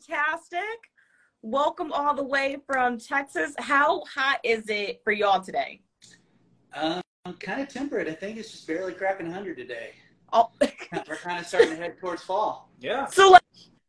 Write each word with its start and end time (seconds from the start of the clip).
fantastic. 0.00 0.60
Welcome 1.42 1.92
all 1.92 2.14
the 2.14 2.24
way 2.24 2.58
from 2.66 2.98
Texas. 2.98 3.54
How 3.58 4.02
hot 4.04 4.40
is 4.44 4.68
it 4.68 5.00
for 5.04 5.12
y'all 5.12 5.40
today? 5.42 5.80
Um, 6.74 7.02
kind 7.38 7.60
of 7.60 7.68
temperate. 7.68 8.08
I 8.08 8.12
think 8.12 8.38
it's 8.38 8.50
just 8.50 8.66
barely 8.66 8.92
cracking 8.92 9.26
100 9.26 9.56
today. 9.56 9.90
Oh, 10.32 10.50
We're 10.60 11.16
kind 11.16 11.40
of 11.40 11.46
starting 11.46 11.70
to 11.70 11.76
head 11.76 11.98
towards 11.98 12.22
fall. 12.22 12.70
Yeah, 12.80 13.06
so 13.06 13.30
like, 13.30 13.42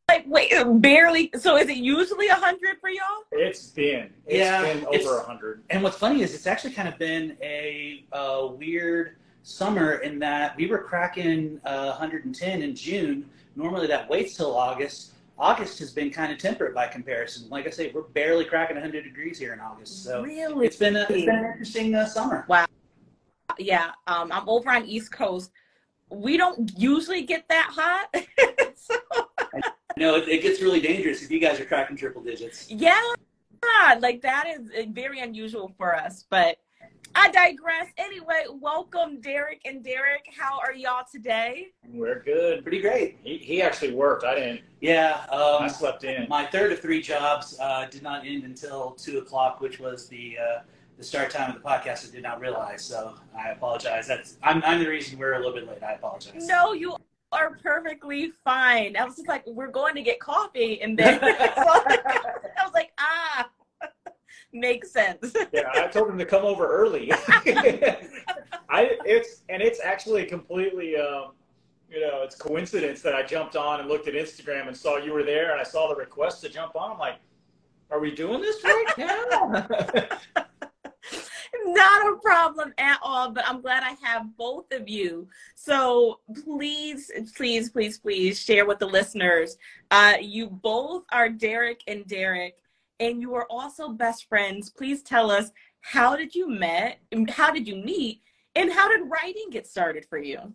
like 0.09 0.23
wait, 0.27 0.51
barely. 0.81 1.29
So 1.37 1.57
is 1.57 1.69
it 1.69 1.77
usually 1.77 2.27
a 2.27 2.35
hundred 2.35 2.77
for 2.81 2.89
y'all? 2.89 3.23
it's 3.31 3.67
been. 3.67 4.09
It's 4.25 4.37
Yeah, 4.39 4.61
been 4.61 4.85
over 4.87 5.19
a 5.19 5.23
hundred. 5.23 5.63
And 5.69 5.83
what's 5.83 5.97
funny 5.97 6.23
is 6.23 6.33
it's 6.33 6.47
actually 6.47 6.73
kind 6.73 6.87
of 6.87 6.97
been 6.97 7.37
a, 7.41 8.05
uh 8.11 8.47
weird 8.47 9.17
summer 9.43 9.95
in 9.97 10.17
that 10.19 10.55
we 10.57 10.67
were 10.67 10.79
cracking 10.79 11.59
uh, 11.65 11.87
110 11.89 12.61
in 12.61 12.75
June. 12.75 13.29
Normally 13.55 13.87
that 13.87 14.09
waits 14.09 14.35
till 14.35 14.55
August. 14.55 15.11
August 15.41 15.79
has 15.79 15.91
been 15.91 16.11
kind 16.11 16.31
of 16.31 16.37
temperate 16.37 16.75
by 16.75 16.87
comparison. 16.87 17.49
Like 17.49 17.65
I 17.65 17.71
say, 17.71 17.91
we're 17.91 18.03
barely 18.03 18.45
cracking 18.45 18.75
100 18.75 19.03
degrees 19.03 19.39
here 19.39 19.53
in 19.53 19.59
August. 19.59 20.03
So 20.03 20.21
really? 20.21 20.67
it's 20.67 20.75
been 20.75 20.95
a, 20.95 21.01
it's 21.09 21.25
been 21.25 21.29
an 21.29 21.45
interesting 21.45 21.95
uh, 21.95 22.05
summer. 22.05 22.45
Wow. 22.47 22.67
Yeah. 23.57 23.91
Um, 24.05 24.31
I'm 24.31 24.47
over 24.47 24.69
on 24.69 24.85
East 24.85 25.11
Coast. 25.11 25.51
We 26.09 26.37
don't 26.37 26.71
usually 26.77 27.23
get 27.23 27.49
that 27.49 27.71
hot. 27.73 28.23
so, 28.75 28.95
No, 29.97 30.15
it, 30.15 30.29
it 30.29 30.43
gets 30.43 30.61
really 30.61 30.79
dangerous 30.79 31.23
if 31.23 31.31
you 31.31 31.39
guys 31.39 31.59
are 31.59 31.65
cracking 31.65 31.97
triple 31.97 32.21
digits. 32.21 32.69
yeah, 32.69 33.01
like 33.99 34.21
that 34.21 34.45
is 34.47 34.69
uh, 34.69 34.83
very 34.91 35.21
unusual 35.21 35.73
for 35.75 35.95
us. 35.95 36.23
But 36.29 36.57
I 37.13 37.29
digress. 37.31 37.87
Anyway, 37.97 38.43
welcome 38.59 39.19
Derek 39.21 39.61
and 39.65 39.83
Derek. 39.83 40.25
How 40.37 40.59
are 40.59 40.73
y'all 40.73 41.03
today? 41.11 41.67
We're 41.87 42.21
good. 42.21 42.63
Pretty 42.63 42.81
great. 42.81 43.17
He, 43.23 43.37
he 43.37 43.61
actually 43.61 43.93
worked. 43.93 44.23
I 44.23 44.35
didn't. 44.35 44.61
Yeah. 44.79 45.25
I 45.31 45.35
Um, 45.63 45.69
slept 45.69 46.03
in. 46.03 46.27
My 46.29 46.45
third 46.45 46.71
of 46.71 46.79
three 46.79 47.01
jobs 47.01 47.57
uh, 47.59 47.85
did 47.89 48.01
not 48.01 48.25
end 48.25 48.43
until 48.43 48.91
two 48.91 49.17
o'clock, 49.19 49.59
which 49.61 49.79
was 49.79 50.07
the 50.07 50.37
uh, 50.37 50.59
the 50.97 51.03
start 51.03 51.29
time 51.31 51.49
of 51.55 51.61
the 51.61 51.67
podcast. 51.67 52.07
I 52.07 52.11
did 52.11 52.23
not 52.23 52.39
realize, 52.39 52.83
so 52.83 53.15
I 53.37 53.49
apologize. 53.49 54.07
That's 54.07 54.37
I'm, 54.43 54.63
I'm 54.63 54.79
the 54.79 54.87
reason 54.89 55.19
we're 55.19 55.33
a 55.33 55.37
little 55.37 55.53
bit 55.53 55.67
late. 55.67 55.83
I 55.83 55.93
apologize. 55.93 56.45
No, 56.47 56.73
you 56.73 56.95
are 57.33 57.57
perfectly 57.63 58.31
fine. 58.43 58.95
I 58.97 59.05
was 59.05 59.15
just 59.15 59.27
like, 59.27 59.43
we're 59.47 59.71
going 59.71 59.95
to 59.95 60.01
get 60.01 60.19
coffee, 60.19 60.81
and 60.81 60.97
then 60.97 61.19
I 61.23 62.63
was 62.63 62.73
like, 62.73 62.91
ah, 62.99 63.49
makes 64.53 64.91
sense. 64.91 65.35
yeah, 65.51 65.69
I 65.73 65.87
told 65.87 66.09
him 66.09 66.17
to 66.17 66.25
come 66.25 66.45
over 66.45 66.67
early. 66.67 67.11
I 68.69 68.97
it's 69.05 69.43
and 69.49 69.61
it's 69.61 69.79
actually 69.81 70.25
completely. 70.25 70.97
Um, 70.97 71.31
you 71.89 71.99
know, 71.99 72.21
it's 72.23 72.35
coincidence 72.35 73.01
that 73.01 73.13
I 73.13 73.21
jumped 73.21 73.57
on 73.57 73.81
and 73.81 73.89
looked 73.89 74.07
at 74.07 74.13
Instagram 74.13 74.67
and 74.67 74.77
saw 74.77 74.95
you 74.95 75.11
were 75.11 75.23
there, 75.23 75.51
and 75.51 75.59
I 75.59 75.63
saw 75.63 75.89
the 75.89 75.95
request 75.95 76.41
to 76.43 76.49
jump 76.49 76.73
on. 76.77 76.93
I'm 76.93 76.97
like, 76.97 77.15
"Are 77.89 77.99
we 77.99 78.11
doing 78.11 78.41
this 78.41 78.63
right 78.63 78.85
now?" 78.97 79.67
Not 81.65 82.13
a 82.13 82.17
problem 82.17 82.73
at 82.77 82.99
all, 83.03 83.31
but 83.31 83.47
I'm 83.47 83.61
glad 83.61 83.83
I 83.83 83.95
have 84.05 84.35
both 84.37 84.71
of 84.71 84.87
you. 84.87 85.27
So 85.55 86.19
please, 86.43 87.11
please, 87.35 87.69
please, 87.69 87.99
please 87.99 88.39
share 88.39 88.65
with 88.65 88.79
the 88.79 88.87
listeners. 88.87 89.57
Uh, 89.91 90.15
you 90.19 90.47
both 90.47 91.03
are 91.11 91.29
Derek 91.29 91.81
and 91.87 92.07
Derek, 92.07 92.57
and 93.01 93.19
you 93.19 93.33
are 93.33 93.47
also 93.49 93.89
best 93.89 94.29
friends. 94.29 94.69
Please 94.69 95.01
tell 95.01 95.31
us 95.31 95.51
how 95.81 96.15
did 96.15 96.35
you 96.35 96.47
met, 96.47 96.99
how 97.29 97.51
did 97.51 97.67
you 97.67 97.75
meet, 97.75 98.21
and 98.55 98.71
how 98.71 98.87
did 98.87 99.01
writing 99.09 99.49
get 99.49 99.65
started 99.65 100.05
for 100.05 100.19
you? 100.19 100.53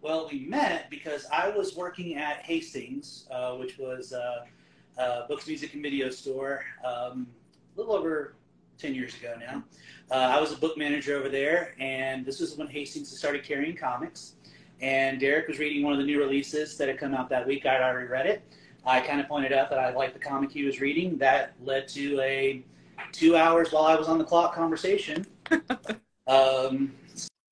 Well, 0.00 0.28
we 0.30 0.46
met 0.46 0.88
because 0.88 1.26
I 1.30 1.50
was 1.50 1.76
working 1.76 2.14
at 2.14 2.38
Hastings, 2.38 3.26
uh, 3.30 3.56
which 3.56 3.76
was 3.76 4.12
uh, 4.12 4.46
a 4.98 5.26
books, 5.28 5.48
music, 5.48 5.74
and 5.74 5.82
video 5.82 6.10
store, 6.10 6.64
um, 6.84 7.26
a 7.74 7.80
little 7.80 7.94
over 7.94 8.36
10 8.78 8.94
years 8.94 9.14
ago 9.16 9.34
now. 9.38 9.64
Uh, 10.10 10.14
I 10.14 10.40
was 10.40 10.52
a 10.52 10.56
book 10.56 10.78
manager 10.78 11.16
over 11.16 11.28
there, 11.28 11.74
and 11.80 12.24
this 12.24 12.38
was 12.38 12.56
when 12.56 12.68
Hastings 12.68 13.14
started 13.16 13.42
carrying 13.42 13.76
comics. 13.76 14.34
And 14.80 15.20
Derek 15.20 15.48
was 15.48 15.58
reading 15.58 15.82
one 15.82 15.92
of 15.92 15.98
the 15.98 16.06
new 16.06 16.18
releases 16.18 16.78
that 16.78 16.88
had 16.88 16.98
come 16.98 17.14
out 17.14 17.28
that 17.28 17.46
week. 17.46 17.66
I'd 17.66 17.82
already 17.82 18.06
read 18.06 18.26
it. 18.26 18.42
I 18.84 19.00
kind 19.00 19.20
of 19.20 19.28
pointed 19.28 19.52
out 19.52 19.70
that 19.70 19.78
I 19.78 19.92
liked 19.92 20.14
the 20.14 20.20
comic 20.20 20.50
he 20.50 20.64
was 20.64 20.80
reading. 20.80 21.18
That 21.18 21.54
led 21.62 21.88
to 21.88 22.20
a 22.20 22.64
two 23.12 23.36
hours 23.36 23.72
while 23.72 23.84
I 23.84 23.94
was 23.94 24.08
on 24.08 24.18
the 24.18 24.24
clock 24.24 24.54
conversation. 24.54 25.26
um, 26.26 26.92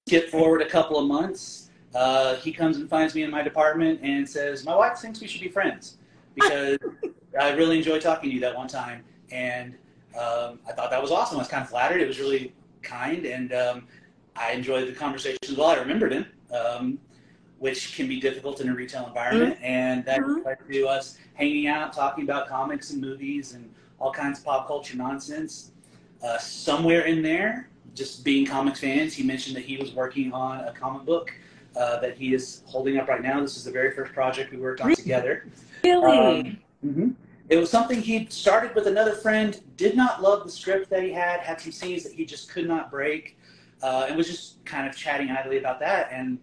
skip 0.07 0.31
forward 0.31 0.63
a 0.63 0.69
couple 0.69 0.99
of 0.99 1.07
months. 1.07 1.71
Uh, 1.95 2.37
he 2.37 2.53
comes 2.53 2.77
and 2.77 2.89
finds 2.89 3.15
me 3.15 3.23
in 3.23 3.31
my 3.31 3.43
department 3.43 4.01
and 4.03 4.29
says, 4.29 4.65
"My 4.65 4.75
wife 4.75 4.99
thinks 4.99 5.21
we 5.21 5.27
should 5.27 5.41
be 5.41 5.49
friends 5.49 5.99
because 6.35 6.79
I 7.41 7.51
really 7.51 7.79
enjoyed 7.79 8.03
talking 8.03 8.31
to 8.31 8.35
you 8.35 8.41
that 8.41 8.57
one 8.57 8.69
time." 8.69 9.05
And 9.31 9.75
um, 10.19 10.61
I 10.67 10.73
thought 10.73 10.91
that 10.91 11.01
was 11.01 11.11
awesome. 11.11 11.37
I 11.37 11.41
was 11.41 11.49
kind 11.49 11.63
of 11.63 11.69
flattered. 11.69 12.01
It 12.01 12.09
was 12.09 12.19
really 12.19 12.55
kind, 12.83 13.27
and 13.27 13.53
um, 13.53 13.87
I 14.37 14.53
enjoyed 14.53 14.89
the 14.89 14.93
conversation 14.93 15.39
as 15.43 15.57
well. 15.57 15.69
I 15.69 15.77
remembered 15.77 16.13
him, 16.13 16.27
um, 16.53 16.99
which 17.59 17.97
can 17.97 18.07
be 18.07 18.21
difficult 18.21 18.61
in 18.61 18.69
a 18.69 18.75
retail 18.75 19.07
environment, 19.07 19.59
and 19.63 20.05
that 20.05 20.21
Mhm. 20.21 20.45
led 20.45 20.59
to 20.71 20.87
us 20.87 21.19
hanging 21.35 21.67
out, 21.67 21.93
talking 21.93 22.25
about 22.25 22.49
comics 22.49 22.91
and 22.91 23.01
movies 23.01 23.55
and 23.55 23.73
all 23.99 24.13
kinds 24.13 24.39
of 24.39 24.45
pop 24.45 24.67
culture 24.67 24.97
nonsense. 24.97 25.73
Uh, 26.23 26.39
somewhere 26.39 27.03
in 27.03 27.23
there, 27.23 27.69
just 27.95 28.25
being 28.25 28.47
comics 28.47 28.81
fans, 28.81 29.15
he 29.15 29.23
mentioned 29.23 29.57
that 29.57 29.65
he 29.65 29.77
was 29.77 29.93
working 29.93 30.33
on 30.33 30.61
a 30.65 30.73
comic 30.73 31.05
book 31.05 31.33
uh, 31.77 31.99
that 32.01 32.17
he 32.17 32.35
is 32.35 32.63
holding 32.67 32.99
up 32.99 33.09
right 33.09 33.23
now. 33.23 33.41
This 33.41 33.57
is 33.57 33.65
the 33.65 33.71
very 33.71 33.93
first 33.93 34.13
project 34.13 34.51
we 34.53 34.59
worked 34.59 34.81
on 34.81 34.95
together. 34.95 35.47
Really? 35.85 36.61
Um, 36.85 37.17
It 37.49 37.57
was 37.57 37.71
something 37.71 38.03
he 38.03 38.27
started 38.29 38.75
with 38.75 38.87
another 38.87 39.15
friend, 39.15 39.59
did 39.77 39.97
not 39.97 40.23
love 40.23 40.45
the 40.45 40.51
script 40.51 40.91
that 40.91 41.03
he 41.03 41.13
had, 41.13 41.41
had 41.41 41.59
some 41.61 41.73
scenes 41.73 42.03
that 42.05 42.13
he 42.13 42.27
just 42.27 42.51
could 42.51 42.69
not 42.69 42.91
break, 42.91 43.39
uh, 43.83 44.05
and 44.07 44.17
was 44.19 44.29
just 44.29 44.63
kind 44.67 44.87
of 44.87 44.95
chatting 44.95 45.31
idly 45.31 45.57
about 45.57 45.81
that. 45.81 46.11
And 46.13 46.39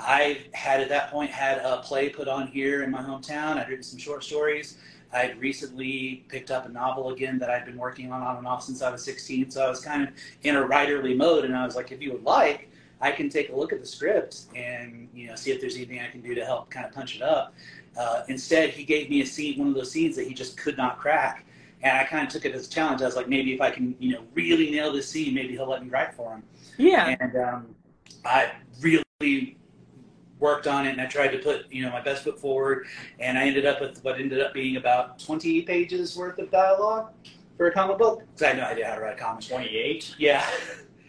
I 0.00 0.42
had 0.52 0.80
at 0.80 0.88
that 0.88 1.10
point 1.10 1.30
had 1.30 1.58
a 1.58 1.78
play 1.78 2.08
put 2.08 2.28
on 2.28 2.46
here 2.46 2.82
in 2.82 2.90
my 2.90 3.02
hometown. 3.02 3.56
I'd 3.56 3.68
written 3.68 3.82
some 3.82 3.98
short 3.98 4.24
stories. 4.24 4.78
I 5.12 5.18
had 5.18 5.40
recently 5.40 6.24
picked 6.28 6.50
up 6.50 6.66
a 6.66 6.68
novel 6.68 7.10
again 7.10 7.38
that 7.40 7.50
I'd 7.50 7.64
been 7.64 7.76
working 7.76 8.12
on 8.12 8.22
on 8.22 8.36
and 8.36 8.46
off 8.46 8.62
since 8.62 8.80
I 8.82 8.90
was 8.90 9.04
16. 9.04 9.50
So 9.50 9.64
I 9.64 9.68
was 9.68 9.80
kind 9.80 10.06
of 10.06 10.14
in 10.42 10.56
a 10.56 10.62
writerly 10.62 11.16
mode, 11.16 11.44
and 11.44 11.56
I 11.56 11.64
was 11.64 11.74
like, 11.74 11.90
if 11.90 12.00
you 12.00 12.12
would 12.12 12.24
like, 12.24 12.70
I 13.00 13.10
can 13.10 13.28
take 13.28 13.50
a 13.50 13.56
look 13.56 13.72
at 13.72 13.80
the 13.80 13.86
script 13.86 14.42
and 14.54 15.08
you 15.14 15.26
know 15.26 15.34
see 15.34 15.50
if 15.50 15.60
there's 15.60 15.74
anything 15.76 16.00
I 16.00 16.08
can 16.08 16.20
do 16.20 16.34
to 16.34 16.44
help 16.44 16.70
kind 16.70 16.86
of 16.86 16.92
punch 16.92 17.16
it 17.16 17.22
up. 17.22 17.54
Uh, 17.98 18.22
instead, 18.28 18.70
he 18.70 18.84
gave 18.84 19.10
me 19.10 19.20
a 19.22 19.26
scene, 19.26 19.58
one 19.58 19.68
of 19.68 19.74
those 19.74 19.90
scenes 19.90 20.14
that 20.16 20.26
he 20.26 20.34
just 20.34 20.56
could 20.56 20.76
not 20.76 20.98
crack, 20.98 21.44
and 21.82 21.98
I 21.98 22.04
kind 22.04 22.26
of 22.26 22.32
took 22.32 22.44
it 22.44 22.54
as 22.54 22.68
a 22.68 22.70
challenge. 22.70 23.02
I 23.02 23.06
was 23.06 23.16
like, 23.16 23.28
maybe 23.28 23.52
if 23.52 23.60
I 23.60 23.70
can, 23.70 23.96
you 23.98 24.12
know, 24.12 24.22
really 24.34 24.70
nail 24.70 24.92
this 24.92 25.08
scene, 25.08 25.34
maybe 25.34 25.54
he'll 25.54 25.68
let 25.68 25.82
me 25.82 25.88
write 25.88 26.14
for 26.14 26.34
him. 26.34 26.42
Yeah. 26.76 27.16
And 27.18 27.36
um, 27.36 27.74
I 28.24 28.52
really 28.80 29.56
worked 30.40 30.66
on 30.66 30.86
it, 30.86 30.90
and 30.90 31.00
I 31.00 31.06
tried 31.06 31.28
to 31.28 31.38
put, 31.38 31.70
you 31.70 31.84
know, 31.84 31.90
my 31.90 32.00
best 32.00 32.24
foot 32.24 32.38
forward, 32.38 32.86
and 33.18 33.38
I 33.38 33.44
ended 33.44 33.66
up 33.66 33.80
with 33.80 34.02
what 34.02 34.18
ended 34.18 34.40
up 34.40 34.52
being 34.52 34.76
about 34.76 35.18
20 35.18 35.62
pages 35.62 36.16
worth 36.16 36.38
of 36.38 36.50
dialogue 36.50 37.12
for 37.60 37.66
a 37.66 37.72
comic 37.72 37.98
book 37.98 38.22
because 38.26 38.42
I 38.42 38.46
had 38.48 38.56
no 38.56 38.64
idea 38.64 38.86
how 38.86 38.94
to 38.94 39.02
write 39.02 39.12
a 39.12 39.22
comic. 39.22 39.46
Twenty-eight. 39.46 40.14
Yeah, 40.18 40.48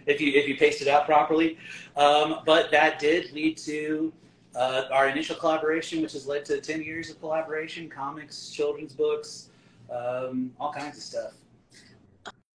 if 0.06 0.20
you 0.20 0.34
if 0.34 0.50
you 0.50 0.58
paste 0.58 0.82
it 0.82 0.90
out 0.90 1.06
properly. 1.06 1.58
Um, 1.96 2.42
but 2.46 2.72
that 2.72 3.00
did 3.00 3.32
lead 3.32 3.58
to 3.60 4.12
uh, 4.54 4.84
our 4.92 5.08
initial 5.08 5.38
collaboration, 5.38 6.02
which 6.02 6.12
has 6.12 6.28
led 6.28 6.44
to 6.46 6.60
ten 6.60 6.84
years 6.84 7.10
of 7.10 7.22
collaboration, 7.22 7.90
comics, 7.90 8.50
children's 8.50 8.92
books, 8.92 9.50
um, 9.90 10.52
all 10.60 10.74
kinds 10.74 10.98
of 10.98 11.04
stuff. 11.04 11.32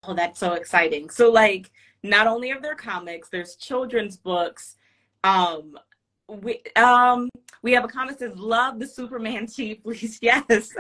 Oh, 0.02 0.12
that's 0.12 0.40
so 0.40 0.54
exciting. 0.54 1.08
So 1.08 1.30
like 1.30 1.70
not 2.02 2.26
only 2.26 2.50
are 2.50 2.60
there 2.60 2.74
comics, 2.74 3.28
there's 3.28 3.54
children's 3.54 4.16
books. 4.16 4.74
Um 5.22 5.78
we 6.28 6.62
um 6.76 7.28
we 7.62 7.72
have 7.72 7.84
a 7.84 7.88
comment 7.88 8.18
that 8.18 8.30
says 8.30 8.38
love 8.38 8.78
the 8.78 8.86
Superman 8.86 9.46
chief, 9.46 9.82
please. 9.84 10.18
Yes. 10.22 10.70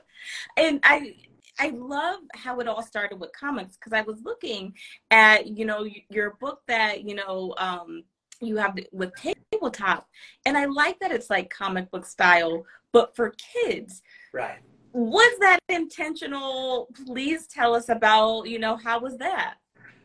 and 0.56 0.80
I 0.82 1.14
I 1.58 1.70
love 1.70 2.20
how 2.34 2.60
it 2.60 2.68
all 2.68 2.82
started 2.82 3.18
with 3.18 3.30
comics 3.32 3.76
because 3.76 3.92
I 3.94 4.02
was 4.02 4.20
looking 4.22 4.74
at, 5.10 5.46
you 5.46 5.64
know, 5.64 5.86
your 6.10 6.36
book 6.40 6.60
that, 6.68 7.04
you 7.04 7.14
know, 7.14 7.54
um 7.58 8.04
you 8.40 8.56
have 8.56 8.78
with 8.92 9.12
tabletop 9.50 10.06
and 10.44 10.58
I 10.58 10.66
like 10.66 10.98
that 11.00 11.10
it's 11.10 11.30
like 11.30 11.48
comic 11.48 11.90
book 11.90 12.04
style 12.04 12.66
but 12.92 13.16
for 13.16 13.34
kids 13.54 14.02
Right. 14.34 14.58
was 14.92 15.38
that 15.40 15.58
intentional 15.70 16.88
please 17.06 17.46
tell 17.46 17.74
us 17.74 17.88
about 17.88 18.42
you 18.42 18.58
know 18.58 18.76
how 18.76 19.00
was 19.00 19.16
that 19.16 19.54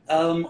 Um, 0.08 0.48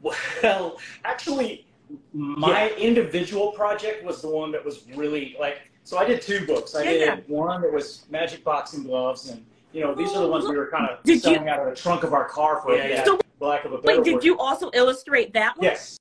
well, 0.02 0.80
Actually, 1.04 1.66
my 2.12 2.70
individual 2.72 3.52
project 3.52 4.04
was 4.04 4.20
the 4.22 4.28
one 4.28 4.52
that 4.52 4.64
was 4.64 4.84
really 4.94 5.36
like. 5.38 5.58
So 5.84 5.96
I 5.98 6.04
did 6.04 6.20
two 6.20 6.46
books. 6.46 6.74
I 6.74 6.82
Yeah, 6.82 6.90
did 6.90 7.00
yeah. 7.00 7.16
one 7.28 7.62
that 7.62 7.72
was 7.72 8.04
magic 8.10 8.44
boxing 8.44 8.82
gloves, 8.84 9.30
and 9.30 9.44
you 9.72 9.82
know 9.82 9.94
these 9.94 10.12
are 10.12 10.20
the 10.22 10.28
ones 10.28 10.46
we 10.46 10.56
were 10.56 10.70
kind 10.70 10.88
of 10.88 11.02
Did 11.02 11.14
you- 11.14 11.20
selling 11.20 11.48
out 11.48 11.60
of 11.60 11.66
the 11.74 11.74
trunk 11.80 12.02
of 12.02 12.12
our 12.12 12.28
car 12.28 12.60
for 12.62 12.74
Yeah, 12.76 12.86
yeah. 12.88 13.04
So- 13.04 13.18
lack 13.40 13.64
of 13.64 13.72
a 13.72 13.78
better 13.78 13.98
wait 13.98 14.04
did 14.04 14.14
word. 14.14 14.24
you 14.24 14.36
also 14.38 14.68
illustrate 14.74 15.32
that 15.32 15.56
one 15.56 15.64
Yes. 15.64 15.96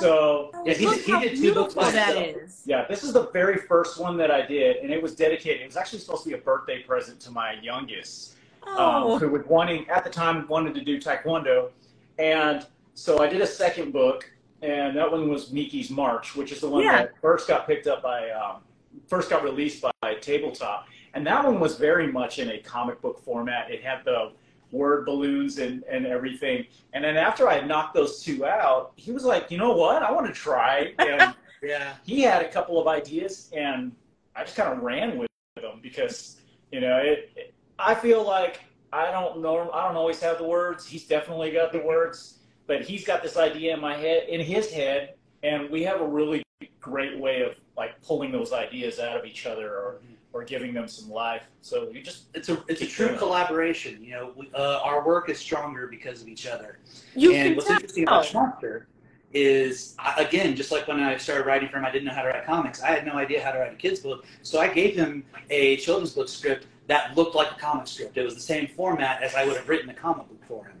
So 0.00 0.50
Yeah, 0.64 0.72
he 0.74 0.86
Look 0.86 0.96
did- 0.96 1.04
he 1.04 1.20
did 1.20 1.36
two 1.36 1.54
books 1.54 1.74
by 1.74 1.90
that 1.90 2.16
himself. 2.16 2.42
is. 2.44 2.62
yeah, 2.66 2.86
this 2.88 3.02
is 3.04 3.12
the 3.12 3.28
very 3.30 3.56
first 3.58 3.98
one 4.00 4.16
that 4.18 4.30
I 4.30 4.42
did, 4.42 4.76
and 4.78 4.90
it 4.92 5.02
was 5.02 5.14
dedicated. 5.14 5.62
It 5.62 5.66
was 5.66 5.76
actually 5.76 5.98
supposed 6.00 6.22
to 6.24 6.30
be 6.30 6.34
a 6.34 6.38
birthday 6.38 6.82
present 6.82 7.20
to 7.20 7.30
my 7.30 7.52
youngest. 7.62 8.34
Oh, 8.68 9.12
um, 9.12 9.20
who 9.20 9.28
was 9.28 9.44
wanting 9.46 9.88
at 9.88 10.02
the 10.02 10.10
time 10.10 10.46
wanted 10.48 10.74
to 10.74 10.80
do 10.80 11.00
taekwondo, 11.00 11.70
and 12.18 12.66
so 12.94 13.18
I 13.22 13.28
did 13.28 13.40
a 13.40 13.46
second 13.46 13.92
book, 13.92 14.28
and 14.62 14.96
that 14.96 15.10
one 15.10 15.28
was 15.28 15.50
Miki's 15.52 15.90
March, 15.90 16.34
which 16.36 16.52
is 16.52 16.60
the 16.60 16.68
one 16.68 16.84
Yeah. 16.84 17.02
that 17.02 17.12
first 17.20 17.46
got 17.48 17.66
picked 17.66 17.86
up 17.86 18.02
by, 18.02 18.30
um, 18.30 18.62
first 19.08 19.28
got 19.30 19.42
released 19.44 19.82
by 19.82 20.14
Tabletop, 20.20 20.86
and 21.14 21.26
that 21.26 21.44
one 21.44 21.60
was 21.60 21.76
very 21.76 22.10
much 22.10 22.38
in 22.38 22.50
a 22.50 22.58
comic 22.58 23.00
book 23.02 23.18
format. 23.18 23.70
It 23.70 23.82
had 23.82 24.04
the 24.04 24.32
word 24.72 25.04
balloons 25.06 25.58
and, 25.58 25.84
and 25.84 26.06
everything, 26.06 26.66
and 26.92 27.04
then 27.04 27.16
after 27.16 27.48
I 27.48 27.54
had 27.54 27.68
knocked 27.68 27.94
those 27.94 28.22
two 28.22 28.44
out, 28.46 28.92
he 28.96 29.12
was 29.12 29.24
like, 29.24 29.50
you 29.50 29.58
know 29.58 29.72
what, 29.72 30.02
I 30.02 30.10
want 30.10 30.26
to 30.26 30.32
try, 30.32 30.92
and 30.98 31.34
Yeah. 31.62 31.94
he 32.04 32.22
had 32.22 32.42
a 32.42 32.48
couple 32.50 32.80
of 32.80 32.86
ideas, 32.88 33.50
and 33.54 33.92
I 34.34 34.44
just 34.44 34.56
kind 34.56 34.72
of 34.72 34.82
ran 34.82 35.16
with 35.18 35.28
them 35.56 35.80
because 35.82 36.40
you 36.72 36.80
know 36.80 36.98
it, 36.98 37.30
it- 37.36 37.54
I 37.78 37.94
feel 37.94 38.22
like 38.22 38.60
I 38.92 39.10
don't 39.10 39.40
know 39.40 39.70
I 39.70 39.86
don't 39.86 39.96
always 39.96 40.20
have 40.20 40.38
the 40.38 40.44
words. 40.44 40.86
He's 40.86 41.06
definitely 41.06 41.50
got 41.50 41.72
the 41.72 41.78
words, 41.80 42.38
but 42.66 42.82
he's 42.82 43.04
got 43.04 43.22
this 43.22 43.36
idea 43.36 43.74
in 43.74 43.80
my 43.80 43.96
head 43.96 44.28
in 44.28 44.40
his 44.40 44.70
head, 44.70 45.14
and 45.42 45.70
we 45.70 45.82
have 45.84 46.00
a 46.00 46.06
really 46.06 46.42
great 46.80 47.18
way 47.18 47.42
of 47.42 47.54
like 47.76 48.00
pulling 48.02 48.32
those 48.32 48.52
ideas 48.52 48.98
out 48.98 49.16
of 49.16 49.24
each 49.24 49.46
other 49.46 49.68
or 49.74 50.00
or 50.32 50.44
giving 50.44 50.74
them 50.74 50.86
some 50.86 51.10
life. 51.10 51.44
So 51.62 51.88
you 51.90 52.02
just 52.02 52.24
It's 52.34 52.48
a 52.48 52.62
it's 52.68 52.82
a 52.82 52.86
true 52.86 53.06
doing 53.06 53.16
it. 53.16 53.18
collaboration. 53.18 54.02
You 54.04 54.10
know, 54.12 54.32
we, 54.36 54.50
uh, 54.54 54.80
our 54.84 55.04
work 55.06 55.28
is 55.30 55.38
stronger 55.38 55.86
because 55.86 56.20
of 56.22 56.28
each 56.28 56.46
other. 56.46 56.78
you 57.14 57.32
and 57.32 57.48
can 57.48 57.56
what's 57.56 57.68
tell. 57.68 57.76
interesting 57.76 58.02
about 58.04 58.24
Shmonster 58.24 58.84
is, 59.32 59.96
again, 60.16 60.54
just 60.56 60.70
like 60.72 60.86
when 60.88 61.00
I 61.00 61.16
started 61.16 61.46
writing 61.46 61.68
for 61.68 61.78
him, 61.78 61.84
I 61.84 61.90
didn't 61.90 62.06
know 62.06 62.12
how 62.14 62.22
to 62.22 62.28
write 62.28 62.46
comics. 62.46 62.82
I 62.82 62.88
had 62.90 63.04
no 63.04 63.14
idea 63.14 63.42
how 63.42 63.52
to 63.52 63.58
write 63.58 63.72
a 63.72 63.76
kid's 63.76 64.00
book, 64.00 64.24
so 64.42 64.60
I 64.60 64.68
gave 64.68 64.94
him 64.94 65.24
a 65.50 65.76
children's 65.78 66.12
book 66.12 66.28
script 66.28 66.66
that 66.86 67.16
looked 67.16 67.34
like 67.34 67.50
a 67.50 67.54
comic 67.56 67.86
script. 67.86 68.16
It 68.16 68.24
was 68.24 68.34
the 68.34 68.40
same 68.40 68.66
format 68.68 69.22
as 69.22 69.34
I 69.34 69.44
would 69.44 69.56
have 69.56 69.68
written 69.68 69.90
a 69.90 69.94
comic 69.94 70.28
book 70.28 70.42
for 70.46 70.64
him, 70.66 70.75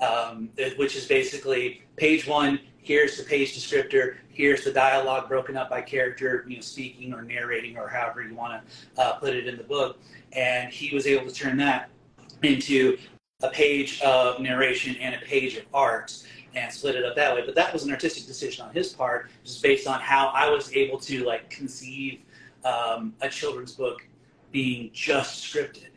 um, 0.00 0.50
which 0.76 0.96
is 0.96 1.06
basically 1.06 1.82
page 1.96 2.26
one. 2.26 2.60
Here's 2.82 3.16
the 3.16 3.24
page 3.24 3.56
descriptor. 3.56 4.16
Here's 4.28 4.62
the 4.62 4.72
dialogue 4.72 5.28
broken 5.28 5.56
up 5.56 5.70
by 5.70 5.80
character, 5.80 6.44
you 6.46 6.56
know, 6.56 6.62
speaking 6.62 7.12
or 7.12 7.22
narrating 7.22 7.76
or 7.76 7.88
however 7.88 8.22
you 8.22 8.34
want 8.34 8.62
to 8.62 9.02
uh, 9.02 9.14
put 9.14 9.34
it 9.34 9.48
in 9.48 9.56
the 9.56 9.64
book. 9.64 9.98
And 10.32 10.72
he 10.72 10.94
was 10.94 11.06
able 11.06 11.26
to 11.26 11.34
turn 11.34 11.56
that 11.56 11.88
into 12.42 12.96
a 13.42 13.48
page 13.48 14.00
of 14.02 14.40
narration 14.40 14.96
and 14.96 15.14
a 15.14 15.18
page 15.18 15.56
of 15.56 15.64
art 15.74 16.22
and 16.54 16.72
split 16.72 16.94
it 16.94 17.04
up 17.04 17.16
that 17.16 17.34
way. 17.34 17.42
But 17.44 17.54
that 17.54 17.72
was 17.72 17.84
an 17.84 17.90
artistic 17.90 18.26
decision 18.26 18.64
on 18.66 18.72
his 18.72 18.92
part, 18.92 19.30
just 19.44 19.62
based 19.62 19.86
on 19.86 20.00
how 20.00 20.28
I 20.28 20.48
was 20.48 20.72
able 20.74 20.98
to 21.00 21.24
like 21.24 21.50
conceive 21.50 22.20
um, 22.64 23.14
a 23.20 23.28
children's 23.28 23.72
book 23.72 24.06
being 24.52 24.90
just 24.92 25.44
scripted. 25.44 25.88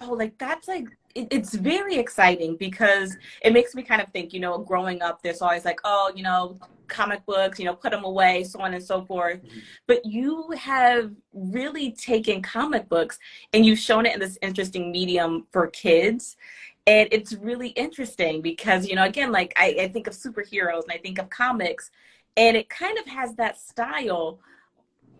Oh, 0.00 0.12
like 0.12 0.36
that's 0.38 0.68
like 0.68 0.86
it's 1.30 1.54
very 1.54 1.96
exciting 1.96 2.56
because 2.56 3.16
it 3.42 3.52
makes 3.52 3.74
me 3.74 3.82
kind 3.82 4.00
of 4.02 4.08
think. 4.12 4.32
You 4.32 4.40
know, 4.40 4.58
growing 4.58 5.02
up, 5.02 5.22
there's 5.22 5.42
always 5.42 5.64
like, 5.64 5.80
oh, 5.84 6.12
you 6.14 6.22
know, 6.22 6.58
comic 6.88 7.24
books, 7.26 7.58
you 7.58 7.64
know, 7.64 7.74
put 7.74 7.90
them 7.90 8.04
away, 8.04 8.44
so 8.44 8.60
on 8.60 8.74
and 8.74 8.82
so 8.82 9.04
forth. 9.04 9.42
Mhm. 9.42 9.62
But 9.86 10.04
you 10.04 10.50
have 10.52 11.12
really 11.32 11.92
taken 11.92 12.42
comic 12.42 12.88
books 12.88 13.18
and 13.52 13.64
you've 13.66 13.78
shown 13.78 14.06
it 14.06 14.14
in 14.14 14.20
this 14.20 14.38
interesting 14.42 14.92
medium 14.92 15.46
for 15.50 15.66
kids. 15.68 16.36
And 16.86 17.08
it's 17.10 17.32
really 17.32 17.70
interesting 17.70 18.42
because, 18.42 18.86
you 18.86 18.94
know, 18.94 19.04
again, 19.04 19.32
like 19.32 19.52
I, 19.56 19.76
I 19.80 19.88
think 19.88 20.06
of 20.06 20.14
superheroes 20.14 20.84
and 20.84 20.92
I 20.92 20.98
think 20.98 21.18
of 21.18 21.28
comics, 21.30 21.90
and 22.36 22.56
it 22.56 22.68
kind 22.68 22.96
of 22.98 23.06
has 23.06 23.34
that 23.36 23.58
style. 23.58 24.38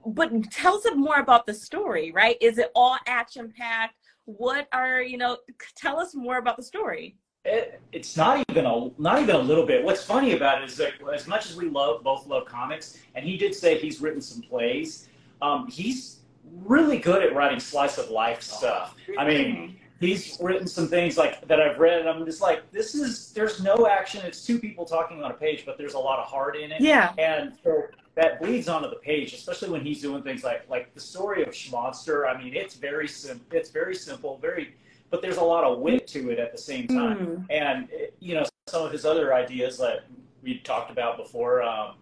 But 0.06 0.30
tell 0.52 0.76
us 0.76 0.86
more 0.94 1.18
about 1.18 1.46
the 1.46 1.54
story, 1.54 2.12
right? 2.12 2.36
Is 2.40 2.58
it 2.58 2.70
all 2.76 2.96
action 3.08 3.52
packed? 3.56 3.96
What 4.26 4.68
are, 4.72 5.00
you 5.02 5.18
know, 5.18 5.38
tell 5.74 5.98
us 5.98 6.14
more 6.14 6.38
about 6.38 6.56
the 6.56 6.62
story. 6.62 7.16
it, 7.46 7.80
it's 7.92 8.16
not 8.16 8.44
even 8.50 8.66
a 8.66 8.90
not 8.98 9.22
even 9.22 9.36
a 9.36 9.38
little 9.38 9.64
bit. 9.64 9.84
What's 9.84 10.02
funny 10.02 10.32
about 10.32 10.62
it 10.62 10.68
is 10.68 10.76
that 10.76 10.94
as 11.14 11.26
much 11.26 11.46
as 11.48 11.56
we 11.56 11.68
love 11.68 12.02
both 12.02 12.26
love 12.26 12.44
comics, 12.46 12.98
and 13.14 13.24
he 13.24 13.36
did 13.36 13.54
say 13.54 13.78
he's 13.78 14.00
written 14.00 14.20
some 14.20 14.42
plays. 14.42 15.08
Um, 15.40 15.68
he's 15.68 16.20
really 16.64 16.98
good 16.98 17.22
at 17.22 17.34
writing 17.34 17.60
slice 17.60 17.98
of 17.98 18.10
life 18.10 18.42
stuff. 18.42 18.94
I 19.18 19.24
mean, 19.26 19.76
he's 20.00 20.38
written 20.40 20.66
some 20.66 20.88
things 20.88 21.16
like 21.16 21.46
that 21.46 21.60
I've 21.60 21.78
read, 21.78 22.00
and 22.00 22.08
I'm 22.08 22.24
just 22.24 22.40
like, 22.40 22.70
this 22.72 22.94
is 22.94 23.32
there's 23.32 23.62
no 23.62 23.86
action. 23.86 24.24
It's 24.24 24.44
two 24.44 24.58
people 24.58 24.84
talking 24.84 25.22
on 25.22 25.30
a 25.30 25.34
page, 25.34 25.64
but 25.64 25.78
there's 25.78 25.94
a 25.94 25.98
lot 25.98 26.18
of 26.18 26.26
heart 26.26 26.56
in 26.56 26.72
it. 26.72 26.80
yeah. 26.80 27.12
And 27.18 27.52
so 27.62 27.82
that 28.16 28.40
bleeds 28.40 28.66
onto 28.68 28.88
the 28.88 28.96
page, 28.96 29.34
especially 29.34 29.68
when 29.68 29.82
he's 29.82 30.00
doing 30.00 30.22
things 30.22 30.42
like 30.42 30.68
like 30.68 30.92
the 30.94 31.00
story 31.00 31.42
of 31.42 31.50
Shmonster. 31.50 32.28
I 32.28 32.42
mean, 32.42 32.54
it's 32.54 32.74
very 32.74 33.06
sim- 33.06 33.44
it's 33.52 33.70
very 33.70 33.94
simple, 33.94 34.38
very, 34.38 34.74
but 35.10 35.22
there's 35.22 35.36
a 35.36 35.44
lot 35.44 35.64
of 35.64 35.78
wit 35.78 36.06
to 36.08 36.30
it 36.30 36.38
at 36.38 36.50
the 36.50 36.58
same 36.58 36.88
time. 36.88 37.18
Mm. 37.18 37.46
And 37.50 37.88
you 38.18 38.34
know, 38.34 38.44
some 38.68 38.84
of 38.84 38.90
his 38.90 39.04
other 39.04 39.34
ideas 39.34 39.78
that 39.78 40.06
we 40.42 40.58
talked 40.58 40.90
about 40.90 41.16
before. 41.18 41.62
Um, 41.62 41.94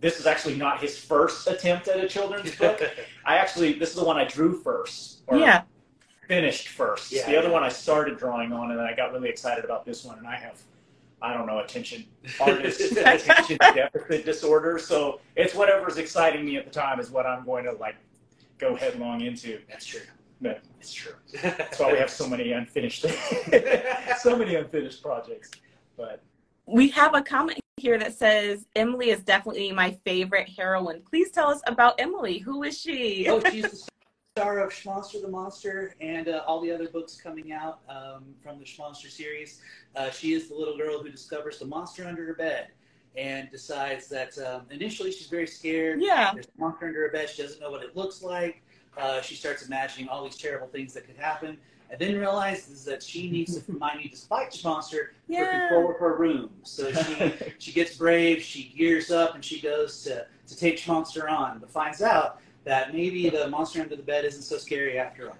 this 0.00 0.18
is 0.18 0.26
actually 0.26 0.56
not 0.56 0.80
his 0.80 0.98
first 0.98 1.46
attempt 1.46 1.86
at 1.86 2.02
a 2.02 2.08
children's 2.08 2.56
book. 2.58 2.82
I 3.24 3.36
actually 3.36 3.74
this 3.74 3.90
is 3.90 3.94
the 3.96 4.04
one 4.04 4.16
I 4.18 4.24
drew 4.24 4.60
first, 4.60 5.22
or 5.28 5.38
Yeah. 5.38 5.62
finished 6.26 6.68
first. 6.68 7.12
Yeah, 7.12 7.24
the 7.26 7.38
other 7.38 7.46
yeah. 7.46 7.52
one 7.54 7.62
I 7.62 7.68
started 7.68 8.18
drawing 8.18 8.52
on, 8.52 8.70
and 8.70 8.80
then 8.80 8.86
I 8.86 8.96
got 8.96 9.12
really 9.12 9.28
excited 9.28 9.64
about 9.64 9.86
this 9.86 10.04
one, 10.04 10.18
and 10.18 10.26
I 10.26 10.34
have. 10.34 10.60
I 11.22 11.34
don't 11.34 11.46
know, 11.46 11.60
attention 11.60 12.04
artist 12.40 12.80
attention 12.92 13.56
deficit 13.58 14.24
disorder. 14.24 14.78
So 14.78 15.20
it's 15.36 15.54
whatever's 15.54 15.98
exciting 15.98 16.44
me 16.44 16.56
at 16.56 16.64
the 16.64 16.70
time 16.70 17.00
is 17.00 17.10
what 17.10 17.26
I'm 17.26 17.44
going 17.44 17.64
to 17.64 17.72
like 17.72 17.96
go 18.58 18.74
headlong 18.74 19.20
into. 19.22 19.60
That's 19.68 19.86
true. 19.86 20.00
But 20.40 20.62
it's 20.80 20.92
true. 20.92 21.12
That's 21.40 21.78
why 21.78 21.92
we 21.92 21.98
have 21.98 22.10
so 22.10 22.28
many 22.28 22.50
unfinished, 22.50 23.06
so 24.18 24.36
many 24.36 24.56
unfinished 24.56 25.00
projects. 25.00 25.52
But 25.96 26.20
We 26.66 26.88
have 26.88 27.14
a 27.14 27.22
comment 27.22 27.60
here 27.76 27.96
that 27.98 28.14
says 28.14 28.66
Emily 28.74 29.10
is 29.10 29.20
definitely 29.22 29.70
my 29.70 29.92
favorite 30.04 30.48
heroine. 30.48 31.02
Please 31.08 31.30
tell 31.30 31.48
us 31.48 31.60
about 31.66 32.00
Emily. 32.00 32.38
Who 32.38 32.64
is 32.64 32.78
she? 32.78 33.28
oh, 33.28 33.40
she's 33.50 33.62
the 33.62 33.88
star 34.34 34.60
of 34.60 34.70
Shmonster 34.72 35.20
the 35.20 35.28
Monster 35.28 35.94
and 36.00 36.26
uh, 36.26 36.42
all 36.46 36.58
the 36.62 36.72
other 36.72 36.88
books 36.88 37.20
coming 37.22 37.52
out 37.52 37.80
um, 37.86 38.24
from 38.42 38.58
the 38.58 38.64
Shmonster 38.64 39.10
series. 39.10 39.60
Uh, 39.94 40.08
she 40.08 40.32
is 40.32 40.48
the 40.48 40.54
little 40.54 40.74
girl 40.78 41.02
who 41.02 41.10
discovers 41.10 41.58
the 41.58 41.66
monster 41.66 42.06
under 42.06 42.24
her 42.24 42.32
bed 42.32 42.68
and 43.14 43.50
decides 43.50 44.08
that 44.08 44.38
um, 44.38 44.62
initially 44.70 45.12
she's 45.12 45.26
very 45.26 45.46
scared. 45.46 46.00
Yeah. 46.00 46.30
There's 46.32 46.46
a 46.46 46.58
monster 46.58 46.86
under 46.86 47.02
her 47.02 47.10
bed. 47.10 47.28
She 47.28 47.42
doesn't 47.42 47.60
know 47.60 47.70
what 47.70 47.82
it 47.82 47.94
looks 47.94 48.22
like. 48.22 48.62
Uh, 48.96 49.20
she 49.20 49.34
starts 49.34 49.66
imagining 49.66 50.08
all 50.08 50.24
these 50.24 50.38
terrible 50.38 50.66
things 50.68 50.94
that 50.94 51.06
could 51.06 51.16
happen, 51.18 51.58
and 51.90 52.00
then 52.00 52.18
realizes 52.18 52.86
that 52.86 53.02
she 53.02 53.30
needs 53.30 53.60
to 53.62 53.72
need 53.98 54.14
to 54.14 54.26
fight 54.28 54.50
this 54.52 54.64
monster 54.64 55.12
for 55.26 55.32
Yeah. 55.34 55.60
control 55.68 55.90
of 55.90 55.98
her 55.98 56.16
room. 56.16 56.48
So 56.62 56.90
she 56.90 57.34
she 57.58 57.72
gets 57.72 57.96
brave. 57.98 58.40
She 58.42 58.72
gears 58.78 59.10
up 59.10 59.34
and 59.34 59.44
she 59.44 59.60
goes 59.60 60.02
to 60.04 60.24
to 60.46 60.56
take 60.56 60.78
Shmonster 60.78 61.30
on, 61.30 61.58
but 61.58 61.70
finds 61.70 62.00
out 62.00 62.38
that 62.64 62.92
maybe 62.92 63.28
the 63.28 63.48
monster 63.48 63.80
under 63.80 63.96
the 63.96 64.02
bed 64.02 64.24
isn't 64.24 64.42
so 64.42 64.58
scary 64.58 64.98
after 64.98 65.30
all. 65.30 65.36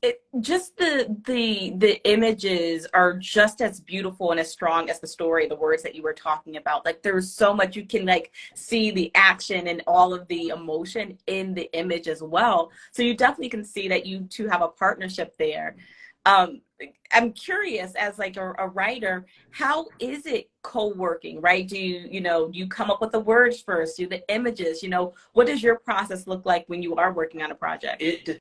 It, 0.00 0.22
just 0.38 0.76
the 0.76 1.16
the 1.26 1.72
the 1.76 2.00
images 2.08 2.86
are 2.94 3.14
just 3.14 3.60
as 3.60 3.80
beautiful 3.80 4.30
and 4.30 4.38
as 4.38 4.48
strong 4.48 4.90
as 4.90 5.00
the 5.00 5.08
story, 5.08 5.48
the 5.48 5.56
words 5.56 5.82
that 5.82 5.96
you 5.96 6.02
were 6.02 6.12
talking 6.12 6.56
about. 6.56 6.84
Like 6.84 7.02
there's 7.02 7.32
so 7.32 7.52
much 7.52 7.74
you 7.74 7.84
can 7.84 8.06
like 8.06 8.30
see 8.54 8.92
the 8.92 9.10
action 9.16 9.66
and 9.66 9.82
all 9.88 10.14
of 10.14 10.28
the 10.28 10.48
emotion 10.48 11.18
in 11.26 11.52
the 11.52 11.68
image 11.76 12.06
as 12.06 12.22
well. 12.22 12.70
So 12.92 13.02
you 13.02 13.14
definitely 13.14 13.48
can 13.48 13.64
see 13.64 13.88
that 13.88 14.06
you 14.06 14.20
two 14.30 14.46
have 14.46 14.62
a 14.62 14.68
partnership 14.68 15.36
there. 15.36 15.74
Um, 16.28 16.60
I'm 17.10 17.32
curious 17.32 17.94
as 17.94 18.18
like 18.18 18.36
a, 18.36 18.52
a 18.58 18.68
writer, 18.68 19.24
how 19.50 19.86
is 19.98 20.26
it 20.26 20.50
co-working, 20.62 21.40
right? 21.40 21.66
Do 21.66 21.78
you, 21.78 22.06
you 22.10 22.20
know, 22.20 22.50
do 22.50 22.58
you 22.58 22.68
come 22.68 22.90
up 22.90 23.00
with 23.00 23.12
the 23.12 23.20
words 23.20 23.62
first, 23.62 23.96
do 23.96 24.06
the 24.06 24.22
images, 24.32 24.82
you 24.82 24.90
know, 24.90 25.14
what 25.32 25.46
does 25.46 25.62
your 25.62 25.78
process 25.78 26.26
look 26.26 26.44
like 26.44 26.64
when 26.68 26.82
you 26.82 26.96
are 26.96 27.14
working 27.14 27.42
on 27.42 27.50
a 27.50 27.54
project? 27.54 28.02
It 28.02 28.26
de- 28.26 28.38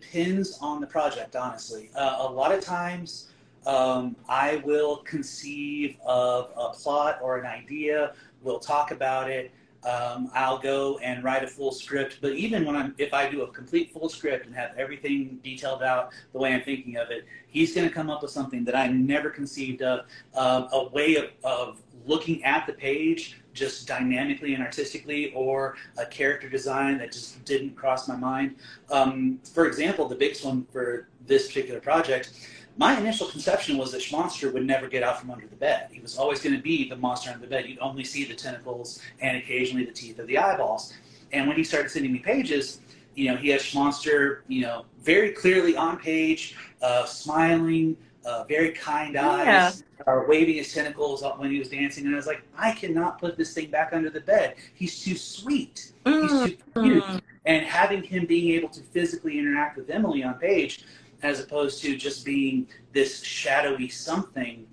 depends 0.00 0.58
on 0.60 0.80
the 0.80 0.86
project, 0.86 1.36
honestly. 1.36 1.90
Uh, 1.94 2.16
a 2.18 2.28
lot 2.28 2.52
of 2.52 2.60
times, 2.60 3.32
um, 3.66 4.16
I 4.28 4.56
will 4.64 4.96
conceive 4.96 5.96
of 6.04 6.50
a 6.56 6.70
plot 6.70 7.20
or 7.22 7.38
an 7.38 7.46
idea. 7.46 8.14
We'll 8.42 8.58
talk 8.58 8.90
about 8.90 9.30
it. 9.30 9.52
Um, 9.84 10.30
I'll 10.34 10.58
go 10.58 10.98
and 10.98 11.24
write 11.24 11.42
a 11.42 11.46
full 11.46 11.72
script. 11.72 12.18
But 12.20 12.32
even 12.32 12.64
when 12.64 12.76
I'm, 12.76 12.94
if 12.98 13.12
I 13.12 13.28
do 13.28 13.42
a 13.42 13.48
complete 13.48 13.92
full 13.92 14.08
script 14.08 14.46
and 14.46 14.54
have 14.54 14.72
everything 14.76 15.40
detailed 15.42 15.82
out 15.82 16.12
the 16.32 16.38
way 16.38 16.54
I'm 16.54 16.62
thinking 16.62 16.96
of 16.96 17.10
it, 17.10 17.26
he's 17.48 17.74
going 17.74 17.88
to 17.88 17.94
come 17.94 18.10
up 18.10 18.22
with 18.22 18.30
something 18.30 18.64
that 18.64 18.76
I 18.76 18.88
never 18.88 19.30
conceived 19.30 19.82
of. 19.82 20.06
Um, 20.34 20.68
a 20.72 20.88
way 20.88 21.16
of, 21.16 21.30
of 21.44 21.82
looking 22.06 22.42
at 22.44 22.66
the 22.66 22.72
page 22.72 23.42
just 23.54 23.86
dynamically 23.86 24.54
and 24.54 24.62
artistically, 24.62 25.32
or 25.34 25.76
a 25.98 26.06
character 26.06 26.48
design 26.48 26.98
that 26.98 27.12
just 27.12 27.44
didn't 27.44 27.76
cross 27.76 28.08
my 28.08 28.16
mind. 28.16 28.56
Um, 28.90 29.40
for 29.52 29.66
example, 29.66 30.08
the 30.08 30.14
biggest 30.14 30.44
one 30.44 30.66
for 30.72 31.08
this 31.26 31.48
particular 31.48 31.80
project, 31.80 32.32
my 32.76 32.98
initial 32.98 33.26
conception 33.26 33.76
was 33.76 33.92
that 33.92 34.00
Shmonster 34.00 34.52
would 34.52 34.64
never 34.64 34.88
get 34.88 35.02
out 35.02 35.20
from 35.20 35.30
under 35.30 35.46
the 35.46 35.56
bed. 35.56 35.88
He 35.90 36.00
was 36.00 36.16
always 36.16 36.40
going 36.40 36.56
to 36.56 36.62
be 36.62 36.88
the 36.88 36.96
monster 36.96 37.30
under 37.30 37.42
the 37.42 37.50
bed. 37.50 37.68
You'd 37.68 37.78
only 37.80 38.04
see 38.04 38.24
the 38.24 38.34
tentacles 38.34 39.00
and 39.20 39.36
occasionally 39.36 39.84
the 39.84 39.92
teeth 39.92 40.18
of 40.18 40.26
the 40.26 40.38
eyeballs. 40.38 40.94
And 41.32 41.46
when 41.46 41.56
he 41.56 41.64
started 41.64 41.90
sending 41.90 42.12
me 42.12 42.18
pages, 42.18 42.80
you 43.14 43.30
know, 43.30 43.36
he 43.36 43.48
has 43.50 43.62
Shmonster, 43.62 44.40
you 44.48 44.62
know, 44.62 44.86
very 45.02 45.32
clearly 45.32 45.76
on 45.76 45.98
page, 45.98 46.56
uh, 46.80 47.04
smiling, 47.04 47.96
uh, 48.24 48.44
very 48.44 48.70
kind 48.70 49.16
eyes, 49.16 49.84
yeah. 50.06 50.12
uh, 50.12 50.22
waving 50.26 50.56
his 50.56 50.72
tentacles 50.72 51.22
up 51.22 51.38
when 51.38 51.50
he 51.50 51.58
was 51.58 51.68
dancing. 51.68 52.06
And 52.06 52.14
I 52.14 52.16
was 52.16 52.26
like, 52.26 52.42
I 52.56 52.72
cannot 52.72 53.18
put 53.18 53.36
this 53.36 53.52
thing 53.52 53.70
back 53.70 53.90
under 53.92 54.10
the 54.10 54.20
bed. 54.20 54.56
He's 54.74 55.02
too 55.02 55.16
sweet. 55.16 55.92
Mm. 56.06 56.22
He's 56.22 56.50
too 56.50 56.82
cute. 56.82 57.04
Mm. 57.04 57.20
And 57.44 57.66
having 57.66 58.02
him 58.02 58.24
being 58.24 58.54
able 58.54 58.68
to 58.68 58.80
physically 58.80 59.38
interact 59.38 59.76
with 59.76 59.90
Emily 59.90 60.22
on 60.22 60.34
page, 60.34 60.84
as 61.22 61.40
opposed 61.40 61.80
to 61.82 61.96
just 61.96 62.24
being 62.24 62.66
this 62.92 63.22
shadowy 63.22 63.88
something, 63.88 64.66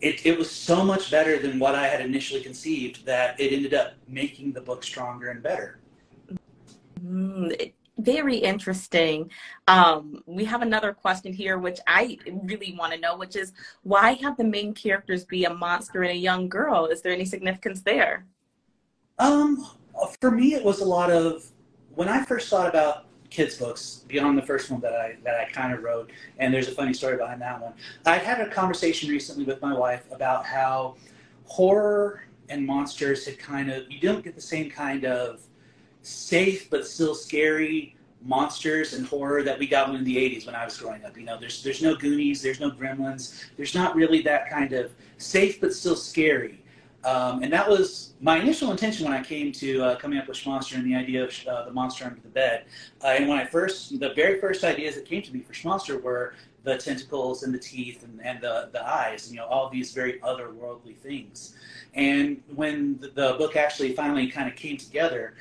it, 0.00 0.24
it 0.26 0.38
was 0.38 0.50
so 0.50 0.84
much 0.84 1.10
better 1.10 1.38
than 1.38 1.58
what 1.58 1.74
I 1.74 1.86
had 1.86 2.00
initially 2.00 2.40
conceived 2.40 3.04
that 3.06 3.38
it 3.40 3.52
ended 3.52 3.74
up 3.74 3.94
making 4.08 4.52
the 4.52 4.60
book 4.60 4.82
stronger 4.82 5.30
and 5.30 5.42
better. 5.42 5.78
Mm, 7.02 7.72
very 7.98 8.36
interesting. 8.36 9.30
Um, 9.68 10.22
we 10.26 10.44
have 10.44 10.62
another 10.62 10.92
question 10.92 11.32
here, 11.32 11.58
which 11.58 11.78
I 11.86 12.18
really 12.42 12.74
want 12.78 12.92
to 12.92 12.98
know, 12.98 13.16
which 13.16 13.36
is 13.36 13.52
why 13.82 14.14
have 14.14 14.36
the 14.36 14.44
main 14.44 14.74
characters 14.74 15.24
be 15.24 15.44
a 15.44 15.54
monster 15.54 16.02
and 16.02 16.12
a 16.12 16.16
young 16.16 16.48
girl? 16.48 16.86
Is 16.86 17.02
there 17.02 17.12
any 17.12 17.24
significance 17.24 17.82
there? 17.82 18.26
Um, 19.18 19.66
for 20.20 20.30
me, 20.30 20.54
it 20.54 20.64
was 20.64 20.80
a 20.80 20.84
lot 20.84 21.10
of 21.10 21.46
when 21.94 22.08
I 22.08 22.24
first 22.24 22.48
thought 22.48 22.68
about 22.68 23.06
kids 23.34 23.56
books 23.56 24.04
beyond 24.06 24.38
the 24.38 24.42
first 24.42 24.70
one 24.70 24.80
that 24.80 24.94
I 24.94 25.16
that 25.24 25.34
I 25.40 25.50
kind 25.50 25.74
of 25.74 25.82
wrote, 25.82 26.12
and 26.38 26.54
there's 26.54 26.68
a 26.68 26.72
funny 26.72 26.94
story 26.94 27.16
behind 27.16 27.42
that 27.42 27.60
one. 27.60 27.72
I 28.06 28.18
had 28.18 28.40
a 28.40 28.48
conversation 28.48 29.10
recently 29.10 29.44
with 29.44 29.60
my 29.60 29.74
wife 29.74 30.04
about 30.12 30.46
how 30.46 30.94
horror 31.44 32.22
and 32.48 32.64
monsters 32.64 33.26
had 33.26 33.38
kind 33.38 33.70
of 33.70 33.90
you 33.90 33.98
don't 33.98 34.22
get 34.22 34.36
the 34.36 34.40
same 34.40 34.70
kind 34.70 35.04
of 35.04 35.40
safe 36.02 36.70
but 36.70 36.86
still 36.86 37.14
scary 37.14 37.96
monsters 38.22 38.94
and 38.94 39.04
horror 39.04 39.42
that 39.42 39.58
we 39.58 39.66
got 39.66 39.92
in 39.94 40.04
the 40.04 40.16
80s 40.16 40.46
when 40.46 40.54
I 40.54 40.64
was 40.64 40.78
growing 40.78 41.04
up. 41.04 41.16
You 41.18 41.24
know, 41.24 41.38
there's 41.38 41.62
there's 41.64 41.82
no 41.82 41.96
Goonies, 41.96 42.40
there's 42.40 42.60
no 42.60 42.70
Gremlins, 42.70 43.44
there's 43.56 43.74
not 43.74 43.96
really 43.96 44.22
that 44.22 44.48
kind 44.48 44.72
of 44.72 44.92
safe 45.18 45.60
but 45.60 45.74
still 45.74 45.96
scary. 45.96 46.63
Um, 47.04 47.42
and 47.42 47.52
that 47.52 47.68
was 47.68 48.14
my 48.20 48.38
initial 48.38 48.70
intention 48.70 49.04
when 49.04 49.14
I 49.14 49.22
came 49.22 49.52
to 49.52 49.82
uh, 49.82 49.96
coming 49.96 50.18
up 50.18 50.26
with 50.26 50.38
Shmonster 50.38 50.76
and 50.76 50.86
the 50.86 50.94
idea 50.94 51.24
of 51.24 51.46
uh, 51.46 51.64
the 51.66 51.72
monster 51.72 52.04
under 52.04 52.20
the 52.20 52.28
bed. 52.28 52.64
Uh, 53.02 53.08
and 53.08 53.28
when 53.28 53.38
I 53.38 53.44
first, 53.44 53.98
the 54.00 54.14
very 54.14 54.40
first 54.40 54.64
ideas 54.64 54.94
that 54.94 55.04
came 55.04 55.22
to 55.22 55.32
me 55.32 55.40
for 55.40 55.52
Shmonster 55.52 56.02
were 56.02 56.34
the 56.62 56.78
tentacles 56.78 57.42
and 57.42 57.52
the 57.52 57.58
teeth 57.58 58.04
and, 58.04 58.24
and 58.24 58.40
the, 58.40 58.70
the 58.72 58.82
eyes, 58.86 59.30
you 59.30 59.36
know, 59.36 59.46
all 59.46 59.68
these 59.68 59.92
very 59.92 60.18
otherworldly 60.20 60.96
things. 60.96 61.54
And 61.92 62.42
when 62.54 62.98
the, 62.98 63.08
the 63.08 63.34
book 63.34 63.54
actually 63.54 63.92
finally 63.92 64.28
kind 64.28 64.48
of 64.48 64.56
came 64.56 64.78
together, 64.78 65.34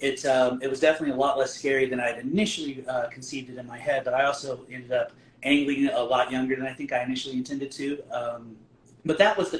it 0.00 0.24
um, 0.26 0.62
it 0.62 0.70
was 0.70 0.78
definitely 0.78 1.14
a 1.14 1.18
lot 1.18 1.36
less 1.36 1.52
scary 1.52 1.86
than 1.86 1.98
I 1.98 2.06
had 2.06 2.18
initially 2.20 2.84
uh, 2.86 3.08
conceived 3.08 3.50
it 3.50 3.58
in 3.58 3.66
my 3.66 3.78
head. 3.78 4.04
But 4.04 4.14
I 4.14 4.24
also 4.24 4.64
ended 4.70 4.92
up 4.92 5.10
angling 5.42 5.88
a 5.88 6.02
lot 6.02 6.30
younger 6.30 6.54
than 6.54 6.66
I 6.66 6.72
think 6.72 6.92
I 6.92 7.02
initially 7.02 7.36
intended 7.36 7.72
to. 7.72 8.00
Um, 8.12 8.56
but 9.04 9.18
that 9.18 9.36
was 9.36 9.50
the 9.50 9.58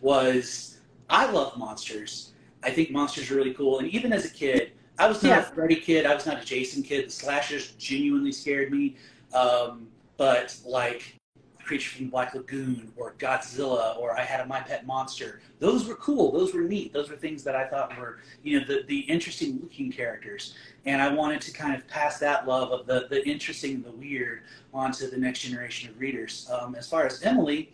Was 0.00 0.78
I 1.10 1.30
love 1.30 1.56
monsters. 1.58 2.32
I 2.62 2.70
think 2.70 2.90
monsters 2.90 3.30
are 3.30 3.36
really 3.36 3.54
cool. 3.54 3.78
And 3.78 3.88
even 3.88 4.12
as 4.12 4.24
a 4.24 4.30
kid, 4.30 4.72
I 4.98 5.08
was 5.08 5.22
not 5.22 5.30
yeah. 5.30 5.40
a 5.40 5.42
Freddy 5.42 5.76
kid. 5.76 6.06
I 6.06 6.14
was 6.14 6.26
not 6.26 6.42
a 6.42 6.44
Jason 6.44 6.82
kid. 6.82 7.06
The 7.06 7.10
slashers 7.10 7.72
genuinely 7.72 8.32
scared 8.32 8.70
me. 8.70 8.96
Um, 9.34 9.88
but 10.16 10.56
like 10.64 11.18
Creature 11.64 11.96
from 11.96 12.10
Black 12.10 12.34
Lagoon 12.34 12.92
or 12.96 13.14
Godzilla 13.18 13.96
or 13.98 14.16
I 14.16 14.22
had 14.22 14.40
a 14.40 14.46
My 14.46 14.60
Pet 14.60 14.86
Monster. 14.86 15.40
Those 15.58 15.86
were 15.86 15.96
cool. 15.96 16.30
Those 16.30 16.54
were 16.54 16.62
neat. 16.62 16.92
Those 16.92 17.08
were 17.08 17.16
things 17.16 17.42
that 17.44 17.56
I 17.56 17.66
thought 17.66 17.98
were, 17.98 18.18
you 18.42 18.60
know, 18.60 18.66
the, 18.66 18.84
the 18.86 19.00
interesting 19.00 19.58
looking 19.62 19.90
characters. 19.90 20.54
And 20.84 21.00
I 21.00 21.12
wanted 21.12 21.40
to 21.42 21.52
kind 21.52 21.74
of 21.74 21.86
pass 21.88 22.18
that 22.18 22.46
love 22.46 22.70
of 22.70 22.86
the, 22.86 23.06
the 23.08 23.26
interesting 23.26 23.82
the 23.82 23.92
weird 23.92 24.42
onto 24.72 25.10
the 25.10 25.16
next 25.16 25.40
generation 25.40 25.90
of 25.90 25.98
readers. 25.98 26.48
Um, 26.52 26.74
as 26.74 26.88
far 26.88 27.06
as 27.06 27.22
Emily, 27.22 27.72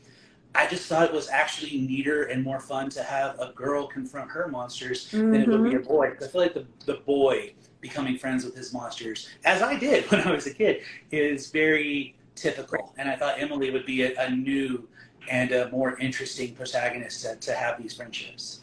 I 0.54 0.66
just 0.66 0.87
thought 0.87 1.04
it 1.04 1.12
was 1.12 1.28
actually 1.28 1.80
neater 1.80 2.25
and 2.25 2.42
more 2.42 2.61
fun 2.61 2.90
to 2.90 3.02
have 3.02 3.38
a 3.38 3.52
girl 3.52 3.87
confront 3.87 4.30
her 4.30 4.49
monsters 4.49 5.09
mm-hmm. 5.09 5.30
than 5.30 5.42
it 5.42 5.49
would 5.49 5.62
be 5.62 5.76
a 5.76 5.78
mm-hmm. 5.78 5.88
boy. 5.88 6.12
I 6.21 6.26
feel 6.26 6.40
like 6.40 6.54
the, 6.54 6.66
the 6.87 6.95
boy 7.07 7.54
becoming 7.80 8.19
friends 8.19 8.45
with 8.45 8.57
his 8.57 8.73
monsters, 8.73 9.28
as 9.45 9.62
I 9.62 9.78
did 9.78 10.04
when 10.11 10.21
I 10.21 10.33
was 10.33 10.47
a 10.47 10.54
kid, 10.54 10.83
is 11.11 11.50
very 11.50 12.16
typical. 12.35 12.95
And 12.99 13.09
I 13.09 13.16
thought 13.16 13.40
Emily 13.40 13.71
would 13.71 13.87
be 13.87 14.02
a, 14.02 14.21
a 14.21 14.30
new 14.30 14.88
and 15.30 15.52
a 15.52 15.71
more 15.71 15.99
interesting 15.99 16.54
protagonist 16.54 17.23
to, 17.23 17.37
to 17.37 17.54
have 17.54 17.80
these 17.80 17.95
friendships. 17.95 18.62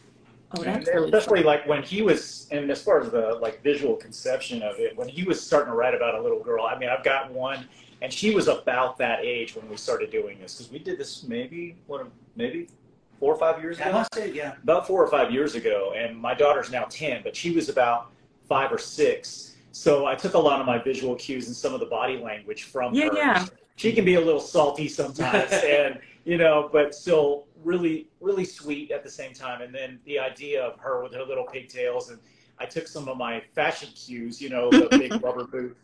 Oh, 0.56 0.62
that's 0.62 0.88
really 0.88 1.10
especially 1.10 1.40
fun. 1.40 1.46
like 1.46 1.68
when 1.68 1.82
he 1.82 2.00
was, 2.00 2.48
and 2.50 2.70
as 2.70 2.82
far 2.82 3.00
as 3.00 3.10
the 3.10 3.38
like 3.40 3.62
visual 3.62 3.96
conception 3.96 4.62
of 4.62 4.78
it, 4.78 4.96
when 4.96 5.08
he 5.08 5.22
was 5.24 5.44
starting 5.44 5.70
to 5.70 5.76
write 5.76 5.94
about 5.94 6.14
a 6.14 6.22
little 6.22 6.42
girl. 6.42 6.64
I 6.64 6.78
mean, 6.78 6.88
I've 6.88 7.04
got 7.04 7.30
one, 7.30 7.68
and 8.02 8.12
she 8.12 8.34
was 8.34 8.48
about 8.48 8.98
that 8.98 9.20
age 9.24 9.56
when 9.56 9.68
we 9.68 9.76
started 9.76 10.10
doing 10.10 10.38
this 10.38 10.56
because 10.56 10.72
we 10.72 10.78
did 10.78 10.98
this 10.98 11.24
maybe 11.24 11.76
what 11.86 12.06
maybe 12.36 12.68
four 13.18 13.34
or 13.34 13.38
five 13.38 13.60
years 13.60 13.78
ago. 13.78 13.88
I 13.88 13.92
must 13.92 14.14
say, 14.14 14.32
yeah, 14.32 14.54
about 14.62 14.86
four 14.86 15.02
or 15.02 15.08
five 15.08 15.32
years 15.32 15.54
ago. 15.54 15.94
And 15.96 16.16
my 16.16 16.34
daughter's 16.34 16.70
now 16.70 16.84
ten, 16.84 17.22
but 17.22 17.34
she 17.34 17.50
was 17.50 17.68
about 17.68 18.10
five 18.48 18.72
or 18.72 18.78
six. 18.78 19.56
So 19.72 20.06
I 20.06 20.14
took 20.14 20.34
a 20.34 20.38
lot 20.38 20.60
of 20.60 20.66
my 20.66 20.78
visual 20.78 21.14
cues 21.14 21.46
and 21.46 21.54
some 21.54 21.74
of 21.74 21.80
the 21.80 21.86
body 21.86 22.18
language 22.18 22.64
from 22.64 22.94
yeah, 22.94 23.08
her. 23.08 23.14
Yeah 23.14 23.46
she 23.78 23.92
can 23.92 24.04
be 24.04 24.14
a 24.14 24.20
little 24.20 24.40
salty 24.40 24.88
sometimes, 24.88 25.52
and 25.64 25.98
you 26.24 26.36
know, 26.36 26.68
but 26.72 26.94
still 26.94 27.46
really, 27.64 28.08
really 28.20 28.44
sweet 28.44 28.90
at 28.90 29.02
the 29.02 29.10
same 29.10 29.32
time. 29.32 29.62
And 29.62 29.74
then 29.74 30.00
the 30.04 30.18
idea 30.18 30.62
of 30.62 30.78
her 30.80 31.02
with 31.02 31.14
her 31.14 31.24
little 31.24 31.44
pigtails, 31.44 32.10
and 32.10 32.18
I 32.58 32.66
took 32.66 32.88
some 32.88 33.08
of 33.08 33.16
my 33.16 33.40
fashion 33.54 33.88
cues, 33.94 34.42
you 34.42 34.50
know, 34.50 34.68
the 34.68 34.88
big 34.90 35.12
rubber 35.22 35.44
boot, 35.44 35.76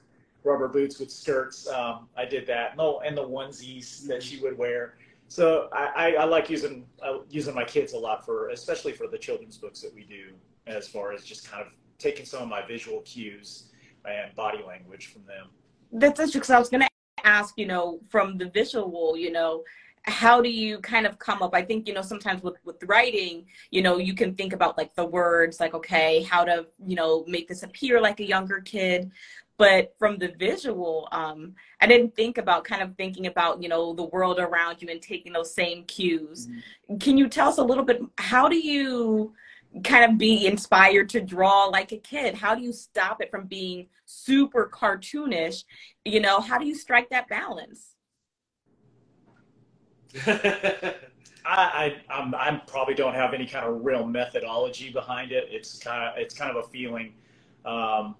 rubber 0.44 0.68
boots 0.68 1.00
with 1.00 1.10
skirts. 1.10 1.66
Um, 1.68 2.08
I 2.16 2.24
did 2.24 2.46
that. 2.46 2.76
No, 2.76 3.00
and 3.00 3.16
the 3.16 3.26
onesies 3.26 4.06
that 4.06 4.22
she 4.22 4.40
would 4.40 4.56
wear. 4.56 4.96
So 5.28 5.68
I, 5.72 5.84
I, 5.96 6.14
I 6.20 6.24
like 6.24 6.50
using 6.50 6.86
uh, 7.02 7.18
using 7.30 7.54
my 7.54 7.64
kids 7.64 7.94
a 7.94 7.98
lot 7.98 8.24
for, 8.24 8.50
especially 8.50 8.92
for 8.92 9.08
the 9.08 9.18
children's 9.18 9.56
books 9.56 9.80
that 9.80 9.94
we 9.94 10.04
do, 10.04 10.34
as 10.66 10.86
far 10.86 11.12
as 11.12 11.24
just 11.24 11.50
kind 11.50 11.62
of 11.62 11.72
taking 11.98 12.26
some 12.26 12.42
of 12.42 12.48
my 12.48 12.64
visual 12.64 13.00
cues 13.00 13.70
and 14.04 14.34
body 14.36 14.62
language 14.66 15.06
from 15.06 15.24
them. 15.24 15.48
That's 15.92 16.20
interesting 16.20 16.40
because 16.40 16.50
I 16.50 16.58
was 16.58 16.68
going 16.68 16.82
to 16.82 16.88
ask, 17.24 17.54
you 17.56 17.66
know, 17.66 18.00
from 18.10 18.36
the 18.36 18.50
visual, 18.50 19.16
you 19.16 19.32
know, 19.32 19.64
how 20.06 20.42
do 20.42 20.50
you 20.50 20.78
kind 20.80 21.06
of 21.06 21.18
come 21.18 21.42
up 21.42 21.54
i 21.54 21.62
think 21.62 21.88
you 21.88 21.94
know 21.94 22.02
sometimes 22.02 22.42
with 22.42 22.56
with 22.64 22.76
writing 22.84 23.46
you 23.70 23.80
know 23.80 23.96
you 23.96 24.14
can 24.14 24.34
think 24.34 24.52
about 24.52 24.76
like 24.76 24.94
the 24.96 25.04
words 25.04 25.60
like 25.60 25.72
okay 25.72 26.22
how 26.24 26.44
to 26.44 26.66
you 26.84 26.94
know 26.94 27.24
make 27.26 27.48
this 27.48 27.62
appear 27.62 28.00
like 28.00 28.20
a 28.20 28.26
younger 28.26 28.60
kid 28.60 29.10
but 29.56 29.94
from 29.98 30.18
the 30.18 30.32
visual 30.38 31.08
um 31.12 31.54
i 31.80 31.86
didn't 31.86 32.14
think 32.16 32.38
about 32.38 32.64
kind 32.64 32.82
of 32.82 32.94
thinking 32.96 33.26
about 33.26 33.62
you 33.62 33.68
know 33.68 33.94
the 33.94 34.04
world 34.04 34.38
around 34.38 34.80
you 34.80 34.88
and 34.88 35.02
taking 35.02 35.32
those 35.32 35.54
same 35.54 35.84
cues 35.84 36.46
mm-hmm. 36.46 36.98
can 36.98 37.16
you 37.16 37.28
tell 37.28 37.48
us 37.48 37.58
a 37.58 37.62
little 37.62 37.84
bit 37.84 38.00
how 38.18 38.48
do 38.48 38.56
you 38.56 39.32
kind 39.82 40.10
of 40.10 40.18
be 40.18 40.46
inspired 40.46 41.08
to 41.10 41.20
draw 41.20 41.64
like 41.64 41.92
a 41.92 41.96
kid? 41.96 42.34
How 42.34 42.54
do 42.54 42.62
you 42.62 42.72
stop 42.72 43.20
it 43.20 43.30
from 43.30 43.46
being 43.46 43.88
super 44.04 44.70
cartoonish? 44.72 45.64
You 46.04 46.20
know, 46.20 46.40
how 46.40 46.58
do 46.58 46.66
you 46.66 46.74
strike 46.74 47.10
that 47.10 47.28
balance? 47.28 47.96
I, 50.26 50.94
I 51.46 51.96
I'm, 52.08 52.34
I'm, 52.34 52.60
probably 52.66 52.94
don't 52.94 53.14
have 53.14 53.34
any 53.34 53.46
kind 53.46 53.66
of 53.66 53.84
real 53.84 54.06
methodology 54.06 54.90
behind 54.90 55.32
it. 55.32 55.48
It's 55.50 55.78
kind 55.78 56.04
of 56.04 56.16
it's 56.16 56.34
kind 56.34 56.56
of 56.56 56.64
a 56.64 56.68
feeling. 56.68 57.14
Um, 57.64 58.14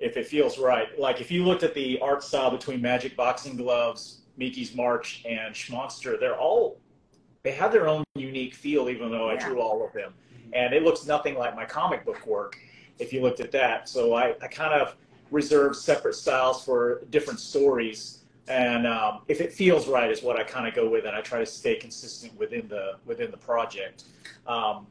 if 0.00 0.16
it 0.16 0.26
feels 0.26 0.58
right, 0.58 0.98
like 0.98 1.20
if 1.20 1.30
you 1.30 1.44
looked 1.44 1.62
at 1.62 1.74
the 1.74 2.00
art 2.00 2.22
style 2.22 2.50
between 2.50 2.80
Magic 2.80 3.16
Boxing 3.16 3.56
Gloves, 3.56 4.22
Miki's 4.36 4.74
March, 4.74 5.22
and 5.28 5.54
Shmonster, 5.54 6.18
they're 6.18 6.38
all 6.38 6.78
they 7.42 7.52
have 7.52 7.72
their 7.72 7.88
own 7.88 8.04
unique 8.16 8.54
feel, 8.54 8.90
even 8.90 9.10
though 9.10 9.30
I 9.30 9.36
drew 9.36 9.60
all 9.60 9.84
of 9.84 9.92
them 9.94 10.12
and 10.52 10.74
it 10.74 10.82
looks 10.82 11.06
nothing 11.06 11.36
like 11.36 11.54
my 11.54 11.64
comic 11.64 12.04
book 12.04 12.26
work 12.26 12.58
if 12.98 13.12
you 13.12 13.22
looked 13.22 13.40
at 13.40 13.50
that. 13.52 13.88
So 13.88 14.14
I, 14.14 14.34
I 14.42 14.48
kind 14.48 14.74
of 14.74 14.96
reserve 15.30 15.76
separate 15.76 16.14
styles 16.14 16.64
for 16.64 17.02
different 17.10 17.40
stories. 17.40 18.24
And 18.48 18.86
um, 18.86 19.22
if 19.28 19.40
it 19.40 19.52
feels 19.52 19.86
right, 19.86 20.10
is 20.10 20.22
what 20.22 20.38
I 20.38 20.42
kind 20.42 20.66
of 20.66 20.74
go 20.74 20.88
with, 20.88 21.04
and 21.04 21.14
I 21.14 21.20
try 21.20 21.38
to 21.38 21.46
stay 21.46 21.76
consistent 21.76 22.36
within 22.36 22.66
the 22.68 22.96
within 23.06 23.30
the 23.30 23.36
project. 23.36 24.04
Um, 24.46 24.86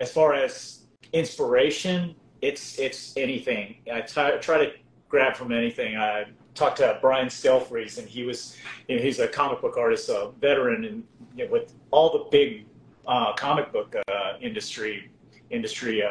as 0.00 0.10
far 0.10 0.32
as 0.32 0.84
inspiration, 1.12 2.14
it's 2.42 2.78
it's 2.78 3.16
anything. 3.16 3.76
I 3.92 4.00
try, 4.02 4.36
try 4.38 4.58
to 4.66 4.72
grab 5.08 5.36
from 5.36 5.52
anything. 5.52 5.96
I 5.96 6.26
talked 6.54 6.78
to 6.78 6.98
Brian 7.00 7.28
Stelfreeze, 7.28 7.98
and 7.98 8.08
he 8.08 8.24
was 8.24 8.56
you 8.88 8.96
know, 8.96 9.02
he's 9.02 9.20
a 9.20 9.28
comic 9.28 9.60
book 9.60 9.76
artist, 9.78 10.08
a 10.08 10.32
veteran, 10.40 10.84
and 10.84 11.04
you 11.36 11.46
know, 11.46 11.52
with 11.52 11.72
all 11.92 12.10
the 12.12 12.24
big 12.30 12.66
uh, 13.06 13.32
comic 13.34 13.72
book 13.72 13.94
uh, 14.08 14.32
industry 14.40 15.08
industry. 15.50 16.02
Uh, 16.02 16.08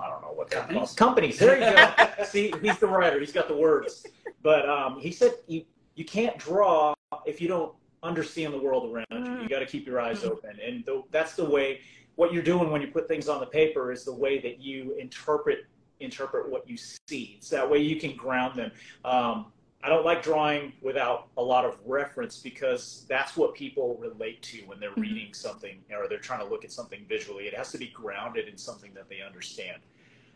I 0.00 0.08
don't 0.08 0.20
know 0.22 0.32
what 0.34 0.50
companies. 0.50 0.92
Companies. 0.92 1.38
There 1.38 1.54
you 1.58 1.76
go. 1.76 2.24
See, 2.24 2.52
he's 2.62 2.78
the 2.78 2.86
writer. 2.86 3.18
He's 3.18 3.32
got 3.32 3.48
the 3.48 3.56
words. 3.56 4.06
But 4.42 4.68
um, 4.68 5.00
he 5.00 5.10
said 5.10 5.32
you 5.48 5.64
you 5.96 6.04
can't 6.04 6.36
draw 6.38 6.94
if 7.26 7.40
you 7.40 7.48
don't 7.48 7.72
understand 8.02 8.52
the 8.54 8.58
world 8.60 8.90
around 8.94 9.06
you. 9.10 9.18
Mm. 9.18 9.42
You 9.42 9.48
got 9.48 9.58
to 9.60 9.66
keep 9.66 9.86
your 9.86 10.00
eyes 10.00 10.20
Mm. 10.20 10.30
open, 10.30 10.58
and 10.64 10.84
th- 10.84 11.04
that's 11.10 11.34
the 11.34 11.44
way. 11.44 11.80
What 12.20 12.34
you're 12.34 12.42
doing 12.42 12.70
when 12.70 12.82
you 12.82 12.88
put 12.88 13.08
things 13.08 13.30
on 13.30 13.40
the 13.40 13.46
paper 13.46 13.90
is 13.90 14.04
the 14.04 14.12
way 14.12 14.38
that 14.40 14.60
you 14.60 14.94
interpret 14.98 15.64
interpret 16.00 16.50
what 16.50 16.68
you 16.68 16.76
see. 16.76 17.36
It's 17.38 17.48
that 17.48 17.70
way 17.70 17.78
you 17.78 17.98
can 17.98 18.14
ground 18.14 18.58
them. 18.58 18.72
Um, 19.06 19.46
I 19.82 19.88
don't 19.88 20.04
like 20.04 20.22
drawing 20.22 20.74
without 20.82 21.28
a 21.38 21.42
lot 21.42 21.64
of 21.64 21.78
reference 21.86 22.36
because 22.36 23.06
that's 23.08 23.38
what 23.38 23.54
people 23.54 23.96
relate 23.96 24.42
to 24.42 24.58
when 24.66 24.78
they're 24.78 24.90
Mhm. 24.90 25.00
reading 25.00 25.32
something 25.32 25.82
or 25.90 26.08
they're 26.08 26.18
trying 26.18 26.40
to 26.40 26.44
look 26.44 26.62
at 26.62 26.70
something 26.70 27.06
visually. 27.06 27.46
It 27.46 27.54
has 27.54 27.72
to 27.72 27.78
be 27.78 27.86
grounded 27.86 28.48
in 28.48 28.58
something 28.58 28.92
that 28.92 29.08
they 29.08 29.22
understand. 29.22 29.80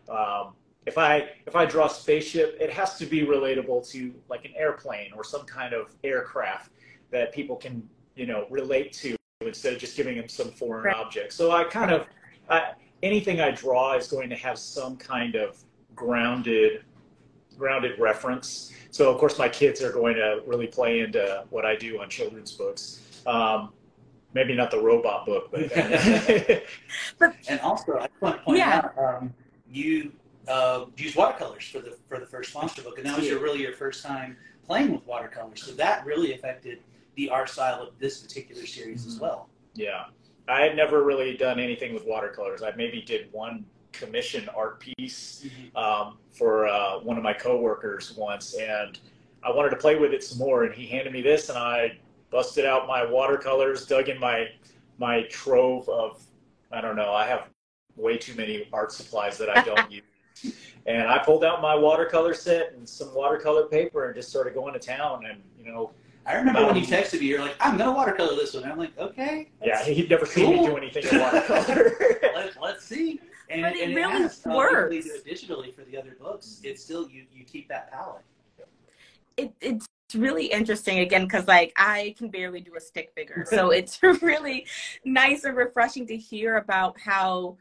Um, 0.09 0.57
if 0.87 0.97
I 0.97 1.33
if 1.45 1.55
I 1.55 1.67
draw 1.67 1.85
a 1.85 1.91
spaceship, 1.91 2.57
it 2.59 2.71
has 2.71 2.97
to 2.97 3.05
be 3.05 3.27
relatable 3.27 3.87
to 3.91 4.15
like 4.31 4.47
an 4.47 4.55
airplane 4.57 5.13
or 5.13 5.23
some 5.23 5.45
kind 5.45 5.75
of 5.75 5.95
aircraft 6.03 6.73
that 7.11 7.35
people 7.35 7.57
can 7.57 7.87
you 8.15 8.25
know 8.25 8.47
relate 8.49 8.95
to 8.95 9.17
instead 9.47 9.73
of 9.73 9.79
just 9.79 9.97
giving 9.97 10.17
them 10.17 10.29
some 10.29 10.51
foreign 10.51 10.85
Right. 10.85 10.97
object. 10.97 11.33
So 11.33 11.51
I 11.51 11.65
kind 11.65 11.91
of 11.91 12.07
I, 12.49 12.73
anything 13.03 13.41
I 13.41 13.51
draw 13.51 13.97
is 13.97 14.09
going 14.09 14.29
to 14.31 14.37
have 14.37 14.59
some 14.59 14.97
kind 14.97 15.35
of 15.35 15.59
grounded 15.95 16.83
grounded 17.59 17.99
reference. 17.99 18.73
So 18.91 19.11
of 19.13 19.19
course 19.19 19.39
my 19.39 19.49
kids 19.49 19.83
are 19.83 19.93
going 19.93 20.17
to 20.17 20.43
really 20.47 20.67
play 20.67 21.01
into 21.01 21.45
what 21.51 21.65
I 21.65 21.77
do 21.77 22.01
on 22.01 22.09
children's 22.09 22.53
books. 22.53 23.01
Um, 23.27 23.73
maybe 24.35 24.55
not 24.55 24.71
the 24.71 24.81
robot 24.81 25.25
book, 25.27 25.51
but 25.51 25.71
And 27.49 27.61
also, 27.61 27.99
I 27.99 28.07
just 28.09 28.21
want 28.21 28.37
to 28.39 28.43
point 28.43 28.59
Yeah. 28.59 28.91
out, 28.97 28.99
um, 28.99 29.35
you 29.71 30.13
uh, 30.49 30.85
used 30.97 31.17
watercolors 31.17 31.69
for 31.69 31.79
the 31.79 31.97
for 32.09 32.19
the 32.19 32.27
first 32.27 32.55
monster 32.55 32.83
book, 32.83 32.99
and 32.99 33.07
that 33.07 33.17
was 33.17 33.27
your 33.27 33.39
really 33.39 33.63
your 33.63 33.73
first 33.73 34.05
time 34.05 34.37
playing 34.67 34.93
with 34.93 35.07
watercolors. 35.07 35.63
So 35.63 35.73
that 35.73 36.05
really 36.05 36.35
affected 36.35 36.81
the 37.17 37.31
art 37.31 37.49
style 37.49 37.83
of 37.83 37.99
this 37.99 38.21
particular 38.21 38.67
series 38.67 39.07
as 39.07 39.17
Mhm. 39.17 39.21
well. 39.21 39.49
Yeah, 39.75 40.07
I 40.49 40.63
had 40.63 40.77
never 40.77 41.03
really 41.03 41.37
done 41.37 41.59
anything 41.59 41.95
with 41.95 42.05
watercolors. 42.05 42.63
I 42.63 42.73
maybe 42.73 43.03
did 43.03 43.33
one 43.33 43.65
commission 43.93 44.49
art 44.51 44.81
piece 44.81 45.47
um, 45.77 46.19
for 46.33 46.67
uh, 46.67 46.99
one 47.01 47.17
of 47.17 47.23
my 47.23 47.33
coworkers 47.33 48.13
once, 48.17 48.55
and 48.55 48.99
I 49.43 49.51
wanted 49.51 49.71
to 49.71 49.77
play 49.77 49.97
with 49.97 50.13
it 50.13 50.23
some 50.25 50.39
more. 50.39 50.65
And 50.65 50.75
he 50.75 50.87
handed 50.87 51.13
me 51.13 51.23
this, 51.23 51.49
and 51.49 51.59
I 51.59 51.99
busted 52.31 52.65
out 52.65 52.87
my 52.87 53.05
watercolors, 53.05 53.87
dug 53.87 54.09
in 54.09 54.19
my 54.19 54.49
my 54.99 55.23
trove 55.25 55.89
of 55.89 56.23
I 56.73 56.81
don't 56.81 56.97
know. 56.97 57.13
I 57.13 57.27
have 57.27 57.49
way 57.97 58.17
too 58.19 58.35
many 58.35 58.69
art 58.73 58.91
supplies 58.93 59.39
that 59.39 59.49
I 59.49 59.63
don't 59.63 59.91
use. 60.43 60.53
And 60.87 61.09
I 61.09 61.19
pulled 61.19 61.45
out 61.45 61.63
my 61.63 61.75
watercolor 61.75 62.35
set 62.35 62.73
and 62.73 62.89
some 62.89 63.15
watercolor 63.15 63.67
paper 63.67 64.07
and 64.07 64.15
just 64.15 64.29
started 64.29 64.55
going 64.55 64.73
to 64.75 64.81
town. 64.81 65.25
And 65.27 65.41
you 65.57 65.71
know, 65.73 65.93
I 66.27 66.37
remember 66.37 66.65
when 66.67 66.77
you 66.77 66.83
Um, 66.83 66.89
texted 66.89 67.21
me, 67.21 67.27
you're 67.27 67.41
like, 67.41 67.57
"I'm 67.61 67.77
gonna 67.77 67.93
watercolor 67.93 68.35
this 68.37 68.55
one." 68.55 68.65
I'm 68.65 68.79
like, 68.79 68.97
"Okay, 68.99 69.51
yeah, 69.63 69.85
he'd 69.85 70.09
never 70.11 70.27
seen 70.27 70.51
me 70.51 70.63
do 70.63 70.77
anything 70.77 71.05
in 71.07 71.21
watercolor. 71.21 71.93
let, 72.35 72.61
let's 72.61 72.85
see." 72.85 73.21
And, 73.51 73.61
But 73.63 73.77
it 73.77 73.89
and 73.89 73.95
really 73.95 74.23
has, 74.23 74.41
uh, 74.47 74.57
even 74.57 74.77
though 74.79 74.89
you 74.91 75.03
works. 75.03 75.05
do 75.05 75.15
it 75.15 75.27
digitally 75.27 75.75
for 75.75 75.85
the 75.85 75.97
other 75.99 76.17
books. 76.19 76.61
It's 76.63 76.83
still 76.83 77.09
you 77.11 77.27
you 77.33 77.45
keep 77.45 77.69
that 77.69 77.93
palette. 77.93 78.25
it, 79.37 79.53
it's 79.61 79.87
really 80.15 80.47
interesting 80.47 81.01
again 81.01 81.25
because 81.25 81.47
like 81.49 81.73
I 81.77 82.15
can 82.19 82.29
barely 82.29 82.61
do 82.61 82.77
a 82.77 82.81
stick 82.81 83.13
figure, 83.15 83.45
so 83.49 83.71
it's 83.79 84.03
really 84.23 84.67
nice 85.05 85.45
and 85.45 85.57
refreshing 85.57 86.07
to 86.09 86.17
hear 86.17 86.57
about 86.57 86.99
how 87.01 87.57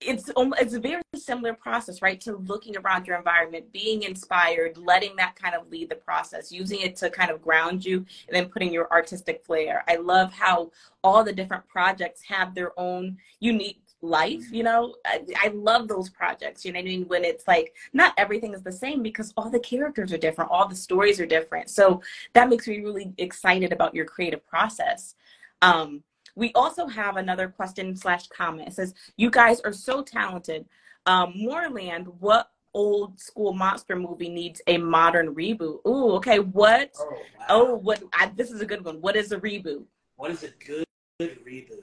it's 0.00 0.30
it's 0.36 0.74
a 0.74 0.80
very 0.80 1.02
similar 1.14 1.54
process, 1.54 2.02
right? 2.02 2.20
To 2.22 2.36
looking 2.36 2.76
around 2.76 3.06
your 3.06 3.16
environment, 3.16 3.72
being 3.72 4.02
inspired, 4.02 4.76
letting 4.76 5.16
that 5.16 5.36
kind 5.36 5.54
of 5.54 5.70
lead 5.70 5.88
the 5.88 5.96
process, 5.96 6.52
using 6.52 6.80
it 6.80 6.96
to 6.96 7.10
kind 7.10 7.30
of 7.30 7.40
ground 7.40 7.84
you, 7.84 7.98
and 8.28 8.36
then 8.36 8.46
putting 8.46 8.72
your 8.72 8.90
artistic 8.92 9.44
flair. 9.44 9.84
I 9.88 9.96
love 9.96 10.32
how 10.32 10.70
all 11.02 11.24
the 11.24 11.32
different 11.32 11.66
projects 11.66 12.22
have 12.28 12.54
their 12.54 12.78
own 12.78 13.16
unique 13.40 13.80
life 14.02 14.52
you 14.52 14.62
know 14.62 14.94
I, 15.06 15.24
I 15.42 15.48
love 15.48 15.88
those 15.88 16.10
projects 16.10 16.64
you 16.64 16.72
know 16.72 16.78
i 16.78 16.82
mean 16.82 17.08
when 17.08 17.24
it's 17.24 17.48
like 17.48 17.74
not 17.94 18.12
everything 18.18 18.52
is 18.52 18.62
the 18.62 18.70
same 18.70 19.02
because 19.02 19.32
all 19.36 19.48
the 19.48 19.58
characters 19.58 20.12
are 20.12 20.18
different 20.18 20.50
all 20.50 20.68
the 20.68 20.76
stories 20.76 21.18
are 21.18 21.26
different 21.26 21.70
so 21.70 22.02
that 22.34 22.50
makes 22.50 22.68
me 22.68 22.80
really 22.80 23.14
excited 23.16 23.72
about 23.72 23.94
your 23.94 24.04
creative 24.04 24.46
process 24.46 25.14
um 25.62 26.02
we 26.36 26.52
also 26.54 26.86
have 26.86 27.16
another 27.16 27.48
question 27.48 27.96
slash 27.96 28.28
comment. 28.28 28.68
It 28.68 28.74
says 28.74 28.94
you 29.16 29.30
guys 29.30 29.60
are 29.60 29.72
so 29.72 30.02
talented. 30.02 30.66
Um 31.06 31.32
moreland 31.34 32.06
what 32.20 32.50
old 32.74 33.18
school 33.18 33.54
monster 33.54 33.96
movie 33.96 34.28
needs 34.28 34.60
a 34.66 34.76
modern 34.76 35.34
reboot? 35.34 35.78
Ooh, 35.86 36.12
okay 36.12 36.38
what? 36.38 36.92
Oh, 37.00 37.10
wow. 37.10 37.46
oh 37.48 37.74
what 37.76 38.02
I, 38.12 38.30
this 38.36 38.50
is 38.50 38.60
a 38.60 38.66
good 38.66 38.84
one. 38.84 39.00
What 39.00 39.16
is 39.16 39.32
a 39.32 39.40
reboot? 39.40 39.84
What 40.16 40.30
is 40.30 40.44
a 40.44 40.50
good, 40.64 40.84
good 41.18 41.44
reboot? 41.44 41.80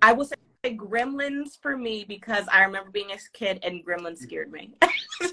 I 0.00 0.12
will 0.12 0.24
say 0.24 0.36
Gremlins 0.64 1.60
for 1.60 1.76
me 1.76 2.04
because 2.06 2.46
I 2.52 2.64
remember 2.64 2.90
being 2.90 3.12
a 3.12 3.18
kid 3.32 3.60
and 3.62 3.84
Gremlins 3.84 4.18
scared 4.18 4.52
me. 4.52 4.72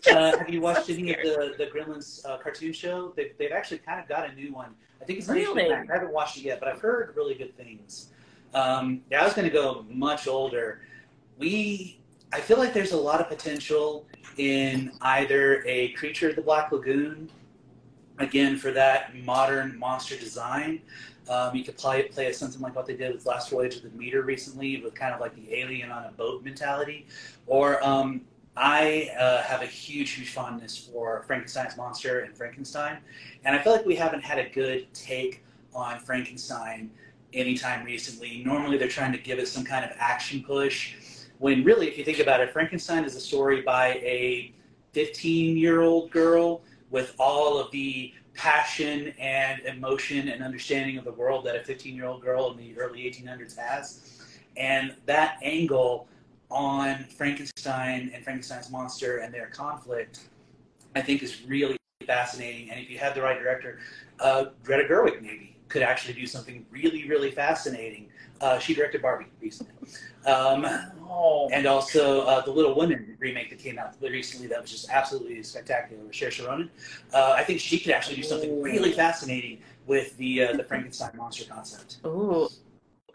Uh, 0.07 0.35
have 0.35 0.49
you 0.49 0.61
watched 0.61 0.85
So 0.88 0.93
any 0.93 1.13
of 1.13 1.21
the, 1.21 1.53
the 1.59 1.67
Gremlins 1.67 2.25
uh, 2.25 2.38
cartoon 2.38 2.73
show? 2.73 3.13
They've, 3.15 3.38
they've 3.38 3.51
actually 3.51 3.77
kind 3.79 3.99
of 3.99 4.07
got 4.07 4.27
a 4.27 4.33
new 4.33 4.51
one. 4.51 4.73
I 4.99 5.05
think 5.05 5.19
it's 5.19 5.27
Really? 5.27 5.71
I 5.71 5.85
haven't 5.85 6.11
watched 6.11 6.38
it 6.38 6.41
yet, 6.41 6.59
but 6.59 6.69
I've 6.69 6.81
heard 6.81 7.13
really 7.15 7.35
good 7.35 7.55
things. 7.55 8.09
Um, 8.55 9.01
yeah, 9.11 9.21
I 9.21 9.25
was 9.25 9.33
going 9.33 9.47
to 9.47 9.53
go 9.53 9.85
much 9.88 10.27
older. 10.27 10.81
We, 11.38 11.99
I 12.33 12.39
feel 12.39 12.57
like 12.57 12.73
there's 12.73 12.93
a 12.93 12.97
lot 12.97 13.21
of 13.21 13.27
potential 13.27 14.07
in 14.38 14.91
either 15.01 15.63
a 15.67 15.89
Creature 15.89 16.29
of 16.29 16.35
the 16.35 16.41
Black 16.41 16.71
Lagoon, 16.71 17.29
again 18.17 18.57
for 18.57 18.71
that 18.71 19.15
modern 19.23 19.77
monster 19.77 20.17
design. 20.17 20.81
Um, 21.29 21.55
you 21.55 21.63
could 21.63 21.77
play 21.77 22.03
play 22.03 22.31
something 22.31 22.61
like 22.61 22.75
what 22.75 22.85
they 22.85 22.95
did 22.95 23.13
with 23.13 23.25
Last 23.25 23.49
Voyage 23.49 23.77
of 23.77 23.83
the 23.83 23.89
Demeter 23.89 24.21
recently, 24.21 24.81
with 24.81 24.95
kind 24.95 25.13
of 25.13 25.19
like 25.19 25.35
the 25.35 25.53
alien 25.53 25.91
on 25.91 26.05
a 26.05 26.11
boat 26.11 26.43
mentality, 26.43 27.07
or 27.47 27.83
um, 27.85 28.21
I 28.55 29.11
uh, 29.19 29.41
have 29.41 29.61
a 29.61 29.65
huge, 29.65 30.11
huge 30.11 30.31
fondness 30.31 30.77
for 30.77 31.23
Frankenstein's 31.27 31.75
monster 31.77 32.21
and 32.21 32.35
Frankenstein, 32.35 32.99
and 33.43 33.55
I 33.55 33.61
feel 33.61 33.73
like 33.73 33.85
we 33.85 33.95
haven't 33.95 34.21
had 34.21 34.39
a 34.39 34.49
good 34.49 34.93
take 34.93 35.43
on 35.73 35.99
Frankenstein 35.99 36.91
anytime 37.33 37.83
recently. 37.85 38.43
Normally, 38.45 38.77
they're 38.77 38.88
trying 38.88 39.11
to 39.11 39.17
give 39.17 39.39
it 39.39 39.47
some 39.47 39.65
kind 39.65 39.83
of 39.83 39.91
action 39.97 40.43
push, 40.43 40.95
when 41.39 41.63
really, 41.63 41.88
if 41.88 41.97
you 41.97 42.05
think 42.05 42.19
about 42.19 42.39
it, 42.39 42.51
Frankenstein 42.51 43.03
is 43.03 43.15
a 43.15 43.19
story 43.19 43.61
by 43.61 43.93
a 43.95 44.53
15-year-old 44.93 46.09
girl 46.11 46.61
with 46.89 47.13
all 47.19 47.59
of 47.59 47.69
the 47.71 48.13
passion 48.36 49.13
and 49.19 49.62
emotion 49.62 50.30
and 50.30 50.43
understanding 50.43 50.98
of 50.98 51.06
the 51.06 51.12
world 51.12 51.45
that 51.45 51.56
a 51.56 51.60
15-year-old 51.60 52.21
girl 52.21 52.52
in 52.52 52.58
the 52.58 52.78
early 52.78 53.00
1800s 53.04 53.58
has, 53.58 54.21
and 54.58 54.95
that 55.06 55.38
angle 55.41 56.08
on 56.52 57.04
Frankenstein 57.06 58.12
and 58.13 58.24
Frankenstein's 58.24 58.69
monster 58.69 59.17
and 59.17 59.34
their 59.34 59.48
conflict, 59.48 60.28
I 60.95 61.02
think 61.02 61.24
is 61.24 61.43
really 61.45 61.78
fascinating. 62.06 62.69
And 62.69 62.80
if 62.80 62.89
you 62.89 62.98
had 62.98 63.15
the 63.15 63.21
right 63.21 63.39
director, 63.39 63.80
uh, 64.19 64.45
Greta 64.63 64.88
Gerwig 64.88 65.21
maybe 65.21 65.56
could 65.67 65.82
actually 65.82 66.13
do 66.13 66.28
something 66.28 66.65
really, 66.69 67.08
really 67.08 67.32
fascinating. 67.32 68.10
Uh, 68.41 68.60
she 68.60 68.74
directed 68.74 69.02
Barbie 69.02 69.28
recently. 69.41 69.74
Um, 70.26 70.65
oh, 71.08 71.50
and 71.54 71.65
also 71.65 72.21
uh, 72.21 72.41
the 72.41 72.52
Little 72.52 72.76
Women 72.76 73.15
remake 73.19 73.50
that 73.50 73.60
came 73.60 73.78
out 73.78 73.95
recently 74.02 74.48
that 74.48 74.62
was 74.62 74.71
just 74.71 74.89
absolutely 74.89 75.41
spectacular 75.43 76.04
with 76.04 76.13
Saoirse 76.13 76.45
Ronan. 76.45 76.69
Uh, 77.13 77.34
I 77.38 77.43
think 77.43 77.60
she 77.60 77.80
could 77.80 77.91
actually 77.91 78.15
do 78.17 78.24
something 78.24 78.62
really 78.62 78.91
fascinating 78.91 79.62
with 79.86 80.17
the 80.17 80.43
uh, 80.43 80.58
the 80.58 80.63
Frankenstein 80.63 81.12
monster 81.15 81.45
concept. 81.45 81.98
Ooh. 82.06 82.50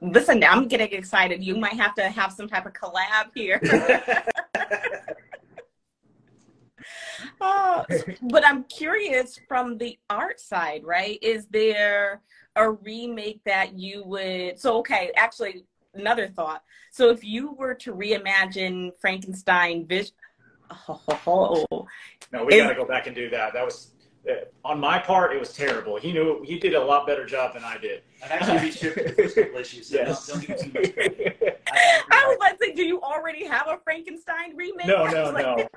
Listen, 0.02 0.42
I'm 0.42 0.66
getting 0.66 0.92
excited. 0.92 1.44
You 1.44 1.56
might 1.56 1.74
have 1.74 1.94
to 1.96 2.08
have 2.08 2.32
some 2.32 2.48
type 2.48 2.64
of 2.64 2.72
collab 2.72 3.30
here. 3.34 3.60
Uh, 7.40 7.84
but 8.22 8.46
I'm 8.46 8.64
curious 8.64 9.38
from 9.48 9.78
the 9.78 9.98
art 10.10 10.40
side, 10.40 10.84
right? 10.84 11.18
Is 11.22 11.46
there 11.46 12.20
a 12.60 12.70
remake 12.72 13.40
that 13.44 13.78
you 13.78 14.04
would? 14.04 14.58
So, 14.58 14.78
okay, 14.78 15.10
actually, 15.16 15.64
another 15.94 16.28
thought. 16.28 16.62
So, 16.92 17.10
if 17.10 17.24
you 17.24 17.52
were 17.52 17.74
to 17.74 17.94
reimagine 17.94 18.92
Frankenstein, 19.00 19.86
vis- 19.86 20.12
oh, 21.26 21.64
no, 22.32 22.44
we 22.44 22.54
Is- 22.54 22.62
got 22.62 22.68
to 22.70 22.74
go 22.74 22.84
back 22.84 23.06
and 23.06 23.14
do 23.16 23.28
that. 23.30 23.52
That 23.52 23.64
was 23.64 23.92
Uh, 24.28 24.34
on 24.64 24.78
my 24.78 24.98
part. 24.98 25.32
It 25.34 25.40
was 25.40 25.52
terrible. 25.52 25.96
He 25.96 26.12
knew 26.12 26.42
he 26.44 26.58
did 26.58 26.74
a 26.74 26.84
lot 26.84 27.06
better 27.06 27.24
job 27.24 27.54
than 27.54 27.64
I 27.64 27.78
did. 27.78 28.02
I've 28.22 28.30
actually 28.30 28.58
researched 28.58 28.96
the 29.06 29.12
first 29.14 29.34
couple 29.34 29.58
issues, 29.58 29.88
so 29.88 29.96
Yes. 29.96 30.26
don't, 30.26 30.46
don't 30.46 30.58
give 30.60 30.74
me 30.74 30.80
too 30.80 30.80
much 30.80 30.94
credit. 30.94 31.62
I, 31.72 32.02
I 32.12 32.26
was 32.28 32.36
about 32.36 32.50
to 32.50 32.56
say, 32.60 32.72
do 32.74 32.84
you 32.84 33.00
already 33.00 33.46
have 33.46 33.66
a 33.68 33.78
Frankenstein 33.82 34.54
remake? 34.54 34.86
no, 34.86 35.06
no, 35.06 35.30
like, 35.30 35.46
no. 35.46 35.68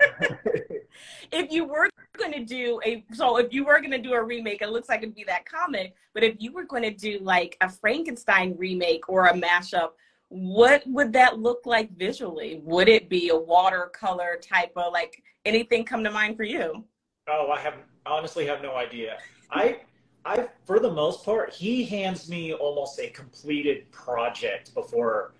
if 1.31 1.51
you 1.51 1.63
were 1.65 1.89
going 2.17 2.33
to 2.33 2.43
do 2.43 2.79
a 2.85 3.03
so 3.13 3.37
if 3.37 3.51
you 3.53 3.63
were 3.65 3.79
going 3.79 3.91
to 3.91 3.97
do 3.97 4.13
a 4.13 4.21
remake 4.23 4.61
it 4.61 4.69
looks 4.69 4.87
like 4.87 5.01
it'd 5.01 5.15
be 5.15 5.23
that 5.23 5.45
comic 5.45 5.95
but 6.13 6.23
if 6.23 6.35
you 6.37 6.51
were 6.51 6.63
going 6.63 6.83
to 6.83 6.91
do 6.91 7.17
like 7.23 7.57
a 7.61 7.67
frankenstein 7.67 8.53
remake 8.55 9.09
or 9.09 9.25
a 9.25 9.33
mashup 9.33 9.93
what 10.29 10.83
would 10.85 11.11
that 11.11 11.39
look 11.39 11.65
like 11.65 11.91
visually 11.97 12.61
would 12.63 12.87
it 12.87 13.09
be 13.09 13.29
a 13.29 13.35
watercolor 13.35 14.39
type 14.43 14.71
of 14.75 14.93
like 14.93 15.23
anything 15.45 15.83
come 15.83 16.03
to 16.03 16.11
mind 16.11 16.37
for 16.37 16.43
you 16.43 16.83
Oh, 17.27 17.49
I 17.51 17.59
have 17.61 17.75
honestly 18.05 18.45
have 18.45 18.61
no 18.61 18.75
idea. 18.75 19.17
I, 19.51 19.81
I 20.25 20.47
for 20.65 20.79
the 20.79 20.91
most 20.91 21.23
part, 21.23 21.53
he 21.53 21.83
hands 21.83 22.29
me 22.29 22.53
almost 22.53 22.99
a 22.99 23.09
completed 23.09 23.91
project 23.91 24.73
before 24.73 25.33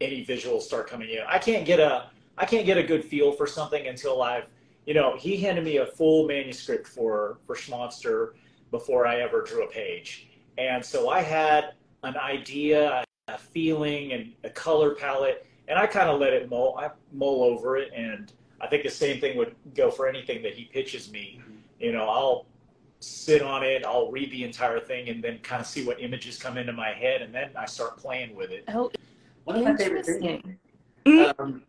any 0.00 0.24
visuals 0.24 0.62
start 0.62 0.88
coming 0.88 1.10
in. 1.10 1.20
I 1.26 1.38
can't 1.38 1.64
get 1.64 1.80
a 1.80 2.10
I 2.36 2.44
can't 2.44 2.66
get 2.66 2.78
a 2.78 2.82
good 2.82 3.04
feel 3.04 3.32
for 3.32 3.46
something 3.46 3.86
until 3.86 4.22
I've 4.22 4.46
you 4.86 4.94
know 4.94 5.16
he 5.16 5.36
handed 5.36 5.64
me 5.64 5.78
a 5.78 5.86
full 5.86 6.26
manuscript 6.26 6.86
for 6.86 7.38
for 7.46 7.56
Shmonster 7.56 8.32
before 8.70 9.06
I 9.06 9.20
ever 9.20 9.42
drew 9.42 9.64
a 9.64 9.68
page, 9.68 10.28
and 10.58 10.84
so 10.84 11.08
I 11.08 11.20
had 11.20 11.72
an 12.02 12.16
idea, 12.16 13.04
a 13.28 13.38
feeling, 13.38 14.12
and 14.12 14.32
a 14.44 14.50
color 14.50 14.94
palette, 14.94 15.46
and 15.66 15.78
I 15.78 15.86
kind 15.86 16.10
of 16.10 16.20
let 16.20 16.32
it 16.32 16.50
mull 16.50 16.76
I 16.78 16.90
mull 17.12 17.42
over 17.42 17.76
it, 17.76 17.92
and 17.94 18.32
I 18.60 18.66
think 18.66 18.82
the 18.82 18.90
same 18.90 19.20
thing 19.20 19.36
would 19.36 19.54
go 19.74 19.90
for 19.90 20.08
anything 20.08 20.42
that 20.42 20.54
he 20.54 20.64
pitches 20.64 21.10
me. 21.10 21.40
You 21.78 21.92
know, 21.92 22.08
I'll 22.08 22.46
sit 23.00 23.42
on 23.42 23.62
it, 23.62 23.84
I'll 23.84 24.10
read 24.10 24.30
the 24.30 24.44
entire 24.44 24.80
thing, 24.80 25.08
and 25.08 25.22
then 25.22 25.38
kind 25.38 25.60
of 25.60 25.66
see 25.66 25.84
what 25.84 26.00
images 26.00 26.38
come 26.38 26.56
into 26.56 26.72
my 26.72 26.90
head, 26.90 27.22
and 27.22 27.32
then 27.32 27.50
I 27.56 27.66
start 27.66 27.96
playing 27.96 28.34
with 28.34 28.50
it. 28.50 28.64
Oh, 28.68 28.90
One 29.44 29.56
of 29.56 29.64
my 29.64 29.76
favorite 29.76 30.04
things. 30.06 30.42
Um, 31.38 31.62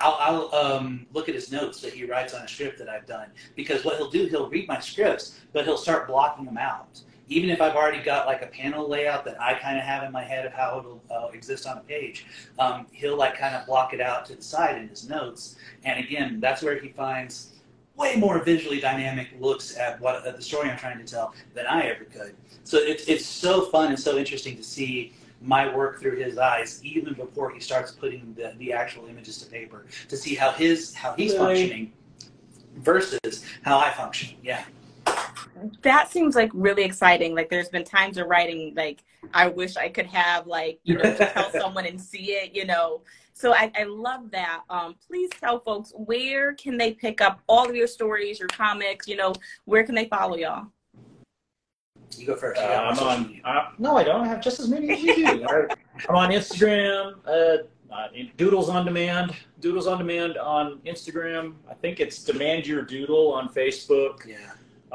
I'll, 0.00 0.50
I'll 0.52 0.54
um, 0.54 1.06
look 1.12 1.28
at 1.28 1.34
his 1.34 1.50
notes 1.50 1.80
that 1.80 1.92
he 1.92 2.04
writes 2.04 2.34
on 2.34 2.42
a 2.42 2.48
script 2.48 2.78
that 2.78 2.88
I've 2.88 3.06
done 3.06 3.28
because 3.54 3.84
what 3.84 3.96
he'll 3.96 4.10
do, 4.10 4.26
he'll 4.26 4.48
read 4.48 4.68
my 4.68 4.78
scripts, 4.78 5.40
but 5.52 5.64
he'll 5.64 5.78
start 5.78 6.06
blocking 6.06 6.44
them 6.44 6.58
out. 6.58 7.00
Even 7.28 7.50
if 7.50 7.60
I've 7.60 7.74
already 7.74 8.02
got 8.02 8.26
like 8.26 8.42
a 8.42 8.46
panel 8.46 8.88
layout 8.88 9.24
that 9.24 9.40
I 9.40 9.54
kind 9.54 9.76
of 9.76 9.84
have 9.84 10.04
in 10.04 10.12
my 10.12 10.22
head 10.22 10.46
of 10.46 10.52
how 10.52 10.78
it'll 10.78 11.02
uh, 11.10 11.28
exist 11.32 11.66
on 11.66 11.78
a 11.78 11.80
page, 11.80 12.26
um, 12.58 12.86
he'll 12.92 13.16
like 13.16 13.36
kind 13.36 13.56
of 13.56 13.66
block 13.66 13.92
it 13.92 14.00
out 14.00 14.24
to 14.26 14.36
the 14.36 14.42
side 14.42 14.80
in 14.80 14.88
his 14.88 15.08
notes. 15.08 15.56
And 15.84 15.98
again, 15.98 16.38
that's 16.40 16.62
where 16.62 16.78
he 16.78 16.90
finds 16.90 17.55
way 17.96 18.16
more 18.16 18.38
visually 18.42 18.80
dynamic 18.80 19.28
looks 19.40 19.76
at 19.76 20.00
what 20.00 20.26
at 20.26 20.36
the 20.36 20.42
story 20.42 20.70
I'm 20.70 20.78
trying 20.78 20.98
to 20.98 21.04
tell 21.04 21.34
than 21.54 21.66
I 21.66 21.82
ever 21.82 22.04
could. 22.04 22.36
So 22.64 22.78
it's 22.78 23.04
it's 23.04 23.24
so 23.26 23.66
fun 23.66 23.88
and 23.88 23.98
so 23.98 24.18
interesting 24.18 24.56
to 24.56 24.62
see 24.62 25.12
my 25.40 25.74
work 25.74 26.00
through 26.00 26.16
his 26.16 26.38
eyes, 26.38 26.80
even 26.82 27.14
before 27.14 27.50
he 27.50 27.60
starts 27.60 27.92
putting 27.92 28.34
the, 28.34 28.54
the 28.58 28.72
actual 28.72 29.06
images 29.06 29.38
to 29.38 29.46
paper, 29.50 29.86
to 30.08 30.16
see 30.16 30.34
how 30.34 30.50
his 30.52 30.94
how 30.94 31.12
he's 31.14 31.32
Really? 31.32 31.46
functioning 31.46 31.92
versus 32.76 33.44
how 33.62 33.78
I 33.78 33.90
function. 33.90 34.36
Yeah. 34.42 34.64
That 35.82 36.10
seems 36.10 36.34
like 36.34 36.50
really 36.52 36.84
exciting. 36.84 37.34
Like 37.34 37.48
there's 37.48 37.70
been 37.70 37.84
times 37.84 38.18
of 38.18 38.26
writing 38.28 38.74
like 38.76 39.04
I 39.32 39.48
wish 39.48 39.76
I 39.76 39.88
could 39.88 40.06
have 40.06 40.46
like, 40.46 40.80
you 40.84 40.94
know, 40.94 41.02
to 41.02 41.30
tell 41.32 41.50
someone 41.58 41.86
and 41.86 42.00
see 42.00 42.32
it, 42.32 42.54
you 42.54 42.66
know. 42.66 43.00
So 43.38 43.52
I, 43.52 43.70
I 43.76 43.82
love 43.84 44.30
that. 44.30 44.62
Um, 44.70 44.94
please 45.06 45.28
tell 45.38 45.60
folks 45.60 45.92
where 45.94 46.54
can 46.54 46.78
they 46.78 46.94
pick 46.94 47.20
up 47.20 47.40
all 47.46 47.68
of 47.68 47.76
your 47.76 47.86
stories, 47.86 48.38
your 48.38 48.48
comics, 48.48 49.06
you 49.06 49.14
know, 49.14 49.34
where 49.66 49.84
can 49.84 49.94
they 49.94 50.06
follow 50.06 50.36
y'all? 50.38 50.68
You 52.16 52.28
go 52.28 52.34
first. 52.36 52.58
Uh, 52.58 52.64
You 52.64 52.68
got 52.70 52.96
more 52.96 53.08
I'm 53.10 53.18
on. 53.20 53.26
media. 53.28 53.42
Uh, 53.44 53.68
no, 53.78 53.96
I 53.98 54.04
don't 54.04 54.22
I 54.22 54.28
have 54.28 54.40
just 54.40 54.58
as 54.58 54.70
many 54.70 54.90
as 54.90 55.02
you 55.02 55.14
do. 55.16 55.44
I- 55.50 55.66
I'm 56.08 56.16
on 56.16 56.30
Instagram. 56.30 57.16
Uh, 57.26 57.64
uh, 57.94 58.08
Doodles 58.38 58.70
on 58.70 58.86
Demand. 58.86 59.34
Doodles 59.60 59.86
on 59.86 59.98
Demand 59.98 60.38
on 60.38 60.78
Instagram. 60.86 61.56
I 61.70 61.74
think 61.74 62.00
it's 62.00 62.24
Demand 62.24 62.66
Your 62.66 62.80
Doodle 62.80 63.34
on 63.34 63.50
Facebook. 63.50 64.24
Yeah. 64.26 64.36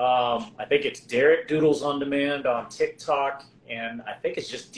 Um, 0.04 0.56
I 0.58 0.66
think 0.68 0.86
it's 0.86 1.02
Derrick 1.02 1.48
Doodles 1.48 1.84
on 1.84 2.00
Demand 2.00 2.48
on 2.48 2.70
TikTok, 2.70 3.46
and 3.70 4.02
I 4.02 4.14
think 4.14 4.38
it's 4.38 4.50
just 4.50 4.74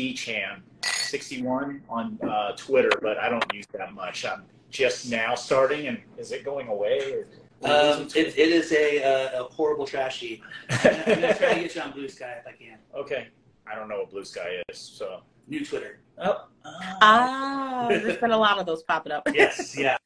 DChan61 1.17 1.81
on 1.89 2.17
uh, 2.27 2.51
Twitter, 2.55 2.89
but 3.01 3.17
I 3.17 3.29
don't 3.29 3.43
use 3.53 3.65
that 3.73 3.93
much. 3.93 4.25
I'm 4.25 4.43
just 4.69 5.09
now 5.09 5.35
starting, 5.35 5.87
and 5.87 5.99
is 6.17 6.31
it 6.31 6.43
going 6.43 6.67
away? 6.67 7.13
Or, 7.13 7.27
Um, 7.63 8.07
it, 8.15 8.37
it 8.37 8.37
is 8.37 8.71
a, 8.73 9.01
uh, 9.03 9.45
a 9.45 9.53
horrible 9.53 9.85
trash 9.85 10.19
heap. 10.19 10.43
I'm 10.69 10.81
gonna 11.05 11.33
try 11.33 11.53
to 11.53 11.59
get 11.61 11.75
you 11.75 11.81
on 11.81 11.93
Bluesky 11.93 12.39
if 12.39 12.47
I 12.47 12.51
can. 12.51 12.77
okay, 12.95 13.27
I 13.65 13.75
don't 13.75 13.87
know 13.87 13.99
what 13.99 14.11
Bluesky 14.11 14.61
is, 14.69 14.77
so. 14.77 15.21
New 15.47 15.65
Twitter. 15.65 15.99
Oh, 16.19 16.45
Ah, 16.65 17.87
there's 17.89 18.15
been 18.17 18.31
a 18.31 18.37
lot 18.37 18.57
of 18.59 18.65
those 18.65 18.81
popping 18.83 19.11
up. 19.11 19.27
Yes. 19.33 19.75
Yeah. 19.77 19.97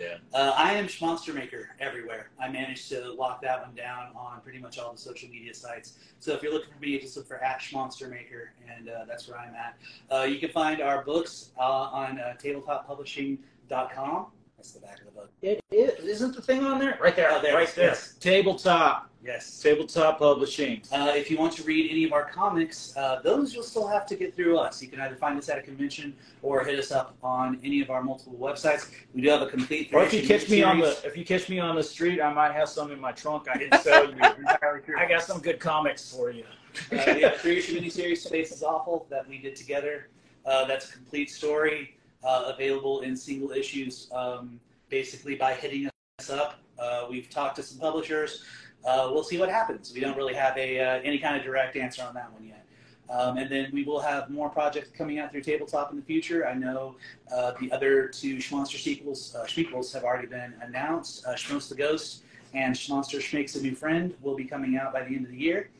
Yeah. 0.00 0.16
Uh, 0.32 0.52
I 0.56 0.72
am 0.72 0.88
Monster 1.00 1.32
Maker 1.32 1.70
everywhere. 1.78 2.30
I 2.40 2.48
managed 2.48 2.88
to 2.90 3.12
lock 3.12 3.42
that 3.42 3.60
one 3.62 3.74
down 3.74 4.08
on 4.16 4.40
pretty 4.40 4.58
much 4.58 4.78
all 4.78 4.92
the 4.92 4.98
social 4.98 5.28
media 5.28 5.54
sites. 5.54 5.98
So 6.18 6.32
if 6.32 6.42
you're 6.42 6.52
looking 6.52 6.72
for 6.72 6.80
me, 6.80 6.98
just 6.98 7.16
look 7.16 7.28
for 7.28 7.42
at 7.42 7.62
Monster 7.72 8.08
Maker, 8.08 8.52
and 8.76 8.88
uh, 8.88 9.04
that's 9.06 9.28
where 9.28 9.38
I'm 9.38 9.54
at. 9.54 9.76
Uh, 10.10 10.24
you 10.24 10.38
can 10.38 10.50
find 10.50 10.80
our 10.80 11.04
books 11.04 11.50
uh, 11.58 11.62
on 11.62 12.18
uh, 12.18 12.34
tabletoppublishing.com. 12.42 14.26
That's 14.56 14.72
the 14.72 14.80
back 14.80 14.98
of 15.00 15.06
the 15.06 15.12
book. 15.12 15.30
It, 15.42 15.62
it 15.70 16.00
isn't 16.00 16.34
the 16.34 16.42
thing 16.42 16.64
on 16.64 16.78
there 16.78 16.98
right 17.00 17.16
there. 17.16 17.30
Oh, 17.30 17.40
there, 17.40 17.54
right 17.54 17.72
there. 17.74 17.88
yes. 17.88 18.14
Tabletop, 18.20 19.09
Yes. 19.22 19.60
tabletop 19.60 20.18
publishing. 20.18 20.82
Uh, 20.90 21.12
if 21.14 21.30
you 21.30 21.36
want 21.36 21.52
to 21.54 21.62
read 21.62 21.90
any 21.90 22.04
of 22.04 22.12
our 22.12 22.24
comics, 22.30 22.96
uh, 22.96 23.20
those 23.22 23.52
you'll 23.52 23.62
still 23.62 23.86
have 23.86 24.06
to 24.06 24.16
get 24.16 24.34
through 24.34 24.58
us. 24.58 24.80
You 24.82 24.88
can 24.88 25.00
either 25.00 25.14
find 25.16 25.38
us 25.38 25.48
at 25.50 25.58
a 25.58 25.62
convention 25.62 26.16
or 26.42 26.64
hit 26.64 26.78
us 26.78 26.90
up 26.90 27.16
on 27.22 27.60
any 27.62 27.82
of 27.82 27.90
our 27.90 28.02
multiple 28.02 28.38
websites. 28.40 28.90
We 29.14 29.20
do 29.20 29.28
have 29.28 29.42
a 29.42 29.46
complete. 29.46 29.90
Or 29.92 30.02
if 30.04 30.14
you 30.14 30.26
catch 30.26 30.48
me 30.48 30.62
on 30.62 30.78
the 30.78 30.98
if 31.04 31.16
you 31.16 31.24
catch 31.24 31.48
me 31.48 31.58
on 31.58 31.76
the 31.76 31.82
street, 31.82 32.20
I 32.20 32.32
might 32.32 32.52
have 32.52 32.68
some 32.68 32.90
in 32.92 33.00
my 33.00 33.12
trunk. 33.12 33.46
I 33.52 33.58
didn't 33.58 33.82
sell 33.82 34.10
you. 34.10 34.18
I 34.98 35.06
got 35.06 35.22
some 35.22 35.40
good 35.40 35.60
comics 35.60 36.10
for 36.10 36.30
you. 36.30 36.44
Uh, 36.92 37.12
we 37.14 37.22
have 37.22 37.34
a 37.34 37.38
three 37.38 37.58
issue 37.58 37.78
miniseries, 37.78 38.18
Space 38.18 38.52
is 38.52 38.62
Awful, 38.62 39.06
that 39.10 39.28
we 39.28 39.38
did 39.38 39.56
together. 39.56 40.08
Uh, 40.46 40.64
that's 40.64 40.88
a 40.88 40.92
complete 40.92 41.30
story, 41.30 41.96
uh, 42.24 42.52
available 42.54 43.00
in 43.00 43.16
single 43.16 43.50
issues, 43.50 44.08
um, 44.12 44.60
basically 44.88 45.34
by 45.34 45.52
hitting 45.52 45.90
us 46.18 46.30
up. 46.30 46.60
Uh, 46.78 47.06
we've 47.10 47.28
talked 47.28 47.56
to 47.56 47.62
some 47.62 47.78
publishers. 47.78 48.44
Uh, 48.84 49.10
we'll 49.12 49.24
see 49.24 49.38
what 49.38 49.48
happens. 49.48 49.92
We 49.94 50.00
don't 50.00 50.16
really 50.16 50.34
have 50.34 50.56
a 50.56 50.80
uh, 50.80 51.00
any 51.02 51.18
kind 51.18 51.36
of 51.36 51.42
direct 51.42 51.76
answer 51.76 52.02
on 52.02 52.14
that 52.14 52.32
one 52.32 52.44
yet. 52.46 52.64
Um, 53.10 53.38
and 53.38 53.50
then 53.50 53.70
we 53.72 53.82
will 53.82 53.98
have 53.98 54.30
more 54.30 54.48
projects 54.48 54.90
coming 54.96 55.18
out 55.18 55.32
through 55.32 55.42
Tabletop 55.42 55.90
in 55.90 55.96
the 55.96 56.04
future. 56.04 56.46
I 56.46 56.54
know 56.54 56.94
uh, 57.34 57.52
the 57.60 57.72
other 57.72 58.06
two 58.06 58.36
Shmonster 58.36 58.78
sequels, 58.78 59.34
uh, 59.34 59.46
sequels 59.48 59.92
have 59.92 60.04
already 60.04 60.28
been 60.28 60.54
announced. 60.62 61.26
Uh, 61.26 61.34
the 61.34 61.74
Ghost 61.76 62.22
and 62.54 62.74
Shmonster 62.74 63.18
Shmakes 63.18 63.58
a 63.58 63.60
New 63.60 63.74
Friend 63.74 64.14
will 64.22 64.36
be 64.36 64.44
coming 64.44 64.76
out 64.76 64.92
by 64.92 65.02
the 65.02 65.16
end 65.16 65.24
of 65.24 65.32
the 65.32 65.38
year. 65.38 65.70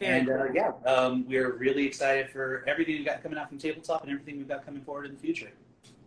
Very 0.00 0.20
And 0.20 0.30
uh, 0.30 0.44
yeah, 0.52 0.72
um, 0.84 1.26
we're 1.28 1.52
really 1.52 1.86
excited 1.86 2.30
for 2.30 2.64
everything 2.66 2.96
we've 2.96 3.06
got 3.06 3.22
coming 3.22 3.38
out 3.38 3.48
from 3.48 3.58
Tabletop 3.58 4.02
and 4.02 4.10
everything 4.10 4.38
we've 4.38 4.48
got 4.48 4.64
coming 4.64 4.82
forward 4.82 5.06
in 5.06 5.12
the 5.12 5.20
future. 5.20 5.50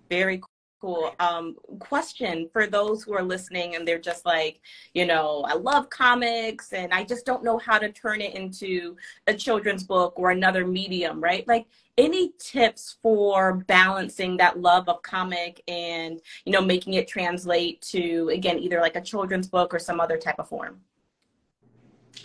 Very 0.10 0.40
cool. 0.40 0.53
Um, 1.20 1.56
question 1.80 2.50
for 2.52 2.68
those 2.68 3.04
who 3.04 3.14
are 3.14 3.24
listening 3.24 3.76
and 3.76 3.88
they're 3.88 4.00
just 4.00 4.26
like, 4.26 4.60
you 4.94 5.06
know, 5.06 5.46
I 5.48 5.54
love 5.54 5.90
comics 5.90 6.74
and 6.74 6.94
I 6.94 7.04
just 7.04 7.26
don't 7.26 7.44
know 7.44 7.58
how 7.58 7.78
to 7.78 7.90
turn 7.90 8.20
it 8.20 8.36
into 8.36 8.98
a 9.28 9.34
children's 9.34 9.84
book 9.84 10.14
or 10.18 10.32
another 10.32 10.68
medium, 10.68 11.22
right? 11.22 11.48
Like 11.48 11.68
any 11.98 12.34
tips 12.38 12.98
for 13.02 13.56
balancing 13.68 14.36
that 14.38 14.60
love 14.60 14.90
of 14.90 15.02
comic 15.04 15.62
and, 15.68 16.20
you 16.46 16.52
know, 16.52 16.62
making 16.62 16.96
it 16.96 17.08
translate 17.08 17.82
to, 17.84 18.30
again, 18.34 18.60
either 18.60 18.82
like 18.82 18.96
a 18.96 19.02
children's 19.02 19.48
book 19.48 19.74
or 19.74 19.80
some 19.80 20.00
other 20.00 20.18
type 20.18 20.36
of 20.40 20.50
form? 20.50 20.82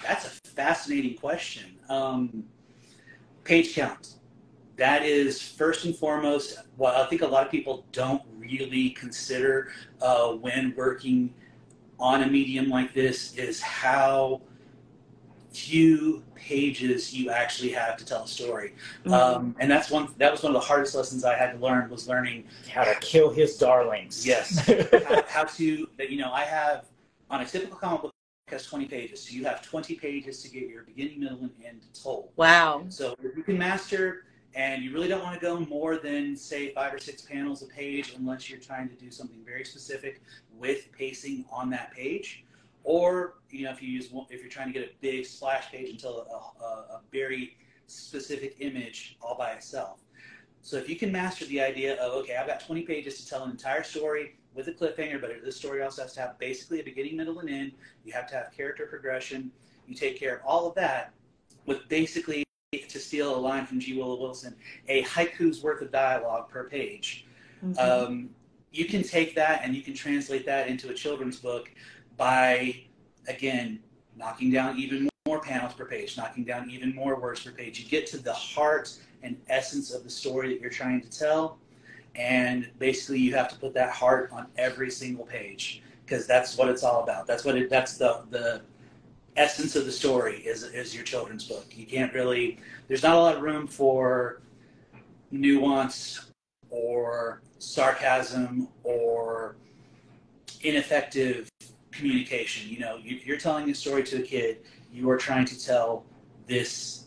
That's 0.03 0.27
a 0.27 0.31
fascinating 0.31 1.14
question. 1.14 1.77
Um, 1.88 2.44
page 3.44 3.75
count. 3.75 4.18
That 4.79 5.05
is 5.05 5.43
first 5.43 5.85
and 5.85 5.95
foremost 5.95 6.59
what 6.77 6.95
I 6.95 7.05
think 7.07 7.23
a 7.23 7.27
lot 7.27 7.45
of 7.45 7.51
people 7.51 7.85
don't 7.93 8.23
really 8.37 8.91
consider 8.91 9.73
uh, 10.01 10.29
when 10.33 10.73
working 10.77 11.35
on 11.99 12.23
a 12.23 12.27
medium 12.29 12.69
like 12.69 12.95
this 12.95 13.35
is 13.37 13.61
how 13.61 14.41
few 15.53 16.23
pages 16.37 17.12
you 17.12 17.31
actually 17.31 17.71
have 17.71 17.97
to 17.97 18.05
tell 18.05 18.23
a 18.23 18.29
story. 18.29 18.75
Um, 19.07 19.57
and 19.59 19.69
that's 19.69 19.91
one 19.91 20.14
that 20.19 20.31
was 20.31 20.43
one 20.45 20.55
of 20.55 20.61
the 20.61 20.67
hardest 20.67 20.95
lessons 20.95 21.25
I 21.25 21.37
had 21.37 21.53
to 21.53 21.59
learn 21.59 21.91
was 21.91 22.09
learning 22.09 22.45
How 22.73 22.85
to 22.85 22.95
kill 23.01 23.31
his 23.31 23.57
darlings. 23.57 24.25
Yes. 24.25 24.61
how, 25.07 25.23
how 25.29 25.45
to 25.45 25.88
you 25.99 26.19
know 26.19 26.33
I 26.33 26.45
have 26.45 26.87
on 27.31 27.41
a 27.41 27.45
typical 27.45 27.77
comic 27.77 28.03
book 28.03 28.14
has 28.49 28.64
20 28.64 28.87
pages 28.87 29.23
so 29.23 29.35
you 29.35 29.45
have 29.45 29.61
20 29.61 29.97
pages 29.97 30.43
to 30.43 30.49
get 30.49 30.69
your 30.69 30.83
beginning 30.85 31.21
middle 31.21 31.38
and 31.41 31.51
end 31.67 31.83
told 31.93 32.31
wow. 32.37 32.83
so 32.88 33.14
if 33.23 33.37
you 33.37 33.43
can 33.43 33.59
master 33.59 34.25
and 34.55 34.83
you 34.83 34.93
really 34.93 35.09
don't 35.09 35.23
want 35.23 35.35
to 35.35 35.41
go 35.41 35.61
more 35.61 35.97
than 35.97 36.37
say 36.37 36.73
five 36.73 36.93
or 36.93 36.99
six 36.99 37.23
panels 37.23 37.63
a 37.63 37.67
page 37.67 38.15
unless 38.17 38.49
you're 38.49 38.59
trying 38.59 38.89
to 38.89 38.95
do 38.95 39.11
something 39.11 39.39
very 39.45 39.65
specific 39.65 40.23
with 40.59 40.91
pacing 40.93 41.45
on 41.53 41.71
that 41.71 41.93
page. 41.93 42.45
Or 42.85 43.35
you 43.51 43.65
know 43.65 43.71
if 43.71 43.83
you 43.83 43.89
use 43.89 44.09
if 44.31 44.41
you're 44.41 44.51
trying 44.51 44.73
to 44.73 44.73
get 44.73 44.89
a 44.89 44.93
big 45.01 45.27
splash 45.27 45.71
page 45.71 45.91
until 45.91 46.21
a, 46.21 46.65
a, 46.65 46.67
a 46.97 47.01
very 47.13 47.57
specific 47.87 48.57
image 48.61 49.17
all 49.21 49.37
by 49.37 49.53
itself. 49.53 50.01
So 50.63 50.77
if 50.77 50.89
you 50.89 50.97
can 50.97 51.13
master 51.13 51.45
the 51.47 51.61
idea 51.61 52.01
of 52.03 52.13
okay 52.15 52.37
i've 52.37 52.47
got 52.47 52.61
20 52.61 52.83
pages 52.83 53.23
to 53.23 53.29
tell 53.29 53.45
an 53.45 53.51
entire 53.51 53.83
story 53.83 54.37
with 54.55 54.69
a 54.69 54.73
cliffhanger 54.73 55.21
but 55.21 55.31
this 55.45 55.57
story 55.57 55.83
also 55.83 56.03
has 56.03 56.13
to 56.15 56.21
have 56.21 56.39
basically 56.39 56.81
a 56.81 56.83
beginning 56.83 57.17
middle 57.17 57.39
and 57.41 57.51
end. 57.51 57.73
You 58.05 58.13
have 58.13 58.27
to 58.29 58.35
have 58.35 58.53
character 58.57 58.87
progression. 58.87 59.51
You 59.87 59.95
take 59.95 60.19
care 60.19 60.37
of 60.37 60.43
all 60.47 60.67
of 60.67 60.75
that 60.77 61.13
with 61.67 61.87
basically 61.89 62.45
steal 63.09 63.35
a 63.35 63.40
line 63.40 63.66
from 63.66 63.81
G. 63.81 63.97
Willow 63.97 64.21
Wilson, 64.21 64.55
a 64.88 65.03
haiku's 65.03 65.62
worth 65.62 65.81
of 65.81 65.90
dialogue 65.90 66.49
per 66.49 66.68
page. 66.68 67.27
Mhm. 67.64 67.79
Um, 67.79 68.31
you 68.71 68.85
can 68.85 69.03
take 69.03 69.35
that 69.35 69.62
and 69.64 69.75
you 69.75 69.83
can 69.83 69.94
translate 69.94 70.44
that 70.47 70.68
into 70.68 70.90
a 70.90 70.94
children's 70.94 71.38
book 71.38 71.71
by 72.16 72.83
again, 73.27 73.81
knocking 74.16 74.51
down 74.51 74.79
even 74.79 75.09
more 75.27 75.40
panels 75.40 75.75
per 75.75 75.85
page, 75.85 76.16
knocking 76.16 76.44
down 76.44 76.71
even 76.71 76.94
more 76.94 77.21
words 77.21 77.42
per 77.42 77.51
page. 77.51 77.81
You 77.81 77.88
get 77.88 78.07
to 78.09 78.18
the 78.18 78.33
heart 78.33 78.97
and 79.23 79.37
essence 79.49 79.92
of 79.92 80.05
the 80.05 80.11
story 80.11 80.53
that 80.53 80.61
you're 80.61 80.71
trying 80.71 81.01
to 81.03 81.11
tell. 81.11 81.59
And 82.14 82.71
basically, 82.79 83.21
you 83.21 83.35
have 83.35 83.49
to 83.49 83.57
put 83.57 83.75
that 83.75 83.90
heart 83.90 84.31
on 84.33 84.47
every 84.57 84.90
single 84.90 85.27
page 85.27 85.83
because 86.05 86.27
that's 86.27 86.57
what 86.57 86.68
it's 86.68 86.83
all 86.83 87.03
about. 87.03 87.27
That's 87.27 87.44
what 87.44 87.57
it. 87.57 87.71
That's 87.71 87.97
the 87.97 88.25
the 88.31 88.62
essence 89.38 89.77
of 89.77 89.87
the 89.87 89.92
story 89.92 90.38
is 90.38 90.64
is 90.64 90.94
your 90.94 91.05
children's 91.05 91.44
book. 91.44 91.66
You 91.70 91.87
can't 91.87 92.12
really. 92.12 92.59
There's 92.88 93.03
not 93.03 93.14
a 93.14 93.18
lot 93.18 93.37
of 93.37 93.42
room 93.42 93.66
for 93.66 94.42
nuance 95.31 96.31
or 96.70 97.42
sarcasm 97.59 98.68
or 98.83 99.57
ineffective 100.62 101.48
communication. 101.92 102.68
You 102.68 102.81
know, 102.81 102.96
you, 102.96 103.20
you're 103.24 103.38
telling 103.38 103.70
a 103.70 103.74
story 103.74 104.03
to 104.05 104.16
a 104.18 104.22
kid. 104.22 104.59
You 104.92 105.09
are 105.11 105.16
trying 105.16 105.44
to 105.46 105.64
tell 105.64 106.05
this. 106.46 107.07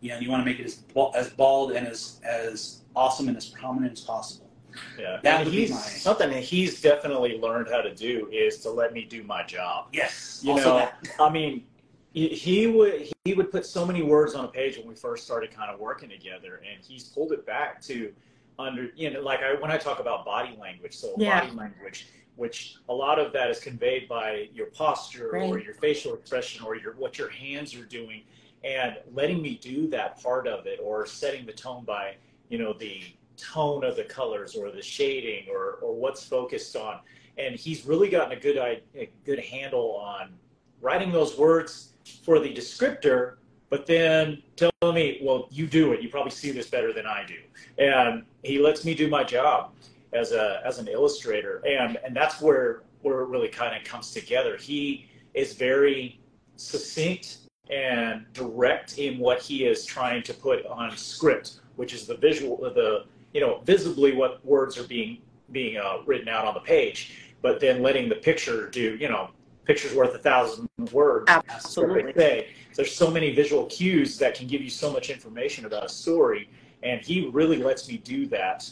You 0.00 0.10
know, 0.10 0.18
you 0.18 0.30
want 0.30 0.40
to 0.40 0.50
make 0.50 0.58
it 0.58 0.64
as 0.64 0.82
as 1.14 1.30
bald 1.30 1.72
and 1.72 1.86
as 1.86 2.20
as 2.24 2.82
awesome 2.96 3.28
and 3.28 3.36
as 3.36 3.46
prominent 3.46 3.92
as 3.92 4.00
possible. 4.00 4.49
Yeah, 4.98 5.18
That 5.22 5.42
and 5.42 5.50
he's 5.52 5.70
my- 5.70 5.76
something 5.76 6.30
that 6.30 6.42
he's 6.42 6.80
definitely 6.80 7.38
learned 7.38 7.68
how 7.68 7.80
to 7.80 7.94
do 7.94 8.28
is 8.32 8.58
to 8.58 8.70
let 8.70 8.92
me 8.92 9.04
do 9.04 9.22
my 9.24 9.42
job. 9.44 9.88
Yes. 9.92 10.40
You 10.42 10.52
also 10.52 10.64
know, 10.70 10.76
that. 10.78 11.08
I 11.18 11.28
mean, 11.30 11.64
he, 12.12 12.28
he 12.28 12.66
would 12.66 13.08
he 13.24 13.34
would 13.34 13.50
put 13.52 13.64
so 13.66 13.86
many 13.86 14.02
words 14.02 14.34
on 14.34 14.44
a 14.44 14.48
page 14.48 14.76
when 14.78 14.86
we 14.88 14.94
first 14.94 15.24
started 15.24 15.52
kind 15.52 15.70
of 15.70 15.78
working 15.78 16.08
together, 16.08 16.60
and 16.68 16.84
he's 16.84 17.04
pulled 17.04 17.32
it 17.32 17.46
back 17.46 17.80
to 17.82 18.12
under 18.58 18.88
you 18.96 19.10
know 19.10 19.20
like 19.20 19.40
I, 19.42 19.54
when 19.54 19.70
I 19.70 19.76
talk 19.78 20.00
about 20.00 20.24
body 20.24 20.56
language, 20.60 20.94
so 20.96 21.14
Yeah. 21.16 21.40
body 21.40 21.52
language, 21.52 22.08
which 22.36 22.74
a 22.88 22.94
lot 22.94 23.18
of 23.18 23.32
that 23.34 23.48
is 23.50 23.60
conveyed 23.60 24.08
by 24.08 24.48
your 24.52 24.66
posture 24.66 25.36
or 25.36 25.58
your 25.60 25.74
facial 25.74 26.14
expression 26.14 26.64
or 26.66 26.74
your 26.76 26.94
what 26.94 27.16
your 27.16 27.28
hands 27.30 27.74
are 27.76 27.84
doing, 27.84 28.22
and 28.64 28.96
letting 29.14 29.40
me 29.40 29.54
do 29.62 29.86
that 29.88 30.20
part 30.20 30.48
of 30.48 30.66
it 30.66 30.80
or 30.82 31.06
setting 31.06 31.46
the 31.46 31.52
tone 31.52 31.84
by 31.84 32.16
you 32.48 32.58
know 32.58 32.72
the 32.72 33.02
tone 33.40 33.84
of 33.84 33.96
the 33.96 34.04
colors 34.04 34.54
or 34.54 34.70
the 34.70 34.82
shading 34.82 35.46
or 35.50 35.78
or 35.82 35.94
what's 35.94 36.24
focused 36.24 36.76
on. 36.76 37.00
And 37.38 37.56
he's 37.56 37.86
really 37.86 38.08
gotten 38.08 38.36
a 38.36 38.40
good 38.40 38.56
a 38.56 39.10
good 39.24 39.40
handle 39.40 39.96
on 39.96 40.34
writing 40.80 41.12
those 41.12 41.36
words 41.36 41.94
for 42.24 42.38
the 42.38 42.52
descriptor 42.52 43.36
but 43.68 43.86
then 43.86 44.42
telling 44.56 44.94
me 44.94 45.20
well 45.22 45.48
you 45.50 45.66
do 45.66 45.92
it. 45.92 46.02
You 46.02 46.08
probably 46.08 46.32
see 46.32 46.50
this 46.50 46.68
better 46.68 46.92
than 46.92 47.06
i 47.06 47.24
do. 47.24 47.38
And 47.78 48.24
he 48.42 48.58
lets 48.58 48.84
me 48.84 48.94
do 48.94 49.08
my 49.08 49.24
job 49.24 49.72
as 50.12 50.32
a 50.32 50.60
as 50.64 50.78
an 50.78 50.88
illustrator. 50.88 51.62
And 51.66 51.98
and 52.04 52.14
that's 52.14 52.40
where 52.40 52.82
where 53.02 53.20
it 53.20 53.28
really 53.28 53.48
kind 53.48 53.74
of 53.76 53.84
comes 53.84 54.10
together. 54.12 54.56
He 54.56 55.08
is 55.34 55.54
very 55.54 56.20
succinct 56.56 57.38
and 57.70 58.26
direct 58.32 58.98
in 58.98 59.18
what 59.18 59.40
he 59.40 59.64
is 59.64 59.86
trying 59.86 60.22
to 60.24 60.34
put 60.34 60.66
on 60.66 60.96
script 60.96 61.60
which 61.76 61.94
is 61.94 62.06
the 62.06 62.16
visual 62.16 62.56
the 62.58 63.04
you 63.32 63.40
know 63.40 63.60
visibly 63.64 64.12
what 64.12 64.44
words 64.44 64.78
are 64.78 64.84
being 64.84 65.18
being 65.52 65.76
uh, 65.76 65.98
written 66.06 66.28
out 66.28 66.44
on 66.44 66.54
the 66.54 66.60
page 66.60 67.32
but 67.42 67.60
then 67.60 67.82
letting 67.82 68.08
the 68.08 68.14
picture 68.14 68.68
do 68.70 68.96
you 68.96 69.08
know 69.08 69.30
pictures 69.64 69.94
worth 69.94 70.14
a 70.14 70.18
thousand 70.18 70.68
words 70.92 71.26
Absolutely. 71.28 72.46
There's 72.74 72.94
so 72.94 73.10
many 73.10 73.34
visual 73.34 73.66
cues 73.66 74.16
that 74.18 74.34
can 74.34 74.46
give 74.46 74.62
you 74.62 74.70
so 74.70 74.92
much 74.92 75.10
information 75.10 75.66
about 75.66 75.84
a 75.84 75.88
story, 75.88 76.48
and 76.82 77.00
he 77.00 77.28
really 77.28 77.58
lets 77.58 77.88
me 77.88 77.98
do 77.98 78.26
that 78.28 78.68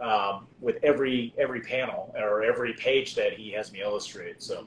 um, 0.00 0.46
with 0.60 0.82
every 0.82 1.34
every 1.38 1.60
panel 1.60 2.12
or 2.16 2.42
every 2.42 2.72
page 2.74 3.14
that 3.14 3.34
he 3.34 3.52
has 3.52 3.72
me 3.72 3.80
illustrate. 3.80 4.42
So 4.42 4.66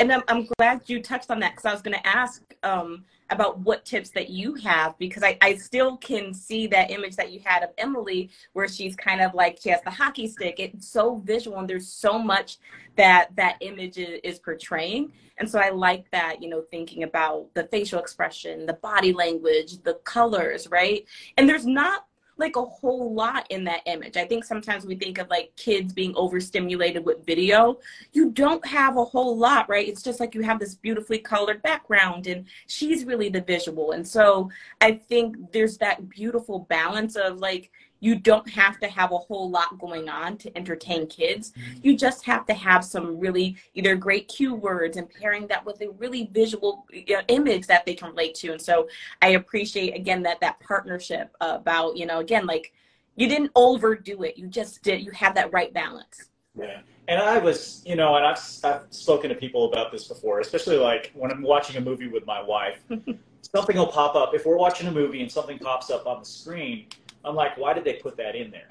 And 0.00 0.12
I'm, 0.12 0.22
I'm 0.28 0.48
glad 0.58 0.82
you 0.86 1.02
touched 1.02 1.30
on 1.30 1.40
that 1.40 1.52
because 1.52 1.64
I 1.64 1.72
was 1.72 1.82
going 1.82 1.96
to 1.96 2.06
ask 2.06 2.42
um, 2.62 3.04
about 3.30 3.58
what 3.60 3.84
tips 3.84 4.10
that 4.10 4.28
you 4.28 4.54
have 4.56 4.96
because 4.98 5.22
I, 5.22 5.38
I 5.40 5.56
still 5.56 5.96
can 5.96 6.34
see 6.34 6.66
that 6.68 6.90
image 6.90 7.16
that 7.16 7.32
you 7.32 7.40
had 7.44 7.62
of 7.62 7.70
Emily 7.78 8.30
where 8.52 8.68
she's 8.68 8.94
kind 8.94 9.20
of 9.20 9.34
like 9.34 9.58
she 9.62 9.70
has 9.70 9.80
the 9.82 9.90
hockey 9.90 10.28
stick. 10.28 10.56
It's 10.58 10.88
so 10.88 11.16
visual 11.16 11.58
and 11.58 11.68
there's 11.68 11.88
so 11.88 12.18
much 12.18 12.58
that 12.96 13.34
that 13.36 13.56
image 13.60 13.98
is 13.98 14.38
portraying. 14.38 15.12
And 15.38 15.50
so 15.50 15.58
I 15.58 15.70
like 15.70 16.10
that, 16.10 16.42
you 16.42 16.48
know, 16.48 16.62
thinking 16.70 17.04
about 17.04 17.52
the 17.54 17.64
facial 17.64 17.98
expression, 17.98 18.66
the 18.66 18.74
body 18.74 19.12
language, 19.12 19.82
the 19.82 19.94
colors, 20.04 20.68
right? 20.70 21.04
And 21.36 21.48
there's 21.48 21.66
not 21.66 22.06
like 22.38 22.56
a 22.56 22.64
whole 22.64 23.12
lot 23.12 23.46
in 23.50 23.64
that 23.64 23.82
image. 23.86 24.16
I 24.16 24.24
think 24.24 24.44
sometimes 24.44 24.84
we 24.84 24.96
think 24.96 25.18
of 25.18 25.28
like 25.30 25.54
kids 25.56 25.92
being 25.92 26.14
overstimulated 26.16 27.04
with 27.04 27.24
video. 27.26 27.78
You 28.12 28.30
don't 28.30 28.64
have 28.66 28.96
a 28.96 29.04
whole 29.04 29.36
lot, 29.36 29.68
right? 29.68 29.86
It's 29.86 30.02
just 30.02 30.20
like 30.20 30.34
you 30.34 30.42
have 30.42 30.58
this 30.58 30.74
beautifully 30.74 31.18
colored 31.18 31.62
background 31.62 32.26
and 32.26 32.46
she's 32.66 33.04
really 33.04 33.28
the 33.28 33.42
visual. 33.42 33.92
And 33.92 34.06
so 34.06 34.50
I 34.80 34.92
think 34.92 35.52
there's 35.52 35.78
that 35.78 36.08
beautiful 36.08 36.60
balance 36.60 37.16
of 37.16 37.38
like 37.38 37.70
you 38.02 38.16
don't 38.16 38.50
have 38.50 38.80
to 38.80 38.88
have 38.88 39.12
a 39.12 39.16
whole 39.16 39.48
lot 39.48 39.78
going 39.78 40.08
on 40.08 40.36
to 40.36 40.54
entertain 40.58 41.06
kids. 41.06 41.52
You 41.82 41.96
just 41.96 42.26
have 42.26 42.44
to 42.46 42.52
have 42.52 42.84
some 42.84 43.20
really 43.20 43.56
either 43.74 43.94
great 43.94 44.26
cue 44.26 44.54
words 44.54 44.96
and 44.96 45.08
pairing 45.08 45.46
that 45.46 45.64
with 45.64 45.80
a 45.82 45.90
really 45.90 46.28
visual 46.32 46.84
uh, 46.92 47.22
image 47.28 47.68
that 47.68 47.86
they 47.86 47.94
can 47.94 48.08
relate 48.08 48.34
to. 48.36 48.50
And 48.50 48.60
so 48.60 48.88
I 49.22 49.28
appreciate 49.28 49.94
again 49.94 50.24
that 50.24 50.40
that 50.40 50.58
partnership 50.58 51.30
about 51.40 51.96
you 51.96 52.04
know 52.04 52.18
again 52.18 52.44
like 52.44 52.72
you 53.14 53.28
didn't 53.28 53.52
overdo 53.54 54.24
it. 54.24 54.36
You 54.36 54.48
just 54.48 54.82
did. 54.82 55.02
You 55.02 55.12
had 55.12 55.36
that 55.36 55.52
right 55.52 55.72
balance. 55.72 56.28
Yeah. 56.58 56.80
And 57.06 57.20
I 57.20 57.38
was, 57.38 57.82
you 57.84 57.94
know, 57.94 58.16
and 58.16 58.24
I've, 58.24 58.40
I've 58.64 58.86
spoken 58.90 59.28
to 59.28 59.36
people 59.36 59.70
about 59.70 59.92
this 59.92 60.08
before, 60.08 60.40
especially 60.40 60.76
like 60.76 61.12
when 61.14 61.30
I'm 61.30 61.42
watching 61.42 61.76
a 61.76 61.80
movie 61.80 62.08
with 62.08 62.26
my 62.26 62.42
wife, 62.42 62.80
something 63.42 63.76
will 63.76 63.86
pop 63.86 64.14
up. 64.14 64.34
If 64.34 64.46
we're 64.46 64.56
watching 64.56 64.86
a 64.86 64.92
movie 64.92 65.20
and 65.20 65.30
something 65.30 65.58
pops 65.58 65.90
up 65.90 66.06
on 66.06 66.20
the 66.20 66.24
screen, 66.24 66.86
I'm 67.24 67.34
like, 67.34 67.56
why 67.56 67.72
did 67.72 67.84
they 67.84 67.94
put 67.94 68.16
that 68.16 68.34
in 68.34 68.50
there? 68.50 68.68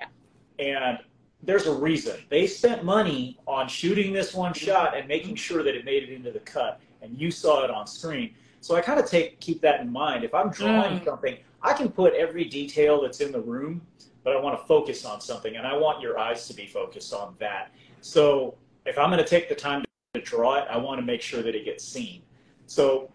And 0.59 0.99
there's 1.43 1.65
a 1.65 1.73
reason. 1.73 2.19
They 2.29 2.45
spent 2.45 2.83
money 2.83 3.39
on 3.47 3.67
shooting 3.67 4.13
this 4.13 4.33
one 4.33 4.53
shot 4.53 4.95
and 4.95 5.07
making 5.07 5.35
sure 5.35 5.63
that 5.63 5.75
it 5.75 5.85
made 5.85 6.03
it 6.03 6.09
into 6.09 6.31
the 6.31 6.39
cut 6.39 6.79
and 7.01 7.17
you 7.19 7.31
saw 7.31 7.63
it 7.63 7.71
on 7.71 7.87
screen. 7.87 8.35
So 8.59 8.75
I 8.75 8.81
kind 8.81 8.99
of 8.99 9.09
take 9.09 9.39
keep 9.39 9.59
that 9.61 9.81
in 9.81 9.91
mind. 9.91 10.23
If 10.23 10.35
I'm 10.35 10.51
drawing 10.51 10.99
Mm. 10.99 11.05
something, 11.05 11.37
I 11.63 11.73
can 11.73 11.89
put 11.89 12.13
every 12.13 12.43
detail 12.45 13.01
that's 13.01 13.21
in 13.21 13.31
the 13.31 13.41
room, 13.41 13.81
but 14.23 14.35
I 14.35 14.39
want 14.39 14.59
to 14.59 14.65
focus 14.67 15.03
on 15.03 15.19
something 15.19 15.55
and 15.55 15.65
I 15.65 15.75
want 15.75 16.01
your 16.01 16.19
eyes 16.19 16.47
to 16.47 16.53
be 16.53 16.67
focused 16.67 17.11
on 17.13 17.35
that. 17.39 17.71
So 18.01 18.55
if 18.85 18.99
I'm 18.99 19.09
going 19.09 19.23
to 19.23 19.29
take 19.29 19.49
the 19.49 19.55
time 19.55 19.83
to 20.13 20.21
draw 20.21 20.55
it, 20.55 20.67
I 20.69 20.77
want 20.77 20.99
to 20.99 21.05
make 21.05 21.21
sure 21.23 21.41
that 21.41 21.55
it 21.55 21.65
gets 21.65 21.83
seen. 21.83 22.21
So 22.67 23.09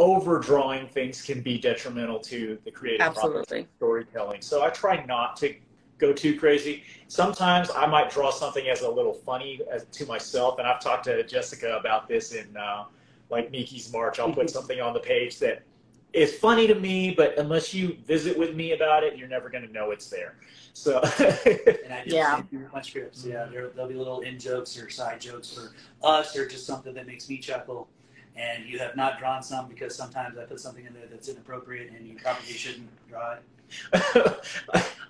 overdrawing 0.00 0.88
things 0.88 1.20
can 1.20 1.42
be 1.42 1.58
detrimental 1.58 2.18
to 2.18 2.58
the 2.64 2.70
creative 2.70 3.00
process 3.00 3.22
Absolutely. 3.24 3.60
of 3.60 3.66
storytelling. 3.76 4.40
So 4.40 4.62
I 4.64 4.70
try 4.70 5.04
not 5.04 5.36
to 5.36 5.54
go 5.98 6.14
too 6.14 6.38
crazy. 6.38 6.84
Sometimes 7.08 7.70
I 7.76 7.84
might 7.86 8.10
draw 8.10 8.30
something 8.30 8.66
as 8.68 8.80
a 8.80 8.90
little 8.90 9.12
funny 9.12 9.60
as, 9.70 9.84
to 9.84 10.06
myself, 10.06 10.58
and 10.58 10.66
I've 10.66 10.80
talked 10.80 11.04
to 11.04 11.22
Jessica 11.24 11.76
about 11.76 12.08
this 12.08 12.32
in 12.32 12.56
uh, 12.56 12.84
like 13.28 13.52
Miki's 13.52 13.92
March. 13.92 14.18
I'll 14.18 14.32
put 14.32 14.48
something 14.48 14.80
on 14.80 14.94
the 14.94 15.00
page 15.00 15.38
that 15.40 15.62
is 16.14 16.34
funny 16.34 16.66
to 16.66 16.74
me, 16.74 17.12
but 17.14 17.38
unless 17.38 17.74
you 17.74 17.98
visit 18.06 18.38
with 18.38 18.54
me 18.56 18.72
about 18.72 19.04
it, 19.04 19.18
you're 19.18 19.28
never 19.28 19.50
going 19.50 19.66
to 19.66 19.72
know 19.72 19.90
it's 19.90 20.08
there. 20.08 20.36
So 20.72 21.00
And 21.20 21.92
I 21.92 22.04
Yeah. 22.06 22.38
yeah. 22.38 22.42
through 22.42 22.70
my 22.72 22.80
scripts. 22.80 23.26
Yeah, 23.26 23.44
there, 23.52 23.68
there'll 23.68 23.88
be 23.88 23.94
little 23.94 24.20
in 24.20 24.38
jokes 24.38 24.78
or 24.80 24.88
side 24.88 25.20
jokes 25.20 25.52
for 25.52 25.72
us, 26.02 26.34
or 26.34 26.48
just 26.48 26.64
something 26.64 26.94
that 26.94 27.06
makes 27.06 27.28
me 27.28 27.36
chuckle. 27.36 27.86
And 28.36 28.66
you 28.66 28.78
have 28.78 28.96
not 28.96 29.18
drawn 29.18 29.42
some 29.42 29.68
because 29.68 29.94
sometimes 29.94 30.38
I 30.38 30.44
put 30.44 30.60
something 30.60 30.86
in 30.86 30.94
there 30.94 31.06
that's 31.10 31.28
inappropriate, 31.28 31.92
and 31.92 32.06
you 32.06 32.16
probably 32.16 32.52
shouldn't 32.52 32.88
draw 33.08 33.34
it. 33.34 33.42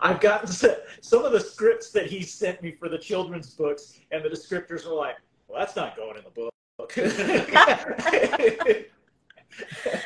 I've 0.00 0.20
gotten 0.20 0.48
some 0.48 1.24
of 1.24 1.32
the 1.32 1.40
scripts 1.40 1.90
that 1.90 2.06
he 2.06 2.22
sent 2.22 2.62
me 2.62 2.72
for 2.72 2.88
the 2.88 2.98
children's 2.98 3.50
books, 3.50 4.00
and 4.10 4.24
the 4.24 4.28
descriptors 4.28 4.86
were 4.86 4.94
like, 4.94 5.16
"Well, 5.48 5.60
that's 5.60 5.76
not 5.76 5.96
going 5.96 6.16
in 6.16 6.24
the 6.24 6.30
book." 6.30 6.50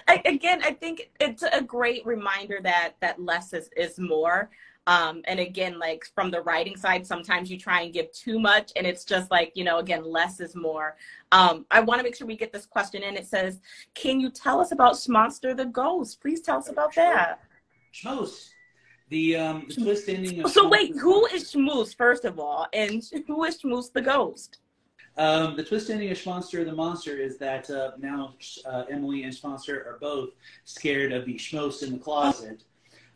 I, 0.08 0.22
again, 0.24 0.62
I 0.64 0.72
think 0.72 1.10
it's 1.20 1.42
a 1.42 1.62
great 1.62 2.04
reminder 2.04 2.58
that 2.62 2.94
that 3.00 3.20
less 3.20 3.52
is, 3.52 3.70
is 3.76 3.98
more. 3.98 4.50
Um, 4.86 5.22
and 5.24 5.40
again, 5.40 5.78
like 5.78 6.04
from 6.14 6.30
the 6.30 6.42
writing 6.42 6.76
side, 6.76 7.06
sometimes 7.06 7.50
you 7.50 7.58
try 7.58 7.82
and 7.82 7.92
give 7.92 8.12
too 8.12 8.38
much, 8.38 8.72
and 8.76 8.86
it's 8.86 9.04
just 9.04 9.30
like 9.30 9.52
you 9.54 9.64
know, 9.64 9.78
again, 9.78 10.04
less 10.04 10.40
is 10.40 10.54
more. 10.54 10.96
Um, 11.32 11.64
I 11.70 11.80
want 11.80 12.00
to 12.00 12.02
make 12.02 12.14
sure 12.14 12.26
we 12.26 12.36
get 12.36 12.52
this 12.52 12.66
question 12.66 13.02
in. 13.02 13.16
It 13.16 13.26
says, 13.26 13.60
"Can 13.94 14.20
you 14.20 14.30
tell 14.30 14.60
us 14.60 14.72
about 14.72 14.94
Shmonster 14.94 15.56
the 15.56 15.66
Ghost? 15.66 16.20
Please 16.20 16.42
tell 16.42 16.58
us 16.58 16.68
about 16.68 16.94
that." 16.96 17.40
Schmoes. 17.94 18.50
The 19.08 19.36
um, 19.36 19.66
the 19.68 19.82
twist 19.82 20.08
ending. 20.08 20.44
Of 20.44 20.50
So 20.50 20.68
wait, 20.68 20.96
who 20.96 21.26
is 21.26 21.52
Schmoose 21.52 21.96
first 21.96 22.24
of 22.24 22.38
all, 22.38 22.66
and 22.72 23.02
who 23.26 23.44
is 23.44 23.62
Schmoose 23.62 23.92
the 23.92 24.02
Ghost? 24.02 24.58
Um, 25.16 25.56
the 25.56 25.62
twist 25.62 25.90
ending 25.90 26.10
of 26.10 26.18
Shmonster 26.18 26.64
the 26.64 26.72
Monster 26.72 27.16
is 27.16 27.38
that 27.38 27.70
uh, 27.70 27.92
now 27.98 28.34
uh, 28.66 28.84
Emily 28.90 29.22
and 29.22 29.32
Shmonster 29.32 29.86
are 29.86 29.98
both 30.00 30.30
scared 30.64 31.12
of 31.12 31.24
the 31.24 31.36
Shmost 31.36 31.82
in 31.82 31.92
the 31.92 31.98
closet. 31.98 32.64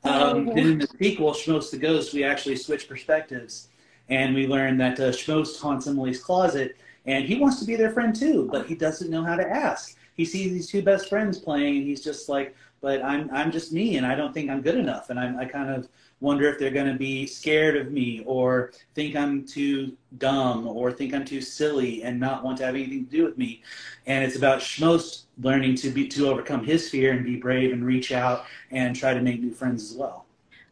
Um, 0.04 0.48
Oh. 0.48 0.54
then 0.54 0.66
in 0.66 0.78
the 0.78 0.87
sequel, 0.98 1.32
Shmost 1.32 1.70
the 1.70 1.76
Ghost, 1.78 2.14
we 2.14 2.24
actually 2.24 2.56
switch 2.56 2.88
perspectives. 2.88 3.68
And 4.08 4.34
we 4.34 4.46
learn 4.46 4.78
that 4.78 4.98
uh, 5.00 5.11
Shmost 5.11 5.61
haunts 5.61 5.87
Emily's 5.87 6.22
closet, 6.22 6.76
and 7.06 7.24
he 7.24 7.37
wants 7.37 7.58
to 7.61 7.66
be 7.66 7.76
their 7.76 7.90
friend 7.90 8.14
too, 8.14 8.48
but 8.50 8.66
he 8.66 8.74
doesn't 8.74 9.11
know 9.11 9.22
how 9.22 9.37
to 9.37 9.46
ask. 9.48 9.96
he 10.16 10.24
sees 10.24 10.50
these 10.52 10.68
two 10.68 10.82
best 10.82 11.08
friends 11.08 11.38
playing, 11.38 11.76
and 11.78 11.87
he's 11.87 12.02
just 12.02 12.28
like, 12.28 12.54
but 12.80 13.02
I'm 13.02 13.28
I'm 13.32 13.50
just 13.50 13.72
me, 13.72 13.96
and 13.96 14.06
I 14.06 14.14
don't 14.14 14.32
think 14.32 14.50
I'm 14.50 14.62
good 14.62 14.76
enough, 14.76 15.10
and 15.10 15.18
I, 15.18 15.42
I 15.42 15.44
kind 15.44 15.70
of 15.70 15.88
wonder 16.20 16.48
if 16.48 16.58
they're 16.58 16.70
going 16.70 16.90
to 16.90 16.98
be 16.98 17.26
scared 17.26 17.76
of 17.76 17.92
me 17.92 18.22
or 18.26 18.72
think 18.94 19.14
I'm 19.14 19.44
too 19.46 19.96
dumb 20.18 20.66
or 20.66 20.90
think 20.90 21.14
I'm 21.14 21.24
too 21.24 21.40
silly 21.40 22.02
and 22.02 22.18
not 22.18 22.42
want 22.42 22.58
to 22.58 22.66
have 22.66 22.74
anything 22.74 23.04
to 23.04 23.10
do 23.10 23.24
with 23.24 23.38
me. 23.38 23.62
And 24.06 24.24
it's 24.24 24.36
about 24.36 24.60
Shmost 24.60 25.22
learning 25.40 25.76
to 25.76 25.90
be 25.90 26.08
to 26.08 26.28
overcome 26.28 26.64
his 26.64 26.90
fear 26.90 27.12
and 27.12 27.24
be 27.24 27.36
brave 27.36 27.72
and 27.72 27.84
reach 27.84 28.10
out 28.10 28.46
and 28.70 28.96
try 28.96 29.14
to 29.14 29.20
make 29.20 29.40
new 29.40 29.52
friends 29.52 29.90
as 29.90 29.96
well. 29.96 30.26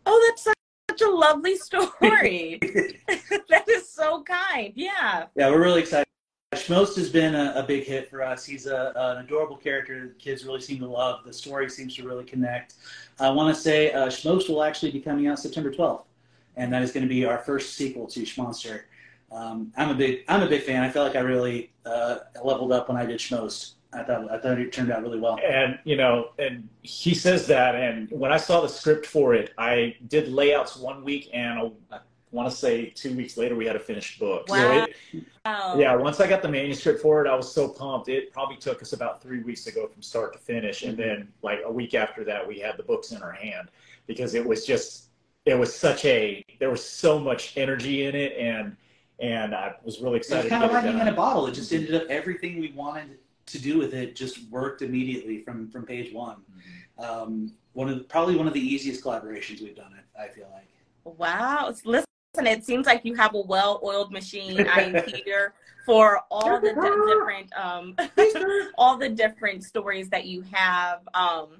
Oh, 0.04 0.24
that's 0.28 0.42
such 0.90 1.00
a 1.02 1.10
lovely 1.10 1.56
story. 1.58 2.58
that 3.48 3.64
is 3.68 3.88
so 3.88 4.22
kind. 4.22 4.72
Yeah. 4.74 5.26
Yeah, 5.36 5.50
we're 5.50 5.62
really 5.62 5.80
excited. 5.80 6.06
Shmost 6.54 6.96
has 6.96 7.10
been 7.10 7.34
a, 7.34 7.54
a, 7.56 7.62
big 7.62 7.84
hit 7.84 8.08
for 8.08 8.22
us. 8.22 8.44
He's 8.44 8.66
a, 8.66 8.92
an 8.94 9.24
adorable 9.24 9.56
character. 9.56 10.08
The 10.08 10.14
kids 10.14 10.44
really 10.44 10.60
seem 10.60 10.78
to 10.78 10.86
love. 10.86 11.24
The 11.24 11.32
story 11.32 11.68
seems 11.68 11.96
to 11.96 12.06
really 12.06 12.24
connect. 12.24 12.74
I 13.18 13.30
want 13.30 13.54
to 13.54 13.60
say 13.60 13.92
uh, 13.92 14.06
Shmost 14.06 14.48
will 14.48 14.62
actually 14.62 14.92
be 14.92 15.00
coming 15.00 15.26
out 15.26 15.40
September 15.40 15.72
12th, 15.72 16.04
and 16.56 16.72
that 16.72 16.82
is 16.82 16.92
going 16.92 17.02
to 17.02 17.08
be 17.08 17.24
our 17.24 17.38
first 17.38 17.74
sequel 17.74 18.06
to 18.08 18.20
Shmonster. 18.20 18.82
Um, 19.32 19.72
I'm 19.76 19.90
a 19.90 19.94
big 19.94 20.20
I'm 20.28 20.42
a 20.42 20.48
big 20.48 20.62
fan. 20.62 20.84
I 20.84 20.90
felt 20.90 21.08
like 21.08 21.16
I 21.16 21.26
really 21.26 21.72
uh, 21.84 22.18
leveled 22.44 22.70
up 22.70 22.88
when 22.88 22.96
I 22.96 23.04
did 23.04 23.18
Shmost. 23.18 23.72
I 23.92 24.04
thought 24.04 24.30
I 24.30 24.38
thought 24.38 24.58
it 24.58 24.72
turned 24.72 24.92
out 24.92 25.02
really 25.02 25.18
well. 25.18 25.38
And 25.44 25.80
you 25.82 25.96
know, 25.96 26.30
and 26.38 26.68
he 26.82 27.12
says 27.12 27.48
that. 27.48 27.74
And 27.74 28.08
when 28.10 28.30
I 28.30 28.36
saw 28.36 28.60
the 28.60 28.68
script 28.68 29.06
for 29.06 29.34
it, 29.34 29.52
I 29.58 29.96
did 30.06 30.28
layouts 30.28 30.76
one 30.76 31.02
week, 31.02 31.28
and 31.32 31.72
I 31.90 31.98
want 32.36 32.50
to 32.50 32.56
say 32.56 32.90
two 32.90 33.14
weeks 33.16 33.36
later 33.36 33.56
we 33.56 33.66
had 33.66 33.74
a 33.74 33.80
finished 33.80 34.20
book. 34.20 34.48
Wow. 34.48 34.86
So 34.86 35.18
it, 35.18 35.26
yeah, 35.44 35.96
once 35.96 36.20
I 36.20 36.28
got 36.28 36.42
the 36.42 36.48
manuscript 36.48 37.00
for 37.00 37.24
it, 37.24 37.28
I 37.28 37.34
was 37.34 37.52
so 37.52 37.68
pumped. 37.68 38.08
It 38.08 38.32
probably 38.32 38.56
took 38.56 38.82
us 38.82 38.92
about 38.92 39.22
three 39.22 39.42
weeks 39.42 39.64
to 39.64 39.72
go 39.72 39.88
from 39.88 40.02
start 40.02 40.32
to 40.34 40.38
finish, 40.38 40.82
and 40.82 40.96
then 40.96 41.32
like 41.42 41.60
a 41.64 41.72
week 41.72 41.94
after 41.94 42.22
that, 42.24 42.46
we 42.46 42.60
had 42.60 42.76
the 42.76 42.82
books 42.82 43.12
in 43.12 43.22
our 43.22 43.32
hand 43.32 43.70
because 44.06 44.34
it 44.34 44.46
was 44.46 44.64
just 44.64 45.08
it 45.46 45.58
was 45.58 45.74
such 45.74 46.04
a 46.04 46.44
there 46.60 46.70
was 46.70 46.84
so 46.84 47.18
much 47.18 47.56
energy 47.56 48.04
in 48.04 48.14
it, 48.14 48.36
and 48.38 48.76
and 49.18 49.54
I 49.54 49.74
was 49.82 50.00
really 50.00 50.18
excited. 50.18 50.46
It 50.46 50.50
was 50.52 50.60
kind 50.60 50.64
of 50.64 50.72
lightning 50.72 51.00
in 51.00 51.08
a 51.08 51.12
bottle. 51.12 51.46
It 51.46 51.52
just 51.52 51.72
ended 51.72 51.94
up 51.94 52.04
everything 52.08 52.60
we 52.60 52.72
wanted 52.72 53.18
to 53.46 53.58
do 53.60 53.78
with 53.78 53.94
it 53.94 54.16
just 54.16 54.50
worked 54.50 54.82
immediately 54.82 55.42
from 55.42 55.68
from 55.70 55.86
page 55.86 56.12
one. 56.12 56.36
Mm-hmm. 56.36 57.04
Um, 57.04 57.52
one 57.72 57.88
of 57.88 57.98
the, 57.98 58.04
probably 58.04 58.36
one 58.36 58.46
of 58.46 58.54
the 58.54 58.60
easiest 58.60 59.02
collaborations 59.02 59.62
we've 59.62 59.76
done. 59.76 59.94
I 60.18 60.28
feel 60.28 60.48
like. 60.52 60.68
Wow, 61.04 61.72
listen, 62.36 62.46
it 62.46 62.64
seems 62.64 62.86
like 62.86 63.04
you 63.04 63.14
have 63.14 63.34
a 63.34 63.40
well-oiled 63.40 64.12
machine. 64.12 64.66
I 64.66 64.82
am 64.82 65.02
Peter 65.06 65.54
for 65.84 66.20
all 66.30 66.60
the 66.60 66.74
different 66.74 67.52
um, 67.56 67.94
all 68.78 68.96
the 68.96 69.08
different 69.08 69.64
stories 69.64 70.08
that 70.10 70.26
you 70.26 70.42
have. 70.52 71.00
Um, 71.14 71.58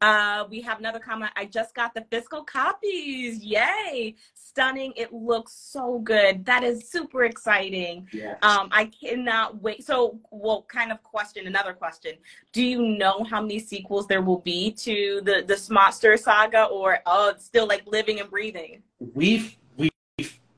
uh, 0.00 0.44
we 0.50 0.60
have 0.60 0.80
another 0.80 0.98
comment. 0.98 1.30
I 1.36 1.44
just 1.44 1.76
got 1.76 1.94
the 1.94 2.04
physical 2.10 2.42
copies. 2.42 3.38
Yay! 3.44 4.16
Stunning. 4.34 4.92
It 4.96 5.12
looks 5.12 5.52
so 5.52 6.00
good. 6.00 6.44
That 6.44 6.64
is 6.64 6.90
super 6.90 7.24
exciting. 7.24 8.08
Yeah. 8.12 8.34
Um, 8.42 8.68
I 8.72 8.86
cannot 8.86 9.62
wait. 9.62 9.84
So, 9.84 10.18
well, 10.32 10.66
kind 10.68 10.90
of 10.90 11.00
question. 11.04 11.46
Another 11.46 11.72
question. 11.72 12.14
Do 12.50 12.64
you 12.64 12.82
know 12.82 13.22
how 13.22 13.40
many 13.40 13.60
sequels 13.60 14.08
there 14.08 14.22
will 14.22 14.40
be 14.40 14.72
to 14.72 15.22
the 15.24 15.44
the 15.46 15.72
Monster 15.72 16.16
saga, 16.16 16.64
or 16.64 16.98
oh, 17.06 17.30
it's 17.30 17.44
still 17.44 17.68
like 17.68 17.86
living 17.86 18.18
and 18.18 18.28
breathing? 18.28 18.82
We've 18.98 19.56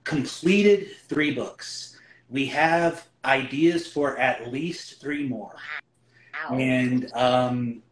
completed 0.05 0.97
three 1.09 1.35
books. 1.35 1.99
We 2.31 2.47
have 2.47 3.07
ideas 3.25 3.87
for 3.87 4.19
at 4.19 4.53
least 4.53 5.01
three 5.01 5.27
more. 5.27 5.57
Wow. 6.49 6.57
And 6.57 7.13
um, 7.15 7.83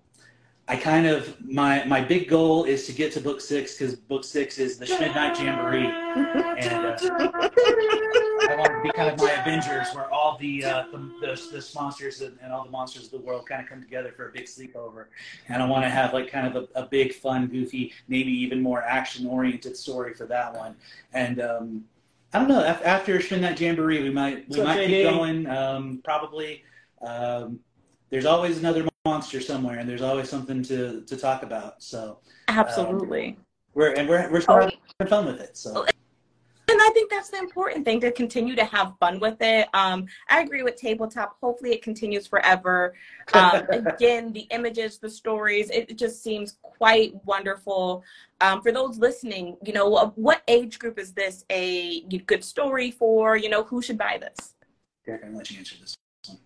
I 0.69 0.77
kind 0.77 1.07
of 1.07 1.39
my 1.45 1.85
my 1.85 2.01
big 2.01 2.29
goal 2.29 2.65
is 2.65 2.87
to 2.87 2.93
get 2.93 3.13
to 3.13 3.21
book 3.21 3.41
six 3.41 3.77
because 3.77 3.97
book 3.97 4.25
six 4.25 4.59
is 4.59 4.79
the 4.79 4.87
Midnight 4.87 5.39
Jamboree, 5.39 5.87
and 5.87 6.87
uh, 6.87 6.97
I 8.49 8.57
want 8.57 8.71
to 8.71 8.81
be 8.83 8.91
kind 8.93 9.11
of 9.11 9.19
my 9.19 9.33
Avengers, 9.33 9.89
where 9.93 10.11
all 10.13 10.39
the 10.39 10.65
uh, 10.65 10.85
the, 10.93 10.99
the, 11.21 11.49
the, 11.53 11.71
monsters 11.75 12.21
and, 12.21 12.39
and, 12.41 12.53
all 12.53 12.65
the 12.65 12.71
monsters 12.71 13.07
of 13.07 13.11
the 13.11 13.19
world 13.19 13.47
kind 13.47 13.61
of 13.61 13.69
come 13.69 13.83
together 13.83 14.13
for 14.17 14.29
a 14.29 14.33
big 14.33 14.45
sleepover, 14.45 15.07
and 15.49 15.63
I 15.63 15.67
want 15.67 15.85
to 15.85 15.91
have 15.91 16.13
like 16.13 16.31
kind 16.31 16.47
of 16.47 16.69
a, 16.75 16.81
a 16.81 16.87
big, 16.87 17.13
fun, 17.13 17.49
goofy, 17.49 17.93
maybe 18.07 18.31
even 18.31 18.63
more 18.63 18.83
action 18.83 19.27
oriented 19.27 19.77
story 19.77 20.15
for 20.15 20.27
that 20.27 20.55
one, 20.55 20.77
and. 21.13 21.41
Um, 21.41 21.85
I 22.33 22.39
don't 22.39 22.49
know. 22.49 22.65
After 22.65 23.19
Midnight 23.31 23.61
Jamboree, 23.61 24.03
we 24.03 24.11
might 24.11 24.49
we 24.49 24.63
might 24.63 24.87
keep 24.87 25.09
going. 25.09 25.47
Um, 25.49 26.01
probably. 26.03 26.65
Um, 27.03 27.61
there's 28.11 28.27
always 28.27 28.59
another 28.59 28.87
monster 29.05 29.41
somewhere, 29.41 29.79
and 29.79 29.89
there's 29.89 30.03
always 30.03 30.29
something 30.29 30.63
to 30.65 31.03
to 31.03 31.17
talk 31.17 31.43
about. 31.43 31.83
So 31.83 32.21
absolutely, 32.49 33.29
um, 33.29 33.37
we're 33.75 33.93
and 33.95 34.09
we're 34.09 34.31
we're 34.31 34.41
still 34.41 34.55
oh. 34.55 34.61
having 34.61 35.09
fun 35.09 35.27
with 35.27 35.41
it. 35.41 35.57
So. 35.57 35.87
And 36.93 36.99
I 36.99 37.01
think 37.01 37.11
that's 37.11 37.31
the 37.31 37.39
important 37.39 37.87
thing 37.87 38.01
to 38.01 38.13
continue 38.13 38.55
to 38.55 38.65
have 38.67 38.93
fun 39.01 39.19
with 39.19 39.41
it. 39.41 39.67
Um, 39.73 40.07
I 40.29 40.41
agree 40.41 40.63
with 40.63 40.77
tabletop. 40.77 41.39
Hopefully, 41.41 41.73
it 41.73 41.81
continues 41.81 42.27
forever. 42.27 42.95
Um, 43.33 43.63
again, 43.71 44.31
the 44.33 44.47
images, 44.51 44.99
the 44.99 45.09
stories, 45.09 45.71
it 45.71 45.97
just 45.97 46.23
seems 46.23 46.59
quite 46.61 47.15
wonderful. 47.25 48.05
Um, 48.43 48.61
for 48.61 48.73
those 48.73 48.99
listening, 48.99 49.57
you 49.65 49.73
know, 49.73 50.13
what 50.17 50.43
age 50.49 50.79
group 50.79 50.99
is 50.99 51.15
this 51.15 51.47
a 51.51 52.03
good 52.27 52.45
story 52.45 52.91
for? 52.91 53.39
You 53.39 53.49
know, 53.49 53.63
who 53.63 53.81
should 53.81 53.97
buy 53.97 54.19
this? 54.21 54.55
Yeah, 55.07 55.15
I'm 55.15 55.21
gonna 55.21 55.39
let 55.39 55.51
you 55.51 55.59
answer 55.59 55.77
this. 55.81 55.95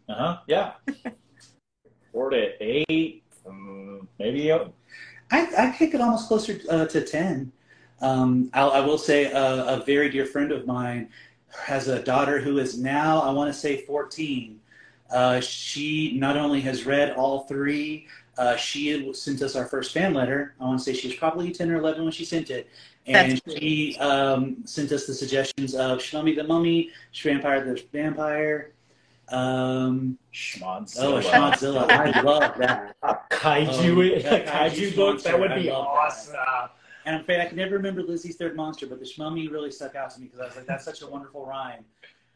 Uh 0.08 0.14
huh. 0.14 0.38
Yeah. 0.46 0.74
four 2.12 2.30
to 2.30 2.52
eight, 2.60 3.24
um, 3.48 4.06
maybe. 4.20 4.52
I 4.52 4.68
I 5.30 5.74
kick 5.76 5.92
it 5.94 6.00
almost 6.00 6.28
closer 6.28 6.60
uh, 6.70 6.86
to 6.86 7.00
ten. 7.02 7.50
Um, 8.00 8.50
I 8.52 8.80
will 8.80 8.98
say 8.98 9.32
uh, 9.32 9.76
a 9.76 9.84
very 9.84 10.10
dear 10.10 10.26
friend 10.26 10.52
of 10.52 10.66
mine 10.66 11.08
has 11.58 11.88
a 11.88 12.02
daughter 12.02 12.38
who 12.38 12.58
is 12.58 12.78
now 12.78 13.20
I 13.20 13.30
want 13.30 13.52
to 13.52 13.58
say 13.58 13.78
fourteen. 13.86 14.60
Uh, 15.10 15.40
she 15.40 16.18
not 16.18 16.36
only 16.36 16.60
has 16.60 16.84
read 16.84 17.12
all 17.12 17.44
three, 17.44 18.06
uh, 18.38 18.56
she 18.56 19.12
sent 19.14 19.40
us 19.40 19.56
our 19.56 19.64
first 19.64 19.92
fan 19.92 20.12
letter. 20.12 20.54
I 20.60 20.64
want 20.64 20.78
to 20.78 20.84
say 20.84 20.92
she 20.94 21.08
was 21.08 21.16
probably 21.16 21.52
10 21.52 21.70
or 21.70 21.76
11 21.76 22.02
when 22.02 22.12
she 22.12 22.24
sent 22.24 22.50
it. 22.50 22.68
And 23.06 23.40
she 23.48 23.96
um, 23.98 24.56
sent 24.64 24.90
us 24.90 25.06
the 25.06 25.14
suggestions 25.14 25.76
of 25.76 26.00
Shmummy 26.00 26.34
the 26.34 26.42
Mummy, 26.42 26.90
Vampire 27.22 27.64
the 27.64 27.80
Vampire, 27.92 28.72
um, 29.28 30.18
Shmodzilla. 30.32 31.02
Oh, 31.02 31.20
Shmodzilla. 31.20 31.90
I 31.90 32.20
love 32.20 32.58
that. 32.58 32.96
A 33.02 33.16
kaiju, 33.30 34.24
oh, 34.24 34.30
a 34.36 34.40
kaiju, 34.40 34.96
book. 34.96 35.22
That 35.22 35.38
would 35.38 35.54
be 35.54 35.70
awesome. 35.70 36.32
That. 36.34 36.75
And 37.06 37.14
I'm 37.14 37.20
afraid 37.22 37.40
I 37.40 37.46
can 37.46 37.56
never 37.56 37.76
remember 37.76 38.02
Lizzie's 38.02 38.36
third 38.36 38.56
monster, 38.56 38.86
but 38.86 38.98
the 38.98 39.06
Shmummy 39.06 39.48
really 39.50 39.70
stuck 39.70 39.94
out 39.94 40.10
to 40.10 40.20
me 40.20 40.26
because 40.26 40.40
I 40.40 40.46
was 40.46 40.56
like, 40.56 40.66
that's 40.66 40.84
such 40.84 41.02
a 41.02 41.06
wonderful 41.06 41.46
rhyme. 41.46 41.84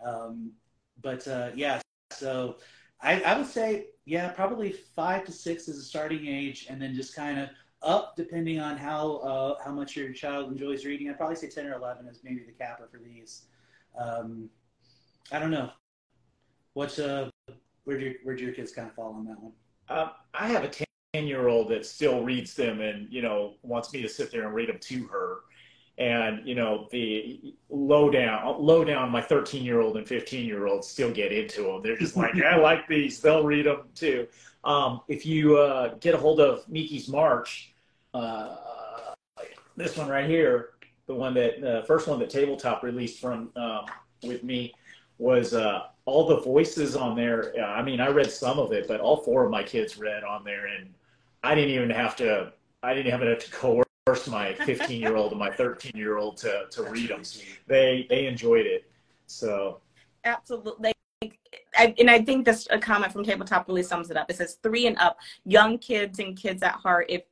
Um, 0.03 0.53
but 1.03 1.27
uh, 1.27 1.51
yeah, 1.57 1.81
so 2.13 2.57
I, 3.03 3.21
I 3.23 3.37
would 3.37 3.49
say, 3.49 3.87
yeah, 4.05 4.29
probably 4.29 4.71
five 4.71 5.25
to 5.25 5.33
six 5.33 5.67
is 5.67 5.79
a 5.79 5.83
starting 5.83 6.27
age, 6.27 6.69
and 6.71 6.81
then 6.81 6.95
just 6.95 7.17
kind 7.17 7.41
of 7.41 7.49
up 7.83 8.15
depending 8.15 8.61
on 8.61 8.77
how 8.77 9.17
uh, 9.17 9.55
how 9.65 9.73
much 9.73 9.97
your 9.97 10.13
child 10.13 10.53
enjoys 10.53 10.85
reading. 10.85 11.11
I'd 11.11 11.17
probably 11.17 11.37
say 11.37 11.49
ten 11.49 11.67
or 11.67 11.75
eleven 11.75 12.07
is 12.07 12.21
maybe 12.23 12.45
the 12.45 12.53
capper 12.53 12.89
for 12.91 12.99
these. 12.99 13.47
Um, 13.99 14.49
I 15.33 15.41
don't 15.41 15.51
know. 15.51 15.71
What's 16.75 17.01
uh, 17.01 17.29
where 17.85 17.99
do 17.99 18.05
your, 18.05 18.15
where 18.23 18.37
do 18.37 18.45
your 18.45 18.55
kids 18.55 18.71
kind 18.71 18.87
of 18.87 18.95
fall 18.95 19.15
on 19.15 19.25
that 19.27 19.43
one? 19.43 19.53
Um, 19.89 20.11
I 20.33 20.47
have 20.49 20.63
a 20.63 20.69
ten 21.13 21.27
year 21.27 21.49
old 21.49 21.69
that 21.71 21.85
still 21.85 22.23
reads 22.23 22.55
them 22.55 22.81
and 22.81 23.13
you 23.13 23.23
know 23.23 23.55
wants 23.63 23.93
me 23.93 24.03
to 24.03 24.09
sit 24.09 24.31
there 24.31 24.47
and 24.47 24.55
read 24.55 24.69
them 24.69 24.79
to 24.79 25.07
her. 25.09 25.39
And 25.99 26.47
you 26.47 26.55
know 26.55 26.89
the 26.91 27.55
low 27.69 28.11
down, 28.11 28.57
low 28.59 28.85
down. 28.85 29.11
My 29.11 29.21
13 29.21 29.65
year 29.65 29.81
old 29.81 29.97
and 29.97 30.07
15 30.07 30.47
year 30.47 30.67
old 30.67 30.85
still 30.85 31.11
get 31.11 31.33
into 31.33 31.65
them. 31.65 31.83
They're 31.83 31.99
just 31.99 32.17
like, 32.17 32.35
yeah, 32.35 32.55
I 32.55 32.57
like 32.57 32.89
these. 32.89 33.21
They'll 33.21 33.45
read 33.45 33.67
them 33.67 33.83
too. 33.95 34.27
Um, 34.65 35.01
if 35.09 35.27
you 35.27 35.59
uh, 35.59 35.95
get 35.97 36.15
a 36.15 36.19
hold 36.19 36.41
of 36.41 36.67
Miki's 36.69 37.09
March, 37.09 37.75
uh, 38.15 38.57
this 39.77 39.97
one 39.97 40.09
right 40.09 40.29
here, 40.29 40.71
the 41.07 41.15
one 41.15 41.35
that 41.35 41.61
the 41.61 41.81
uh, 41.81 41.85
first 41.85 42.07
one 42.07 42.19
that 42.21 42.31
Tabletop 42.31 42.83
released 42.83 43.21
from 43.21 43.51
um, 43.57 43.85
with 44.23 44.43
me 44.43 44.73
was 45.19 45.53
uh, 45.53 45.83
all 46.07 46.27
the 46.27 46.41
voices 46.41 46.97
on 46.97 47.15
there. 47.15 47.53
I 47.63 47.83
mean, 47.83 48.01
I 48.01 48.09
read 48.09 48.31
some 48.31 48.59
of 48.59 48.73
it, 48.73 48.89
but 48.89 49.01
all 49.01 49.19
four 49.19 49.45
of 49.45 49.51
my 49.51 49.63
kids 49.63 49.99
read 49.99 50.25
on 50.25 50.45
there, 50.45 50.67
and 50.67 50.95
I 51.43 51.55
didn't 51.55 51.71
even 51.71 51.91
have 51.91 52.17
to. 52.17 52.53
I 52.83 52.95
didn't 52.95 53.13
even 53.13 53.29
have 53.29 53.39
to 53.39 53.51
coerce 53.51 54.27
my 54.27 54.55
15 54.65 55.01
year 55.01 55.17
old 55.17 55.33
and 55.33 55.39
my 55.39 55.51
13 55.51 55.93
year 55.95 56.19
old 56.19 56.37
to 56.39 56.67
to 56.71 56.83
read 56.85 57.11
them. 57.11 57.23
They 57.67 58.07
they 58.09 58.27
enjoyed 58.27 58.67
it. 58.67 58.91
So 59.27 59.81
absolutely. 60.25 60.93
I, 61.77 61.95
and 61.99 62.11
I 62.11 62.23
think 62.23 62.45
this 62.45 62.67
a 62.71 62.79
comment 62.79 63.13
from 63.13 63.25
Tabletop 63.25 63.69
really 63.69 63.83
sums 63.83 64.11
it 64.11 64.17
up. 64.17 64.31
It 64.31 64.37
says 64.37 64.59
three 64.63 64.87
and 64.87 64.99
up, 64.99 65.19
young 65.45 65.79
kids 65.79 66.19
and 66.19 66.37
kids 66.37 66.63
at 66.63 66.73
heart. 66.73 67.07
If 67.09 67.23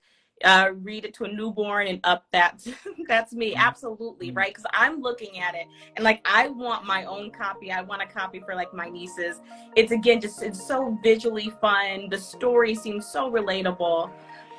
uh, 0.44 0.70
read 0.82 1.04
it 1.04 1.14
to 1.14 1.24
a 1.24 1.32
newborn 1.32 1.86
and 1.86 2.00
up 2.04 2.24
that's 2.32 2.68
that's 3.08 3.32
me. 3.32 3.52
Mm-hmm. 3.52 3.60
absolutely 3.60 4.30
right? 4.30 4.48
Because 4.48 4.66
i'm 4.72 5.00
looking 5.00 5.38
at 5.40 5.54
it 5.54 5.66
and 5.96 6.04
like 6.04 6.20
i 6.24 6.48
want 6.48 6.84
my 6.84 7.04
own 7.04 7.30
copy. 7.30 7.70
I 7.72 7.82
want 7.82 8.02
a 8.02 8.06
copy 8.06 8.40
for 8.40 8.54
like 8.54 8.72
my 8.72 8.88
nieces. 8.88 9.40
It's 9.76 9.92
again 9.92 10.20
just 10.20 10.42
it's 10.42 10.64
so 10.66 10.98
visually 11.02 11.52
fun. 11.60 12.08
The 12.10 12.18
story 12.18 12.74
seems 12.74 13.06
so 13.06 13.30
relatable. 13.30 14.10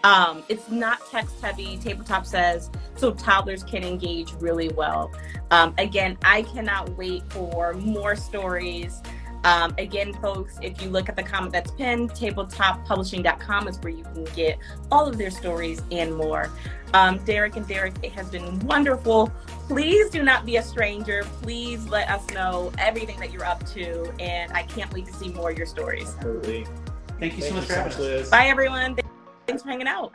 Um 0.04 0.44
it's 0.50 0.70
not 0.70 1.00
text 1.10 1.42
heavy. 1.42 1.78
Tabletop 1.78 2.26
says 2.26 2.70
so 2.96 3.14
toddlers 3.14 3.64
can 3.64 3.84
engage 3.84 4.34
really 4.34 4.70
well. 4.70 5.12
Um 5.52 5.74
again 5.78 6.18
i 6.24 6.42
cannot 6.44 6.90
wait 6.98 7.24
for 7.32 7.74
more 7.74 8.16
stories 8.16 9.02
um, 9.44 9.74
again, 9.78 10.14
folks, 10.14 10.58
if 10.62 10.82
you 10.82 10.90
look 10.90 11.10
at 11.10 11.16
the 11.16 11.24
comment 11.24 11.54
that's 11.54 11.72
pinned, 11.72 12.12
tabletoppublishing.com 12.12 13.68
is 13.68 13.80
where 13.80 13.94
you 13.94 14.04
can 14.04 14.26
get 14.36 14.58
all 14.92 15.08
of 15.08 15.18
their 15.18 15.32
stories 15.32 15.82
and 15.92 16.16
more. 16.16 16.50
Um, 16.94 17.20
Derek 17.20 17.56
and 17.56 17.68
Derek, 17.68 17.94
it 18.04 18.12
has 18.14 18.30
been 18.30 18.60
wonderful. 18.60 19.32
Please 19.68 20.10
do 20.10 20.24
not 20.24 20.46
be 20.46 20.58
a 20.58 20.64
stranger. 20.64 21.24
Please 21.42 21.86
let 21.88 22.10
us 22.10 22.28
know 22.32 22.72
everything 22.78 23.20
that 23.20 23.32
you're 23.32 23.46
up 23.46 23.66
to. 23.68 24.12
And 24.20 24.52
I 24.52 24.64
can't 24.64 24.92
wait 24.94 25.06
to 25.06 25.14
see 25.14 25.30
more 25.30 25.52
of 25.52 25.58
your 25.58 25.68
stories. 25.68 26.14
Absolutely. 26.16 26.66
Thank 27.20 27.38
you 27.38 27.44
so 27.44 27.50
Thank 27.50 27.56
much 27.56 27.66
for 27.68 27.74
having 27.74 27.92
us. 27.92 28.00
Liz. 28.00 28.30
Bye, 28.30 28.48
everyone. 28.48 28.98
Thanks 29.46 29.64
for 29.64 29.70
hanging 29.70 29.88
out. 29.88 30.14